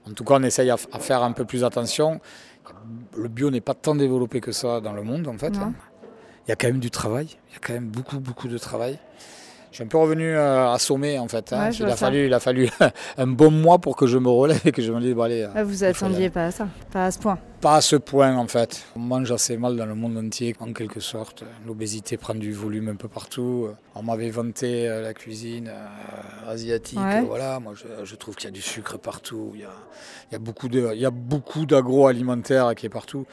en 0.09 0.13
tout 0.13 0.25
cas 0.25 0.35
on 0.39 0.43
essaye 0.43 0.71
à 0.71 0.77
faire 0.77 1.23
un 1.23 1.33
peu 1.33 1.45
plus 1.45 1.65
attention 1.65 2.21
le 3.17 3.29
bio 3.29 3.51
n'est 3.51 3.61
pas 3.61 3.75
tant 3.75 3.95
développé 3.95 4.41
que 4.41 4.53
ça 4.53 4.81
dans 4.81 4.93
le 4.93 5.03
monde 5.03 5.29
en 5.29 5.39
fait. 5.39 5.57
Hein. 5.57 5.75
Il 6.47 6.51
y 6.51 6.53
a 6.53 6.57
quand 6.57 6.69
même 6.69 6.81
du 6.81 6.91
travail, 6.91 7.29
il 7.49 7.55
y 7.55 7.57
a 7.57 7.59
quand 7.61 7.73
même 7.73 7.89
beaucoup 7.89 8.21
beaucoup 8.21 8.49
de 8.49 8.59
travail. 8.59 8.99
Je 9.77 9.83
suis 9.83 9.85
un 9.85 9.89
peu 9.89 9.99
revenu 9.99 10.35
euh, 10.35 10.73
assommé 10.73 11.19
en 11.19 11.29
fait. 11.29 11.53
Hein. 11.53 11.69
il, 11.69 11.85
a 11.85 11.97
fallu, 11.97 12.25
il 12.25 12.33
a 12.33 12.41
fallu 12.41 12.71
un 13.19 13.27
bon 13.27 13.51
mois 13.51 13.79
pour 13.79 13.95
que 13.95 14.07
je 14.07 14.17
me 14.17 14.31
relève 14.31 14.63
et 14.65 14.73
que 14.73 14.81
je 14.81 14.91
me 14.91 15.03
dise, 15.03 15.13
bon, 15.13 15.25
allez. 15.25 15.47
Euh, 15.55 15.65
vous 15.65 15.85
attendiez 15.85 16.31
pas 16.31 16.47
à 16.47 16.51
ça, 16.51 16.67
pas 16.91 17.05
à 17.05 17.11
ce 17.11 17.19
point. 17.19 17.39
Pas 17.61 17.75
à 17.75 17.81
ce 17.83 17.97
point 17.97 18.35
en 18.39 18.49
fait. 18.49 18.87
On 18.97 19.01
mange 19.01 19.31
assez 19.31 19.59
mal 19.59 19.77
dans 19.77 19.85
le 19.85 19.95
monde 19.95 20.17
entier 20.17 20.57
en 20.61 20.73
quelque 20.73 21.01
sorte. 21.01 21.45
L'obésité 21.67 22.17
prend 22.17 22.35
du 22.35 22.55
volume 22.55 22.89
un 22.89 22.97
peu 22.97 23.09
partout. 23.09 23.69
On 23.95 24.03
m'avait 24.03 24.31
vanté 24.31 24.89
euh, 24.89 25.03
la 25.03 25.13
cuisine 25.13 25.71
asiatique. 26.49 26.99
Voilà, 27.27 27.61
moi 27.61 27.75
je, 28.03 28.15
trouve 28.15 28.35
qu'il 28.35 28.47
y 28.47 28.49
a 28.49 28.53
du 28.53 28.63
sucre 28.63 28.97
partout. 28.97 29.51
Il 29.57 29.61
y 29.61 29.65
a, 29.65 29.75
il 30.31 30.33
y 30.33 30.37
a 30.37 30.39
beaucoup 30.39 30.71
de, 30.71 30.93
il 30.95 31.01
y 31.03 31.07
a 31.07 31.11
beaucoup 31.11 31.67
d'agroalimentaire 31.67 32.75
qui 32.75 32.87
est 32.87 32.89
partout. 32.89 33.27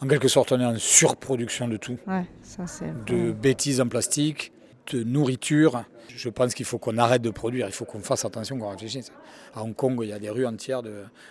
En 0.00 0.06
quelque 0.06 0.28
sorte, 0.28 0.52
on 0.52 0.60
est 0.60 0.64
en 0.64 0.78
surproduction 0.78 1.66
de 1.66 1.76
tout. 1.76 1.98
Ouais, 2.06 2.24
ça 2.44 2.68
c'est. 2.68 3.04
De 3.06 3.32
bêtises 3.32 3.80
en 3.80 3.88
plastique 3.88 4.52
nourriture. 4.94 5.84
Je 6.08 6.28
pense 6.28 6.54
qu'il 6.54 6.66
faut 6.66 6.78
qu'on 6.78 6.98
arrête 6.98 7.22
de 7.22 7.30
produire, 7.30 7.66
il 7.66 7.72
faut 7.72 7.84
qu'on 7.84 8.00
fasse 8.00 8.24
attention, 8.24 8.58
qu'on 8.58 8.70
réfléchisse. 8.70 9.12
À 9.54 9.62
Hong 9.62 9.74
Kong, 9.74 9.98
il 10.02 10.08
y 10.08 10.12
a 10.12 10.18
des 10.18 10.30
rues 10.30 10.46
entières 10.46 10.82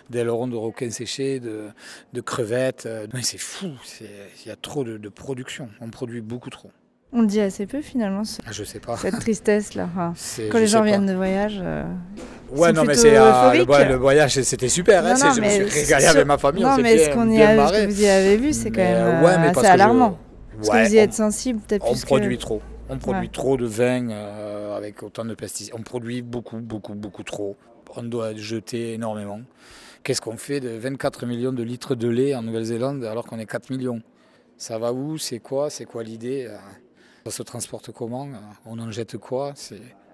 d'ailerons 0.08 0.46
de, 0.46 0.52
de 0.52 0.56
requins 0.56 0.90
séchés, 0.90 1.40
de, 1.40 1.68
de 2.12 2.20
crevettes. 2.20 2.86
Euh, 2.86 3.06
c'est 3.22 3.38
fou, 3.38 3.68
il 4.00 4.48
y 4.48 4.50
a 4.50 4.56
trop 4.56 4.84
de, 4.84 5.08
production, 5.08 5.68
on 5.80 5.90
produit 5.90 6.20
beaucoup 6.20 6.50
trop. 6.50 6.70
On 7.10 7.22
dit 7.22 7.40
assez 7.40 7.66
peu 7.66 7.80
finalement. 7.80 8.22
Ah, 8.46 8.50
je 8.52 8.64
sais 8.64 8.80
pas. 8.80 8.98
Cette 8.98 9.18
tristesse 9.18 9.74
là. 9.74 9.88
quand 10.50 10.58
les 10.58 10.66
gens 10.66 10.82
viennent 10.82 11.06
de 11.06 11.14
voyage. 11.14 11.58
Euh, 11.62 11.84
ouais, 12.50 12.70
non, 12.72 12.84
mais 12.84 12.94
c'est 12.94 13.16
euh, 13.16 13.64
le, 13.64 13.94
voyage, 13.96 14.38
c'était 14.42 14.68
super. 14.68 15.06
Hein, 15.06 15.14
je 15.16 15.40
me 15.40 15.48
suis 15.48 15.80
régalé 15.80 16.04
avec 16.04 16.26
ma 16.26 16.36
famille. 16.36 16.62
Non, 16.62 16.76
mais 16.76 16.98
ce, 16.98 17.10
qu'on 17.10 17.30
y 17.30 17.42
a, 17.42 17.66
ce 17.68 17.72
que 17.72 17.86
vous 17.86 18.02
y 18.02 18.06
avez 18.06 18.36
vu, 18.36 18.52
c'est 18.52 18.70
quand 18.70 18.82
même 18.82 19.24
assez 19.24 19.66
alarmant. 19.66 20.18
Parce 20.58 20.70
que 20.70 20.88
vous 20.88 20.94
y 20.94 20.98
êtes 20.98 21.14
sensible, 21.14 21.60
peut-être 21.66 21.86
On 21.88 21.94
produit 21.94 22.36
trop. 22.36 22.60
On 22.90 22.98
produit 22.98 23.28
trop 23.28 23.56
de 23.56 23.66
vin 23.66 24.10
euh, 24.10 24.76
avec 24.76 25.02
autant 25.02 25.24
de 25.24 25.34
pesticides. 25.34 25.74
On 25.76 25.82
produit 25.82 26.22
beaucoup, 26.22 26.58
beaucoup, 26.58 26.94
beaucoup 26.94 27.22
trop. 27.22 27.56
On 27.96 28.02
doit 28.02 28.34
jeter 28.34 28.94
énormément. 28.94 29.40
Qu'est-ce 30.02 30.20
qu'on 30.20 30.36
fait 30.36 30.60
de 30.60 30.70
24 30.70 31.26
millions 31.26 31.52
de 31.52 31.62
litres 31.62 31.94
de 31.94 32.08
lait 32.08 32.34
en 32.34 32.42
Nouvelle-Zélande 32.42 33.04
alors 33.04 33.26
qu'on 33.26 33.38
est 33.38 33.46
4 33.46 33.70
millions? 33.70 34.00
Ça 34.56 34.78
va 34.78 34.92
où? 34.92 35.18
C'est 35.18 35.38
quoi? 35.38 35.70
C'est 35.70 35.84
quoi 35.84 36.02
l'idée? 36.02 36.46
Euh, 36.48 36.56
Ça 37.26 37.30
se 37.30 37.42
transporte 37.42 37.92
comment? 37.92 38.28
On 38.64 38.78
en 38.78 38.90
jette 38.90 39.18
quoi? 39.18 39.54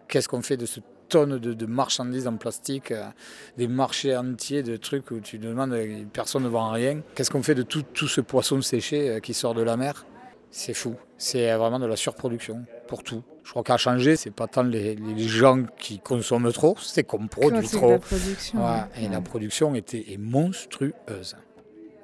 Qu'est-ce 0.09 0.29
qu'on 0.29 0.43
fait 0.43 0.57
de 0.57 0.67
ce 0.67 0.81
tonne 1.09 1.39
de, 1.39 1.67
marchandises 1.67 2.27
en 2.27 2.37
plastique, 2.37 2.91
euh, 2.91 3.05
des 3.57 3.69
marchés 3.69 4.17
entiers 4.17 4.63
de 4.63 4.77
trucs 4.77 5.11
où 5.11 5.21
tu 5.21 5.39
demandes, 5.39 5.77
personne 6.13 6.43
ne 6.43 6.49
vend 6.49 6.71
rien? 6.71 7.03
Qu'est-ce 7.15 7.31
qu'on 7.31 7.43
fait 7.43 7.55
de 7.55 7.63
tout, 7.63 7.83
tout 7.83 8.09
ce 8.09 8.21
poisson 8.21 8.61
séché 8.63 9.09
euh, 9.11 9.21
qui 9.21 9.33
sort 9.33 9.55
de 9.55 9.63
la 9.63 9.77
mer? 9.77 10.07
C'est 10.51 10.75
fou. 10.75 10.95
C'est 11.17 11.55
vraiment 11.55 11.79
de 11.79 11.87
la 11.87 11.97
surproduction 11.97 12.65
pour 12.89 13.03
tout. 13.03 13.23
Je 13.45 13.51
crois 13.51 13.63
qu'à 13.63 13.77
changer, 13.77 14.17
c'est 14.17 14.31
pas 14.31 14.47
tant 14.47 14.63
les, 14.63 14.97
gens 15.19 15.65
qui 15.79 15.99
consomment 15.99 16.53
trop, 16.53 16.77
c'est 16.81 17.05
qu'on 17.05 17.27
produit 17.29 17.69
trop. 17.69 17.91
La 17.91 17.99
production, 17.99 18.61
Et 19.01 19.09
la 19.09 19.21
production 19.21 19.75
était, 19.75 20.05
est 20.13 20.19
monstrueuse. 20.19 21.37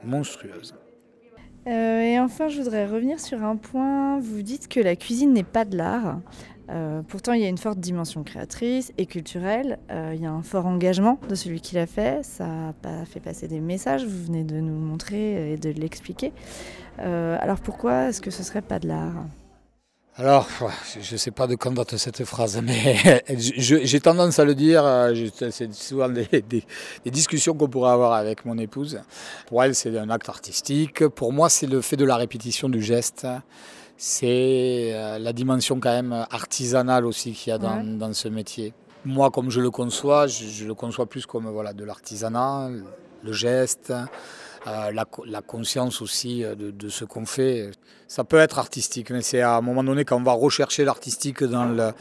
Monstrueuse. 0.05 0.75
Euh, 1.67 2.01
et 2.01 2.19
enfin, 2.19 2.49
je 2.49 2.61
voudrais 2.61 2.87
revenir 2.87 3.21
sur 3.21 3.43
un 3.43 3.57
point. 3.57 4.19
Vous 4.19 4.43
dites 4.43 4.69
que 4.69 4.81
la 4.81 4.97
cuisine 4.97 5.33
n'est 5.33 5.43
pas 5.43 5.65
de 5.65 5.77
l'art. 5.77 6.21
Euh, 6.71 7.03
pourtant, 7.03 7.33
il 7.33 7.43
y 7.43 7.45
a 7.45 7.49
une 7.49 7.59
forte 7.59 7.79
dimension 7.79 8.23
créatrice 8.23 8.93
et 8.97 9.07
culturelle. 9.07 9.79
Euh, 9.91 10.13
il 10.15 10.23
y 10.23 10.27
a 10.27 10.33
un 10.33 10.43
fort 10.43 10.67
engagement 10.67 11.19
de 11.29 11.35
celui 11.35 11.61
qui 11.61 11.75
l'a 11.75 11.87
fait. 11.87 12.25
Ça 12.25 12.47
a 12.85 13.05
fait 13.05 13.21
passer 13.21 13.49
des 13.49 13.61
messages. 13.61 14.05
Vous 14.05 14.25
venez 14.25 14.45
de 14.45 14.61
nous 14.61 14.79
montrer 14.79 15.53
et 15.53 15.57
de 15.57 15.71
l'expliquer. 15.71 16.33
alors 16.99 17.61
pourquoi 17.61 18.09
est-ce 18.09 18.21
que 18.21 18.31
ce 18.31 18.43
serait 18.43 18.63
pas 18.63 18.79
de 18.79 18.89
l'art? 18.89 19.25
Alors, 20.21 20.47
je 21.01 21.15
ne 21.15 21.17
sais 21.17 21.31
pas 21.31 21.47
de 21.47 21.55
quand 21.55 21.73
date 21.73 21.97
cette 21.97 22.25
phrase, 22.25 22.61
mais 22.63 23.25
j'ai 23.39 24.01
tendance 24.01 24.39
à 24.39 24.45
le 24.45 24.55
dire, 24.55 24.85
c'est 25.51 25.73
souvent 25.73 26.11
des, 26.11 26.27
des 26.43 27.11
discussions 27.11 27.55
qu'on 27.55 27.69
pourrait 27.69 27.93
avoir 27.93 28.13
avec 28.13 28.45
mon 28.45 28.59
épouse. 28.59 29.01
Pour 29.47 29.65
elle, 29.65 29.75
c'est 29.75 29.97
un 29.99 30.11
acte 30.11 30.29
artistique. 30.29 31.09
Pour 31.09 31.33
moi, 31.33 31.49
c'est 31.49 31.67
le 31.67 31.81
fait 31.81 31.97
de 31.97 32.05
la 32.05 32.17
répétition 32.17 32.69
du 32.69 32.83
geste 32.83 33.27
c'est 34.03 34.93
euh, 34.95 35.19
la 35.19 35.35
dimension 35.35 35.79
quand 35.79 35.91
même 35.91 36.25
artisanale 36.31 37.05
aussi 37.05 37.33
qu'il 37.33 37.51
y 37.51 37.53
a 37.53 37.59
dans, 37.59 38.15
ce 38.15 38.29
métier. 38.29 38.73
Moi, 39.05 39.31
comme 39.31 39.51
je 39.51 39.61
le 39.61 39.71
conçois, 39.71 40.27
je, 40.27 40.65
le 40.65 40.73
conçois 40.73 41.05
plus 41.05 41.27
comme 41.27 41.47
voilà, 41.51 41.75
de 41.75 41.85
l'artisanat, 41.85 42.71
le 43.23 43.33
geste, 43.33 43.93
euh, 44.67 44.93
la, 44.93 45.43
conscience 45.43 46.03
aussi 46.03 46.45
euh, 46.45 46.55
de, 46.55 46.89
ce 46.89 47.05
qu'on 47.05 47.25
fait. 47.25 47.71
Ça 48.09 48.25
peut 48.25 48.39
être 48.39 48.59
artistique, 48.59 49.11
mais 49.11 49.23
c'est 49.23 49.41
à 49.41 49.57
un 49.57 49.61
moment 49.61 49.83
donné 49.83 50.05
quand 50.05 50.17
on 50.19 50.23
va 50.23 50.33
rechercher 50.33 50.85
l'artistique 50.85 51.43
dans 51.43 51.65
le... 51.65 51.93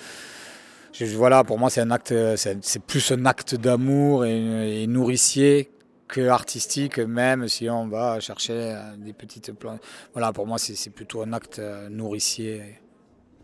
voilà, 1.15 1.43
pour 1.43 1.57
moi, 1.57 1.69
c'est 1.69 1.81
un 1.81 1.91
acte, 1.91 2.13
c'est 2.35 2.83
plus 2.83 3.11
un 3.11 3.25
acte 3.25 3.55
d'amour 3.55 4.25
et, 4.25 4.83
et 4.83 4.87
nourricier 4.87 5.71
que 6.07 6.27
artistique, 6.27 6.97
même 6.97 7.47
si 7.47 7.69
on 7.69 7.87
va 7.87 8.19
chercher 8.19 8.73
euh, 8.75 8.97
des 8.97 9.13
petites 9.13 9.53
plantes. 9.53 9.81
Voilà, 10.13 10.33
pour 10.33 10.45
moi, 10.45 10.57
c'est 10.57 10.89
plutôt 10.89 11.21
un 11.21 11.31
acte 11.33 11.61
nourricier, 11.89 12.81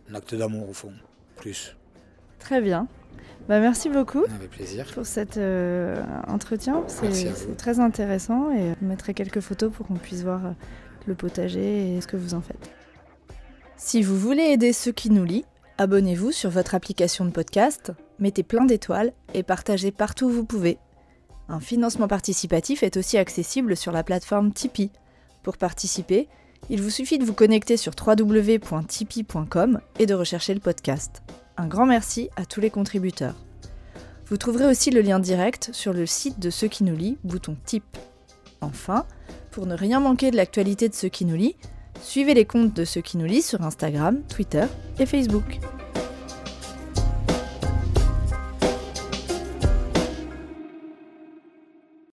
un 0.09 0.15
acte 0.15 0.35
d'amour 0.35 0.69
au 0.69 0.73
fond, 0.73 0.93
plus. 1.37 1.75
Très 2.39 2.61
bien. 2.61 2.87
Bah, 3.47 3.59
merci 3.59 3.89
beaucoup 3.89 4.23
Avec 4.35 4.49
plaisir. 4.49 4.85
pour 4.93 5.05
cet 5.05 5.37
euh, 5.37 6.01
entretien. 6.27 6.83
C'est 6.87 7.57
très 7.57 7.79
intéressant 7.79 8.51
et 8.51 8.73
je 8.79 8.85
mettrai 8.85 9.13
quelques 9.13 9.39
photos 9.41 9.71
pour 9.71 9.85
qu'on 9.87 9.95
puisse 9.95 10.23
voir 10.23 10.41
le 11.05 11.13
potager 11.15 11.95
et 11.95 12.01
ce 12.01 12.07
que 12.07 12.17
vous 12.17 12.33
en 12.33 12.41
faites. 12.41 12.71
Si 13.77 14.01
vous 14.01 14.17
voulez 14.17 14.43
aider 14.43 14.73
ceux 14.73 14.91
qui 14.91 15.09
nous 15.11 15.25
lient, 15.25 15.45
abonnez-vous 15.77 16.31
sur 16.31 16.49
votre 16.49 16.73
application 16.75 17.25
de 17.25 17.29
podcast, 17.29 17.91
mettez 18.19 18.41
plein 18.41 18.65
d'étoiles 18.65 19.11
et 19.33 19.43
partagez 19.43 19.91
partout 19.91 20.25
où 20.25 20.31
vous 20.31 20.45
pouvez. 20.45 20.79
Un 21.49 21.59
financement 21.59 22.07
participatif 22.07 22.81
est 22.81 22.97
aussi 22.97 23.17
accessible 23.19 23.77
sur 23.77 23.91
la 23.91 24.03
plateforme 24.03 24.51
Tipeee. 24.51 24.89
Pour 25.43 25.57
participer, 25.57 26.27
il 26.71 26.81
vous 26.81 26.89
suffit 26.89 27.19
de 27.19 27.25
vous 27.25 27.33
connecter 27.33 27.77
sur 27.77 27.93
www.tipeee.com 27.95 29.79
et 29.99 30.05
de 30.07 30.13
rechercher 30.15 30.55
le 30.55 30.59
podcast. 30.59 31.21
Un 31.57 31.67
grand 31.67 31.85
merci 31.85 32.29
à 32.35 32.45
tous 32.45 32.59
les 32.59 32.69
contributeurs. 32.69 33.35
Vous 34.27 34.37
trouverez 34.37 34.65
aussi 34.65 34.91
le 34.91 35.01
lien 35.01 35.19
direct 35.19 35.69
sur 35.71 35.93
le 35.93 36.05
site 36.05 36.39
de 36.39 36.49
Ceux 36.49 36.67
qui 36.67 36.83
nous 36.83 36.95
lit, 36.95 37.17
bouton 37.23 37.55
Tip. 37.65 37.83
Enfin, 38.59 39.05
pour 39.51 39.65
ne 39.65 39.75
rien 39.75 40.01
manquer 40.01 40.31
de 40.31 40.35
l'actualité 40.35 40.89
de 40.89 40.95
Ceux 40.95 41.09
qui 41.09 41.23
nous 41.23 41.35
lit, 41.35 41.55
suivez 42.01 42.33
les 42.33 42.45
comptes 42.45 42.73
de 42.73 42.83
Ceux 42.83 43.01
qui 43.01 43.17
nous 43.17 43.25
lit 43.25 43.41
sur 43.41 43.61
Instagram, 43.61 44.21
Twitter 44.27 44.65
et 44.99 45.05
Facebook. 45.05 45.59